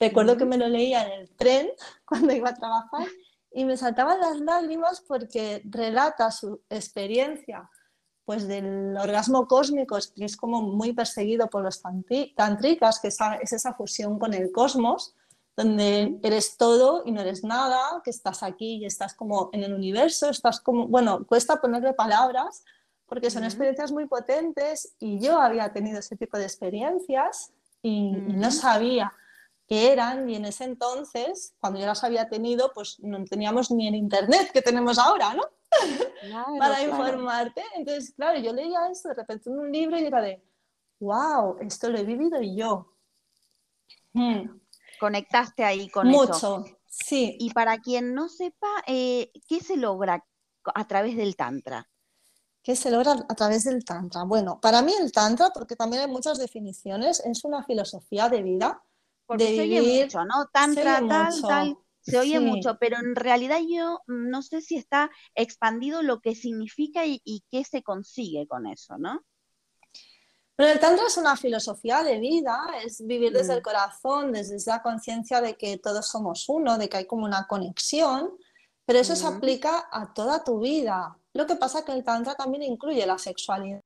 Recuerdo 0.00 0.36
que 0.36 0.44
me 0.44 0.56
lo 0.56 0.66
leía 0.66 1.06
en 1.06 1.20
el 1.20 1.30
tren 1.36 1.68
cuando 2.04 2.32
iba 2.32 2.48
a 2.50 2.54
trabajar 2.54 3.06
y 3.52 3.64
me 3.64 3.76
saltaban 3.76 4.20
las 4.20 4.40
lágrimas 4.40 5.02
porque 5.06 5.62
relata 5.64 6.30
su 6.32 6.62
experiencia 6.68 7.70
pues 8.28 8.46
del 8.46 8.94
orgasmo 8.98 9.48
cósmico, 9.48 9.96
que 10.14 10.26
es 10.26 10.36
como 10.36 10.60
muy 10.60 10.92
perseguido 10.92 11.48
por 11.48 11.62
los 11.62 11.80
tantricas, 11.80 13.00
que 13.00 13.08
es 13.08 13.52
esa 13.54 13.72
fusión 13.72 14.18
con 14.18 14.34
el 14.34 14.52
cosmos, 14.52 15.14
donde 15.56 16.18
eres 16.22 16.58
todo 16.58 17.04
y 17.06 17.12
no 17.12 17.22
eres 17.22 17.42
nada, 17.42 18.02
que 18.04 18.10
estás 18.10 18.42
aquí 18.42 18.82
y 18.82 18.84
estás 18.84 19.14
como 19.14 19.48
en 19.54 19.62
el 19.62 19.72
universo, 19.72 20.28
estás 20.28 20.60
como, 20.60 20.86
bueno, 20.88 21.24
cuesta 21.26 21.58
ponerle 21.58 21.94
palabras 21.94 22.64
porque 23.06 23.30
son 23.30 23.44
experiencias 23.44 23.92
muy 23.92 24.04
potentes 24.04 24.94
y 24.98 25.18
yo 25.20 25.40
había 25.40 25.72
tenido 25.72 26.00
ese 26.00 26.14
tipo 26.14 26.36
de 26.36 26.44
experiencias 26.44 27.54
y, 27.80 28.10
no 28.10 28.50
sabía 28.50 29.10
qué 29.66 29.90
eran 29.90 30.28
y 30.28 30.36
en 30.36 30.44
ese 30.44 30.64
entonces, 30.64 31.54
cuando 31.60 31.80
yo 31.80 31.86
las 31.86 32.04
había 32.04 32.28
tenido, 32.28 32.72
pues 32.74 33.00
no 33.00 33.24
teníamos 33.24 33.70
ni 33.70 33.88
el 33.88 33.94
internet 33.94 34.50
que 34.52 34.60
tenemos 34.60 34.98
ahora, 34.98 35.32
¿no? 35.32 35.44
Para 36.58 36.82
informarte. 36.82 37.62
Entonces, 37.76 38.12
claro, 38.14 38.38
yo 38.38 38.52
leía 38.52 38.88
esto 38.90 39.08
de 39.08 39.14
repente 39.14 39.50
en 39.50 39.58
un 39.58 39.70
libro 39.70 39.98
y 39.98 40.04
era 40.04 40.20
de, 40.20 40.42
wow, 41.00 41.56
esto 41.60 41.88
lo 41.90 41.98
he 41.98 42.04
vivido 42.04 42.40
yo. 42.42 42.94
Hmm 44.12 44.58
conectaste 44.98 45.64
ahí 45.64 45.88
con 45.88 46.08
Mucho, 46.08 46.32
eso. 46.32 46.64
sí. 46.86 47.36
Y 47.40 47.50
para 47.52 47.78
quien 47.78 48.14
no 48.14 48.28
sepa, 48.28 48.68
eh, 48.86 49.30
¿qué 49.48 49.60
se 49.60 49.76
logra 49.76 50.24
a 50.64 50.86
través 50.86 51.16
del 51.16 51.36
Tantra? 51.36 51.88
¿Qué 52.62 52.76
se 52.76 52.90
logra 52.90 53.12
a 53.12 53.34
través 53.34 53.64
del 53.64 53.84
Tantra? 53.84 54.24
Bueno, 54.24 54.60
para 54.60 54.82
mí 54.82 54.92
el 55.00 55.10
Tantra, 55.10 55.50
porque 55.54 55.76
también 55.76 56.02
hay 56.02 56.08
muchas 56.08 56.38
definiciones, 56.38 57.20
es 57.24 57.44
una 57.44 57.62
filosofía 57.62 58.28
de 58.28 58.42
vida. 58.42 58.82
Porque 59.24 59.56
se 59.56 59.62
oye 59.62 60.02
mucho, 60.02 60.24
¿no? 60.24 60.46
Tantra, 60.52 61.06
tal, 61.06 61.42
tal. 61.42 61.78
Se 62.08 62.18
oye 62.18 62.40
mucho, 62.40 62.78
pero 62.78 62.96
en 62.98 63.14
realidad 63.14 63.58
yo 63.68 64.00
no 64.06 64.42
sé 64.42 64.60
si 64.60 64.76
está 64.76 65.10
expandido 65.34 66.02
lo 66.02 66.20
que 66.20 66.34
significa 66.34 67.06
y, 67.06 67.20
y 67.24 67.44
qué 67.50 67.64
se 67.64 67.82
consigue 67.82 68.46
con 68.46 68.66
eso, 68.66 68.98
¿no? 68.98 69.24
Pero 70.58 70.72
el 70.72 70.80
Tantra 70.80 71.06
es 71.06 71.16
una 71.16 71.36
filosofía 71.36 72.02
de 72.02 72.18
vida, 72.18 72.58
es 72.84 73.06
vivir 73.06 73.32
desde 73.32 73.52
el 73.52 73.60
mm. 73.60 73.62
corazón, 73.62 74.32
desde 74.32 74.56
esa 74.56 74.82
conciencia 74.82 75.40
de 75.40 75.56
que 75.56 75.78
todos 75.78 76.08
somos 76.08 76.48
uno, 76.48 76.78
de 76.78 76.88
que 76.88 76.96
hay 76.96 77.06
como 77.06 77.24
una 77.24 77.46
conexión, 77.46 78.32
pero 78.84 78.98
eso 78.98 79.14
se 79.14 79.30
mm. 79.30 79.36
aplica 79.36 79.88
a 79.92 80.12
toda 80.12 80.42
tu 80.42 80.58
vida. 80.58 81.16
Lo 81.32 81.46
que 81.46 81.54
pasa 81.54 81.78
es 81.78 81.84
que 81.84 81.92
el 81.92 82.02
Tantra 82.02 82.34
también 82.34 82.64
incluye 82.64 83.06
la 83.06 83.18
sexualidad, 83.18 83.84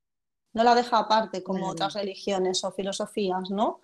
no 0.55 0.65
la 0.65 0.75
deja 0.75 0.97
aparte 0.97 1.43
como 1.43 1.69
otras 1.69 1.93
religiones 1.93 2.65
o 2.65 2.73
filosofías, 2.73 3.51
¿no? 3.51 3.81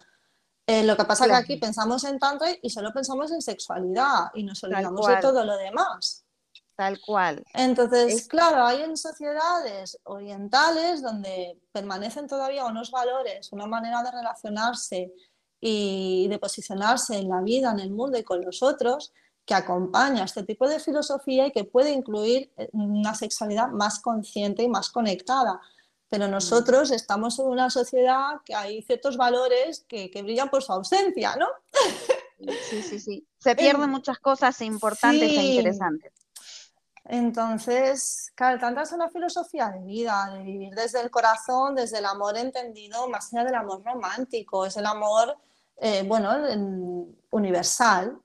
Eh, 0.69 0.85
lo 0.85 0.99
que 0.99 1.05
pasa 1.07 1.25
es 1.25 1.31
que 1.31 1.37
aquí 1.37 1.57
pensamos 1.57 2.05
en 2.05 2.19
Tantra 2.19 2.49
y 2.61 2.69
solo 2.69 2.93
pensamos 2.93 3.33
en 3.33 3.41
sexualidad 3.41 4.27
y 4.35 4.43
nos 4.43 4.63
olvidamos 4.63 5.07
de 5.07 5.17
todo 5.17 5.43
lo 5.43 5.57
demás. 5.57 6.27
Tal 6.77 7.01
cual. 7.01 7.43
Entonces, 7.55 8.29
claro, 8.29 8.67
hay 8.67 8.83
en 8.83 8.99
sociedades 8.99 9.99
orientales 10.05 11.01
donde 11.01 11.59
permanecen 11.73 12.27
todavía 12.27 12.67
unos 12.67 12.91
valores, 12.91 13.51
una 13.51 13.67
manera 13.67 14.03
de 14.03 14.11
relacionarse 14.11 15.11
y 15.59 16.29
de 16.29 16.39
posicionarse 16.39 17.17
en 17.17 17.31
la 17.31 17.41
vida, 17.41 17.71
en 17.71 17.81
el 17.81 17.91
mundo 17.91 18.19
y 18.19 18.23
con 18.23 18.45
los 18.45 18.63
otros, 18.63 19.15
que 19.47 19.55
acompaña 19.55 20.25
este 20.25 20.43
tipo 20.43 20.69
de 20.69 20.81
filosofía 20.81 21.47
y 21.47 21.51
que 21.51 21.65
puede 21.65 21.93
incluir 21.93 22.53
eh, 22.59 22.69
una 22.73 23.15
sexualidad 23.15 23.69
más 23.69 24.01
consciente 24.01 24.63
y 24.63 24.69
más 24.69 24.91
conectada. 24.91 25.63
Pero 26.09 26.29
mm. 26.29 26.31
nosotros 26.31 26.91
estamos 26.91 27.39
en 27.39 27.47
una 27.47 27.71
sociedad 27.71 28.41
que 28.45 28.55
hay 28.55 28.83
ciertos 28.83 29.17
valores 29.17 29.85
que, 29.89 30.11
brillan 30.23 30.49
por 30.49 30.63
su 30.63 30.73
ausencia, 30.73 31.37
¿no? 31.37 31.47
Sí, 32.71 32.83
sí, 32.83 33.01
sí. 33.01 33.27
Se 33.39 33.57
pierden 33.57 33.91
muchas 33.91 34.19
cosas 34.19 34.61
importantes 34.61 35.29
e 35.29 35.43
interesantes. 35.43 36.13
Entonces, 37.05 38.31
claro, 38.35 38.55
el 38.55 38.61
Tantra 38.61 38.83
es 38.83 38.93
una 38.93 39.09
filosofía 39.09 39.71
de 39.71 39.81
vida, 39.81 40.31
de 40.35 40.43
vivir 40.43 40.75
desde 40.75 41.01
el 41.01 41.11
corazón, 41.11 41.75
desde 41.75 41.99
el 41.99 42.05
amor 42.05 42.37
entendido, 42.37 43.09
más 43.09 43.33
allá 43.33 43.45
del 43.45 43.55
amor 43.55 43.83
romántico, 43.83 44.67
es 44.67 44.77
el 44.77 44.85
amor, 44.85 45.35
eh, 45.79 46.05
bueno, 46.07 46.31
universal, 47.31 48.21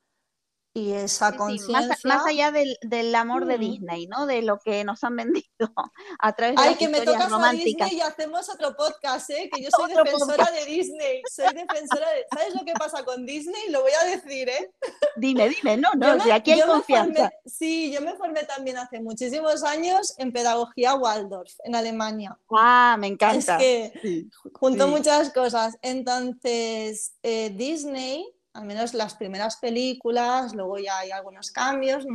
y 0.75 0.93
esa 0.93 1.35
conciencia... 1.35 1.97
más, 2.03 2.25
allá 2.25 2.51
del, 2.51 3.15
amor 3.15 3.45
de 3.45 3.57
mm. 3.57 3.61
Disney, 3.61 4.07
¿no? 4.07 4.25
De 4.25 4.41
lo 4.41 4.57
que 4.59 4.83
nos 4.83 5.03
han 5.03 5.15
vendido 5.17 5.71
a 6.19 6.33
través 6.33 6.55
de 6.55 6.61
Ay, 6.63 6.75
que 6.75 6.87
me 6.89 7.01
tocas 7.01 7.29
románticas. 7.29 7.87
a 7.87 7.89
Disney 7.89 7.97
y 7.97 8.01
hacemos 8.01 8.49
otro 8.49 8.75
podcast, 8.75 9.29
¿eh? 9.29 9.49
Que 9.53 9.61
yo 9.61 9.69
soy 9.77 9.93
defensora 9.93 10.49
de 10.51 10.65
Disney. 10.65 11.21
Soy 11.31 11.53
defensora 11.53 12.09
de... 12.09 12.25
¿Sabes 12.33 12.55
lo 12.55 12.65
que 12.65 12.73
pasa 12.73 13.03
con 13.05 13.25
Disney? 13.25 13.69
Lo 13.69 13.81
voy 13.81 13.91
a 14.01 14.05
decir, 14.05 14.49
¿eh? 14.49 14.71
Dime, 15.15 15.49
dime, 15.49 15.77
no, 15.77 15.91
no, 15.95 16.17
de 16.17 16.33
aquí 16.33 16.51
hay 16.51 16.61
confianza. 16.61 17.31
sí, 17.45 17.91
yo 17.91 18.01
me 18.01 18.15
formé 18.15 18.43
también 18.43 18.77
hace 18.77 18.99
muchísimos 18.99 19.63
años 19.63 20.15
en 20.17 20.31
pedagogía 20.31 20.95
Waldorf, 20.95 21.53
en 21.65 21.75
Alemania. 21.75 22.37
Ah, 22.51 22.97
me 22.99 23.07
encanta. 23.07 23.57
Es 23.57 23.91
que 24.01 24.25
junto 24.53 24.87
muchas 24.87 25.31
cosas. 25.31 25.77
Entonces, 25.81 27.13
eh, 27.21 27.51
Disney 27.51 28.32
al 28.53 28.65
menos 28.65 28.93
las 28.93 29.15
primeras 29.15 29.57
películas, 29.57 30.53
luego 30.53 30.77
ya 30.77 30.99
hay 30.99 31.11
algunos 31.11 31.51
cambios, 31.51 32.05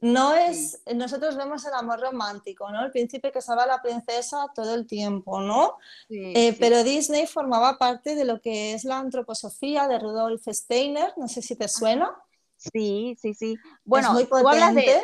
¿no? 0.00 0.34
es, 0.34 0.82
nosotros 0.94 1.36
vemos 1.36 1.64
el 1.66 1.74
amor 1.74 2.00
romántico, 2.00 2.70
¿no? 2.70 2.84
El 2.84 2.90
príncipe 2.90 3.30
que 3.30 3.42
salva 3.42 3.64
a 3.64 3.66
la 3.66 3.82
princesa 3.82 4.46
todo 4.54 4.74
el 4.74 4.86
tiempo, 4.86 5.40
¿no? 5.40 5.76
Eh, 6.08 6.56
pero 6.58 6.82
Disney 6.82 7.26
formaba 7.26 7.78
parte 7.78 8.14
de 8.14 8.24
lo 8.24 8.40
que 8.40 8.72
es 8.72 8.84
la 8.84 8.98
antroposofía 8.98 9.88
de 9.88 9.98
Rudolf 9.98 10.42
Steiner, 10.46 11.12
no 11.16 11.28
sé 11.28 11.42
si 11.42 11.54
te 11.54 11.68
suena. 11.68 12.10
Sí, 12.56 13.16
sí, 13.20 13.34
sí. 13.34 13.56
Bueno, 13.84 14.12
muy 14.12 14.24
Tú 14.24 14.36
hablas 14.36 14.74
de 14.74 15.02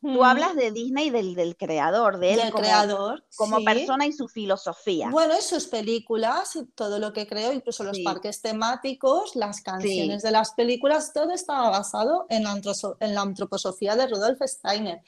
Disney 0.00 1.10
del, 1.10 1.34
del 1.34 1.56
creador, 1.56 2.18
de 2.18 2.34
él 2.34 2.40
como, 2.50 2.62
creador, 2.62 3.24
como 3.36 3.64
persona 3.64 4.06
y 4.06 4.12
su 4.12 4.28
filosofía. 4.28 5.10
Bueno, 5.10 5.34
y 5.36 5.42
sus 5.42 5.66
películas 5.66 6.54
y 6.56 6.66
todo 6.66 6.98
lo 6.98 7.12
que 7.12 7.26
creo, 7.26 7.52
incluso 7.52 7.82
los 7.82 7.98
parques 8.00 8.40
temáticos, 8.40 9.34
las 9.34 9.60
canciones 9.60 10.22
de 10.22 10.30
las 10.30 10.54
películas, 10.54 11.12
todo 11.12 11.32
estaba 11.32 11.70
basado 11.70 12.26
en 12.28 12.44
la, 12.44 12.60
en 13.00 13.14
la 13.14 13.20
antroposofía 13.22 13.96
de 13.96 14.06
Rudolf 14.06 14.40
Steiner. 14.42 15.02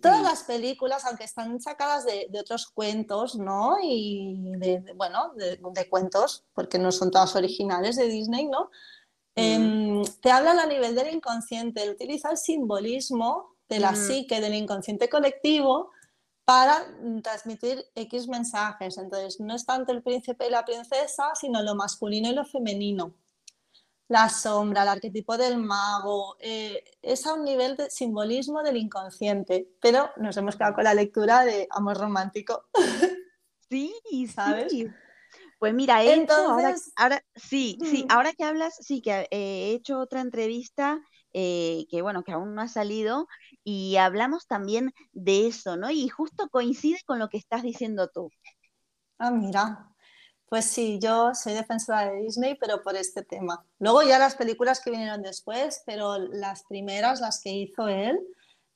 Todas 0.00 0.22
las 0.22 0.42
películas, 0.42 1.04
aunque 1.04 1.24
están 1.24 1.60
sacadas 1.60 2.04
de, 2.04 2.26
de 2.28 2.40
otros 2.40 2.66
cuentos, 2.66 3.36
¿no? 3.36 3.76
Y 3.80 4.52
de, 4.56 4.82
bueno, 4.96 5.32
de, 5.36 5.88
cuentos, 5.88 6.44
porque 6.52 6.78
no 6.78 6.90
son 6.90 7.12
todas 7.12 7.36
originales 7.36 7.94
de 7.96 8.08
Disney, 8.08 8.46
¿no? 8.46 8.70
Em, 9.36 10.02
te 10.20 10.30
hablan 10.30 10.58
a 10.58 10.66
nivel 10.66 10.94
del 10.94 11.14
inconsciente, 11.14 11.88
utiliza 11.90 12.30
el 12.30 12.38
simbolismo 12.38 13.53
de 13.68 13.78
la 13.78 13.94
psique, 13.94 14.40
del 14.40 14.54
inconsciente 14.54 15.08
colectivo, 15.08 15.90
para 16.44 16.86
transmitir 17.22 17.84
X 17.94 18.28
mensajes. 18.28 18.98
Entonces, 18.98 19.40
no 19.40 19.54
es 19.54 19.64
tanto 19.64 19.92
el 19.92 20.02
príncipe 20.02 20.46
y 20.46 20.50
la 20.50 20.64
princesa, 20.64 21.34
sino 21.34 21.62
lo 21.62 21.74
masculino 21.74 22.28
y 22.28 22.34
lo 22.34 22.44
femenino. 22.44 23.14
La 24.08 24.28
sombra, 24.28 24.82
el 24.82 24.88
arquetipo 24.88 25.38
del 25.38 25.56
mago, 25.56 26.36
eh, 26.38 26.84
es 27.00 27.26
a 27.26 27.32
un 27.32 27.44
nivel 27.44 27.76
de 27.76 27.88
simbolismo 27.88 28.62
del 28.62 28.76
inconsciente, 28.76 29.70
pero 29.80 30.10
nos 30.18 30.36
hemos 30.36 30.56
quedado 30.56 30.74
con 30.74 30.84
la 30.84 30.92
lectura 30.92 31.44
de 31.44 31.66
amor 31.70 31.98
romántico. 31.98 32.64
Sí, 33.70 34.28
¿sabes? 34.32 34.72
Pues 35.58 35.74
mira, 35.74 36.04
he 36.04 36.12
Entonces, 36.12 36.92
ahora, 36.94 37.24
sí, 37.34 37.76
sí, 37.82 38.06
ahora 38.08 38.32
que 38.34 38.44
hablas, 38.44 38.76
sí, 38.78 39.00
que 39.00 39.26
he 39.32 39.72
hecho 39.72 39.98
otra 39.98 40.20
entrevista 40.20 41.00
eh, 41.36 41.86
que 41.90 42.00
bueno, 42.00 42.22
que 42.22 42.30
aún 42.30 42.54
no 42.54 42.62
ha 42.62 42.68
salido, 42.68 43.26
y 43.64 43.96
hablamos 43.96 44.46
también 44.46 44.92
de 45.12 45.46
eso, 45.48 45.76
¿no? 45.76 45.90
Y 45.90 46.08
justo 46.08 46.48
coincide 46.50 47.00
con 47.06 47.18
lo 47.18 47.28
que 47.28 47.38
estás 47.38 47.62
diciendo 47.62 48.08
tú. 48.08 48.30
Ah, 49.18 49.30
mira. 49.30 49.90
Pues 50.46 50.66
sí, 50.66 51.00
yo 51.02 51.34
soy 51.34 51.54
defensora 51.54 52.10
de 52.10 52.20
Disney, 52.20 52.56
pero 52.60 52.82
por 52.82 52.94
este 52.94 53.24
tema. 53.24 53.66
Luego 53.78 54.02
ya 54.02 54.18
las 54.18 54.36
películas 54.36 54.80
que 54.80 54.90
vinieron 54.90 55.22
después, 55.22 55.82
pero 55.86 56.18
las 56.18 56.64
primeras, 56.64 57.20
las 57.20 57.40
que 57.40 57.50
hizo 57.50 57.88
él, 57.88 58.20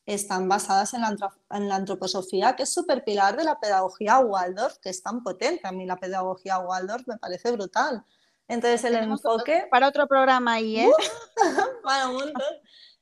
están 0.07 0.49
basadas 0.49 0.95
en 0.95 1.03
la, 1.03 1.15
en 1.51 1.69
la 1.69 1.77
antroposofía, 1.77 2.57
que 2.57 2.63
es 2.63 2.73
súper 2.73 3.05
pilar 3.05 3.37
de 3.37 3.45
la 3.45 3.61
pedagogía 3.61 4.19
Waldorf, 4.19 4.79
que 4.79 4.89
es 4.89 5.03
tan 5.03 5.23
potente. 5.23 5.69
A 5.69 5.73
mí 5.73 5.85
la 5.85 5.97
pedagogía 5.97 6.59
Waldorf 6.59 7.07
me 7.07 7.19
parece 7.19 7.53
brutal. 7.53 8.03
Entonces 8.49 8.83
el 8.85 8.95
enfoque... 8.95 9.69
Para 9.71 9.89
otro 9.89 10.09
programa 10.09 10.55
ahí, 10.55 10.81
¿eh? 10.81 10.91
para 11.85 12.09
un 12.09 12.15
montón. 12.15 12.55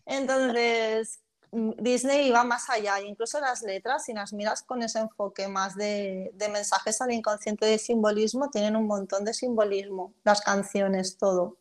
Entonces, 0.05 1.21
Disney 1.53 2.29
iba 2.29 2.45
más 2.45 2.69
allá, 2.71 3.01
incluso 3.01 3.41
las 3.41 3.63
letras, 3.63 4.05
si 4.05 4.13
las 4.13 4.33
miras 4.33 4.63
con 4.63 4.83
ese 4.83 4.99
enfoque 4.99 5.49
más 5.49 5.75
de, 5.77 6.33
mensajes 6.53 7.01
al 7.01 7.13
inconsciente 7.13 7.67
de 7.67 7.79
simbolismo, 7.79 8.51
tienen 8.51 8.77
un 8.77 8.87
montón 8.87 9.25
de 9.25 9.35
simbolismo, 9.35 10.15
las 10.25 10.41
canciones, 10.43 11.19
todo. 11.19 11.59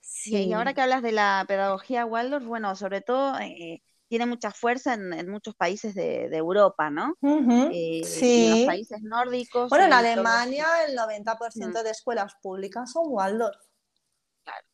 Sí. 0.00 0.36
Y 0.36 0.52
ahora 0.52 0.74
que 0.74 0.80
hablas 0.80 1.02
de 1.02 1.12
la 1.12 1.44
pedagogía 1.46 2.04
Waldorf, 2.04 2.44
bueno, 2.44 2.74
sobre 2.76 3.00
todo 3.00 3.38
eh, 3.38 3.82
tiene 4.08 4.26
mucha 4.26 4.50
fuerza 4.50 4.94
en, 4.94 5.28
muchos 5.30 5.54
países 5.54 5.94
de, 5.94 6.24
Europa, 6.36 6.90
¿no? 6.90 7.14
Eh, 7.72 8.02
sí. 8.04 8.46
En 8.46 8.50
los 8.50 8.66
países 8.66 9.02
nórdicos. 9.02 9.70
Bueno, 9.70 9.84
en 9.84 9.92
Alemania 9.92 10.66
el 10.86 10.96
90% 10.96 11.82
de 11.82 11.90
escuelas 11.90 12.34
públicas 12.42 12.92
son 12.92 13.04
Waldorf. 13.06 13.56
Claro. 14.44 14.66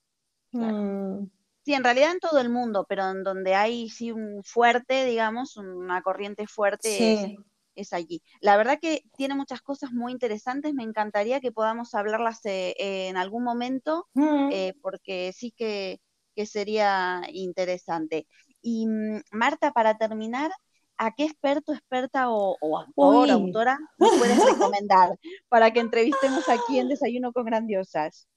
Mm. 0.52 1.30
Sí, 1.64 1.74
en 1.74 1.84
realidad 1.84 2.12
en 2.12 2.20
todo 2.20 2.40
el 2.40 2.50
mundo, 2.50 2.84
pero 2.88 3.10
en 3.10 3.22
donde 3.24 3.54
hay 3.54 3.88
sí 3.88 4.12
un 4.12 4.42
fuerte, 4.44 5.04
digamos, 5.04 5.56
una 5.56 6.02
corriente 6.02 6.46
fuerte 6.46 7.38
es, 7.74 7.92
allí. 7.92 8.22
La 8.40 8.56
verdad 8.56 8.78
que 8.80 9.02
tiene 9.16 9.34
muchas 9.34 9.62
cosas 9.62 9.90
muy 9.92 10.12
interesantes, 10.12 10.74
me 10.74 10.84
encantaría 10.84 11.40
que 11.40 11.52
podamos 11.52 11.94
hablarlas 11.94 12.40
eh, 12.44 12.74
en 12.78 13.16
algún 13.16 13.42
momento, 13.42 14.06
mm. 14.14 14.50
eh, 14.52 14.74
porque 14.80 15.32
sí 15.32 15.50
que 15.50 16.00
que 16.34 16.46
sería 16.46 17.22
interesante. 17.32 18.26
Y 18.60 18.86
mm, 18.86 19.22
Marta, 19.32 19.72
para 19.72 19.96
terminar, 19.96 20.50
¿a 20.96 21.12
qué 21.12 21.24
experto, 21.24 21.72
experta 21.72 22.30
o, 22.30 22.56
autor, 22.60 23.30
autora 23.30 23.78
nos 23.98 24.10
puedes 24.18 24.38
recomendar 24.44 25.18
para 25.48 25.72
que 25.72 25.80
entrevistemos 25.80 26.48
aquí 26.48 26.78
en 26.78 26.88
Desayuno 26.88 27.32
con 27.32 27.44
Grandiosas? 27.44 28.28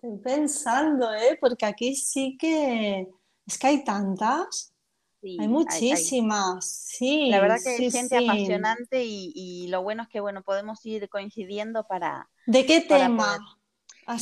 Estoy 0.00 0.18
pensando, 0.18 1.12
¿eh? 1.12 1.36
porque 1.40 1.66
aquí 1.66 1.96
sí 1.96 2.36
que 2.38 3.08
es 3.44 3.58
que 3.58 3.66
hay 3.66 3.82
tantas. 3.82 4.72
hay 5.22 5.48
muchísimas, 5.48 6.70
sí. 6.70 7.30
La 7.30 7.40
verdad 7.40 7.56
que 7.60 7.70
hay 7.70 7.90
gente 7.90 8.16
apasionante 8.16 9.04
y, 9.04 9.66
lo 9.68 9.82
bueno 9.82 10.04
es 10.04 10.08
que 10.08 10.20
bueno 10.20 10.42
podemos 10.42 10.86
ir 10.86 11.08
coincidiendo 11.08 11.84
para. 11.84 12.30
¿De 12.46 12.64
qué 12.64 12.80
tema? 12.80 13.38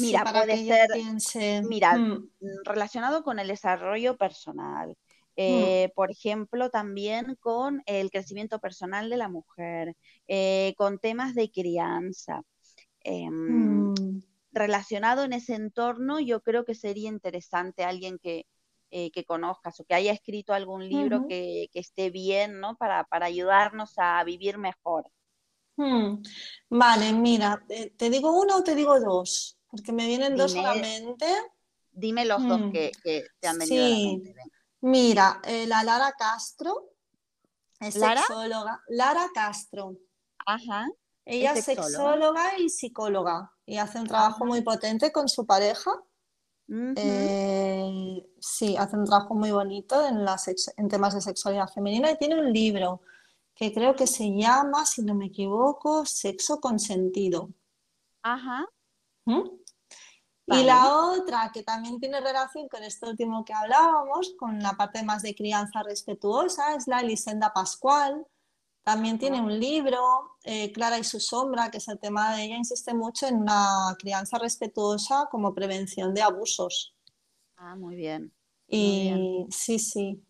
mira, 0.00 0.24
puede 0.24 1.20
ser, 1.20 1.62
mira, 1.64 1.98
mm. 1.98 2.30
Mm, 2.40 2.64
relacionado 2.64 3.22
con 3.22 3.38
el 3.38 3.48
desarrollo 3.48 4.16
personal. 4.16 4.88
Mm. 4.88 4.94
Eh, 5.36 5.92
por 5.94 6.10
ejemplo, 6.10 6.70
también 6.70 7.36
con 7.38 7.82
el 7.84 8.10
crecimiento 8.10 8.60
personal 8.60 9.10
de 9.10 9.16
la 9.18 9.28
mujer, 9.28 9.94
eh, 10.26 10.72
con 10.78 10.98
temas 10.98 11.34
de 11.34 11.50
crianza. 11.50 12.40
Em, 13.00 13.92
relacionado 14.57 15.22
en 15.24 15.32
ese 15.32 15.54
entorno, 15.54 16.18
yo 16.18 16.40
creo 16.42 16.64
que 16.64 16.74
sería 16.74 17.09
interesante 17.09 17.84
alguien 17.84 18.18
que, 18.18 18.46
eh, 18.90 19.11
que 19.11 19.24
conozcas 19.24 19.78
o 19.78 19.84
que 19.84 19.94
haya 19.94 20.12
escrito 20.12 20.52
algún 20.54 20.88
libro 20.88 21.26
que, 21.28 21.68
esté 21.74 22.11
bien, 22.11 22.61
¿no? 22.61 22.76
Para, 22.76 23.04
para 23.04 23.26
ayudarnos 23.26 23.94
a 23.98 24.22
vivir 24.24 24.59
mejor. 24.59 25.11
Hmm. 25.76 26.22
Vale, 26.70 27.12
mira, 27.12 27.62
¿te 27.68 28.11
digo 28.11 28.32
uno 28.32 28.57
o 28.57 28.64
te 28.64 28.74
digo 28.74 28.98
dos? 28.98 29.59
Porque 29.68 29.92
me 29.92 30.07
vienen 30.07 30.36
dos 30.36 30.57
a 30.57 30.62
la 30.62 30.74
mente. 30.74 31.26
Dime 31.92 32.24
los 32.24 32.46
dos 32.46 32.61
hmm. 32.61 32.72
que, 32.72 32.92
te 33.38 33.48
han 33.48 33.59
venido 33.59 33.84
a 33.84 33.88
la 33.88 33.94
mente. 33.94 34.34
Mira, 34.80 35.40
eh, 35.44 35.66
la 35.66 35.82
Lara 35.82 36.12
Castro 36.18 36.92
es 37.80 37.94
sexóloga. 37.94 38.80
Lara 38.88 39.28
Castro. 39.34 39.96
Ajá. 40.46 40.88
Ella 41.26 41.52
es 41.54 41.64
sexóloga 41.64 42.56
y 42.56 42.68
psicóloga 42.68 43.52
y 43.66 43.78
hace 43.78 43.98
un 43.98 44.06
trabajo 44.06 44.46
muy 44.46 44.62
potente 44.62 45.10
con 45.10 45.28
su 45.28 45.44
pareja. 45.44 45.90
Eh, 46.68 48.26
sí, 48.40 48.76
hace 48.76 48.96
un 48.96 49.04
trabajo 49.04 49.34
muy 49.34 49.50
bonito 49.50 50.06
en, 50.06 50.24
en 50.76 50.88
temas 50.88 51.14
de 51.14 51.20
sexualidad 51.20 51.68
femenina 51.68 52.10
y 52.10 52.16
tiene 52.16 52.38
un 52.38 52.52
libro 52.52 53.02
que 53.56 53.72
creo 53.72 53.96
que 53.96 54.06
se 54.06 54.36
llama, 54.36 54.86
si 54.86 55.02
no 55.02 55.14
me 55.14 55.26
equivoco, 55.26 56.06
Sexo 56.06 56.60
consentido. 56.60 57.50
Ajá. 58.22 58.66
¿Mm? 59.24 59.48
Y 60.48 60.62
la 60.62 60.94
otra 61.10 61.50
que 61.52 61.64
también 61.64 61.98
tiene 61.98 62.20
relación 62.20 62.68
con 62.68 62.84
esto 62.84 63.08
último 63.08 63.44
que 63.44 63.52
hablábamos, 63.52 64.34
con 64.38 64.60
la 64.60 64.74
parte 64.74 65.02
más 65.02 65.22
de 65.22 65.34
crianza 65.34 65.82
respetuosa, 65.82 66.76
es 66.76 66.86
la 66.86 67.00
Elisenda 67.00 67.52
Pascual, 67.52 68.24
también 68.87 69.18
tiene 69.18 69.41
un 69.41 69.59
libro, 69.59 69.99
eh, 70.45 70.70
Clara 70.70 70.97
y 70.97 71.03
su 71.03 71.18
sombra, 71.18 71.72
que 71.72 71.78
es 71.78 71.89
el 71.89 71.99
tema 71.99 72.37
de 72.37 72.45
ella, 72.45 72.57
insiste 72.57 72.95
mucho 72.95 73.26
en 73.26 73.34
una 73.34 73.97
crianza 73.99 74.39
respetuosa 74.39 75.26
como 75.28 75.53
prevención 75.53 76.14
de 76.14 76.22
abusos. 76.22 76.95
Ah, 77.57 77.74
muy 77.74 77.97
bien. 77.97 78.32
Y 78.68 79.45
sí, 79.51 79.80
sí. 79.80 80.24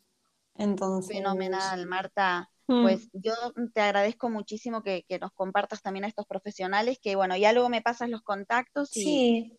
Entonces. 0.54 1.14
Fenomenal, 1.14 1.84
Marta. 1.84 2.50
Mm. 2.66 2.82
Pues 2.82 3.10
yo 3.12 3.34
te 3.74 3.82
agradezco 3.82 4.30
muchísimo 4.30 4.82
que, 4.82 5.04
nos 5.20 5.32
compartas 5.32 5.82
también 5.82 6.06
a 6.06 6.08
estos 6.08 6.24
profesionales, 6.24 6.98
que 6.98 7.14
bueno, 7.14 7.36
ya 7.36 7.52
luego 7.52 7.68
me 7.68 7.82
pasas 7.82 8.08
los 8.08 8.22
contactos 8.22 8.88
y, 8.96 9.52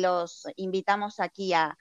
los 0.00 0.46
invitamos 0.56 1.20
aquí 1.20 1.52
al 1.52 1.76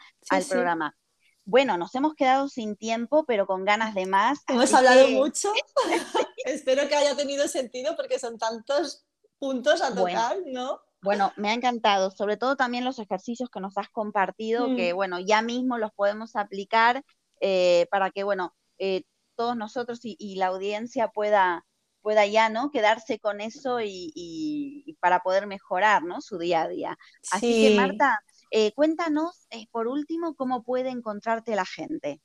programa. 0.49 0.97
Bueno, 1.45 1.77
nos 1.77 1.95
hemos 1.95 2.13
quedado 2.13 2.49
sin 2.49 2.75
tiempo, 2.75 3.23
pero 3.25 3.47
con 3.47 3.63
ganas 3.63 3.95
de 3.95 4.05
más. 4.05 4.39
Hemos 4.49 4.73
hablado 4.73 5.07
mucho. 5.11 5.49
Espero 6.47 6.87
que 6.87 6.95
haya 6.95 7.15
tenido 7.15 7.47
sentido 7.47 7.95
porque 7.95 8.19
son 8.19 8.37
tantos 8.37 9.05
puntos 9.37 9.81
a 9.81 9.93
tocar, 9.93 10.37
¿no? 10.45 10.79
Bueno, 11.01 11.33
me 11.35 11.49
ha 11.49 11.53
encantado, 11.53 12.09
sobre 12.09 12.37
todo 12.37 12.55
también 12.55 12.85
los 12.85 12.99
ejercicios 12.99 13.49
que 13.49 13.59
nos 13.59 13.77
has 13.77 13.89
compartido, 13.89 14.75
que 14.75 14.93
mm. 14.93 14.95
bueno, 14.95 15.19
ya 15.19 15.41
mismo 15.41 15.77
los 15.77 15.91
podemos 15.91 16.35
aplicar 16.35 17.03
eh, 17.41 17.87
para 17.91 18.11
que, 18.11 18.23
bueno, 18.23 18.55
eh, 18.79 19.03
todos 19.35 19.55
nosotros 19.55 19.99
y, 20.03 20.35
la 20.37 20.47
audiencia 20.47 21.09
pueda, 21.09 21.65
pueda 22.01 22.25
ya, 22.25 22.49
¿no? 22.49 22.71
Quedarse 22.71 23.19
con 23.19 23.41
eso 23.41 23.79
y, 23.83 24.97
para 24.99 25.19
poder 25.19 25.47
mejorar, 25.47 26.03
¿no? 26.03 26.21
Su 26.21 26.37
día 26.39 26.63
a 26.63 26.67
día. 26.67 26.97
Así 27.31 27.67
que, 27.67 27.75
Marta, 27.75 28.19
eh, 28.51 28.71
cuéntanos, 28.73 29.47
por 29.69 29.87
último, 29.87 30.35
cómo 30.35 30.63
puede 30.63 30.89
encontrarte 30.89 31.55
la 31.55 31.65
gente. 31.65 32.21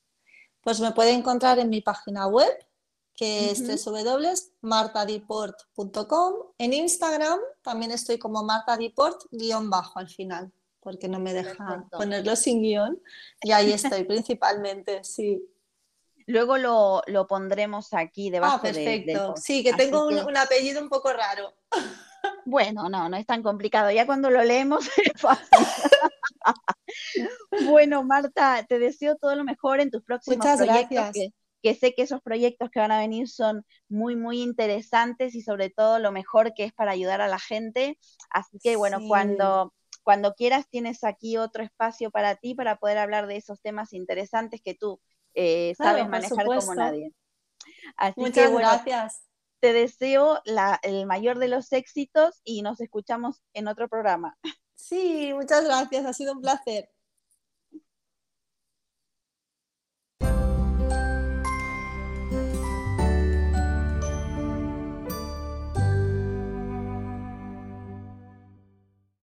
Pues 0.63 0.81
me 0.81 0.93
puede 0.93 1.11
encontrar 1.11 1.59
en 1.59 1.69
mi 1.69 1.81
página 1.83 2.27
web, 2.29 2.53
que 3.15 3.51
es 3.51 3.85
www.martadiport.com. 3.85 6.35
En 6.59 6.73
Instagram 6.73 7.39
también 7.63 7.93
estoy 7.93 8.19
como 8.19 8.43
martadiport 8.43 9.23
guion 9.31 9.71
bajo 9.71 9.99
al 9.99 10.09
final, 10.09 10.53
porque 10.81 11.09
no 11.09 11.21
me 11.21 11.33
deja 11.33 11.87
ponerlo 11.91 12.37
sin 12.37 12.61
guion. 12.63 13.01
Y 13.43 13.53
ahí 13.53 13.73
estoy 13.73 14.05
principalmente, 14.05 15.03
sí. 15.05 15.43
Luego 16.27 16.59
lo, 16.59 17.27
pondremos 17.27 17.95
aquí 17.95 18.29
debajo. 18.31 18.59
Ah, 18.59 18.63
perfecto. 18.63 19.35
sí, 19.37 19.65
que 19.65 19.73
tengo 19.75 20.07
un, 20.07 20.37
apellido 20.37 20.81
un 20.81 20.89
poco 20.89 21.13
raro. 21.13 21.53
Bueno, 22.45 22.89
no, 22.89 23.09
no 23.09 23.17
es 23.17 23.27
tan 23.27 23.43
complicado. 23.43 23.91
Ya 23.91 24.07
cuando 24.07 24.31
lo 24.31 24.45
leemos 24.45 24.87
es 25.05 25.21
fácil. 25.21 25.67
bueno, 27.67 28.05
Marta, 28.05 28.65
te 28.69 28.79
deseo 28.79 29.17
todo 29.17 29.35
lo 29.35 29.43
mejor 29.43 29.81
en 29.81 29.91
tus 29.91 30.05
próximos 30.05 30.39
Muchas 30.39 30.61
Gracias. 30.61 31.15
Que, 31.15 31.33
sé 31.75 31.95
que 31.95 32.03
esos 32.03 32.21
proyectos 32.23 32.71
que 32.71 32.81
van 32.81 32.93
a 32.93 32.99
venir 32.99 33.29
son 33.29 33.65
muy, 33.89 34.17
muy 34.17 34.43
interesantes 34.43 35.35
y 35.35 35.43
sobre 35.43 35.71
todo 35.71 35.99
lo 35.99 36.13
mejor 36.13 36.55
que 36.55 36.65
es 36.65 36.73
para 36.73 36.93
ayudar 36.93 37.21
a 37.21 37.29
la 37.29 37.39
gente. 37.39 37.99
Así 38.31 38.59
que, 38.63 38.77
bueno, 38.77 38.99
cuando, 39.07 39.73
cuando 40.03 40.35
quieras 40.35 40.69
tienes 40.69 41.05
aquí 41.05 41.37
otro 41.37 41.63
espacio 41.63 42.11
para 42.11 42.37
ti 42.37 42.55
para 42.55 42.77
poder 42.77 42.99
hablar 42.99 43.27
de 43.27 43.37
esos 43.37 43.61
temas 43.61 43.93
interesantes 43.93 44.61
que 44.63 44.75
tú 44.75 45.01
eh, 45.35 45.75
sabes 45.77 46.09
manejar 46.09 46.47
como 46.47 46.75
nadie. 46.75 47.13
Así 47.97 48.21
Muchas 48.21 48.51
que, 48.51 48.57
gracias 48.57 49.23
te 49.63 49.73
deseo 49.73 50.43
el 50.83 51.07
mayor 51.07 51.39
de 51.39 51.47
los 51.47 51.73
éxitos 51.73 52.41
y 52.43 52.63
nos 52.63 52.81
escuchamos 52.81 53.45
en 53.55 53.69
otro 53.69 53.89
programa. 53.89 54.37
Sí, 54.75 55.33
muchas 55.33 55.65
gracias, 55.65 56.05
ha 56.05 56.13
sido 56.13 56.33
un 56.33 56.41
placer. 56.41 56.92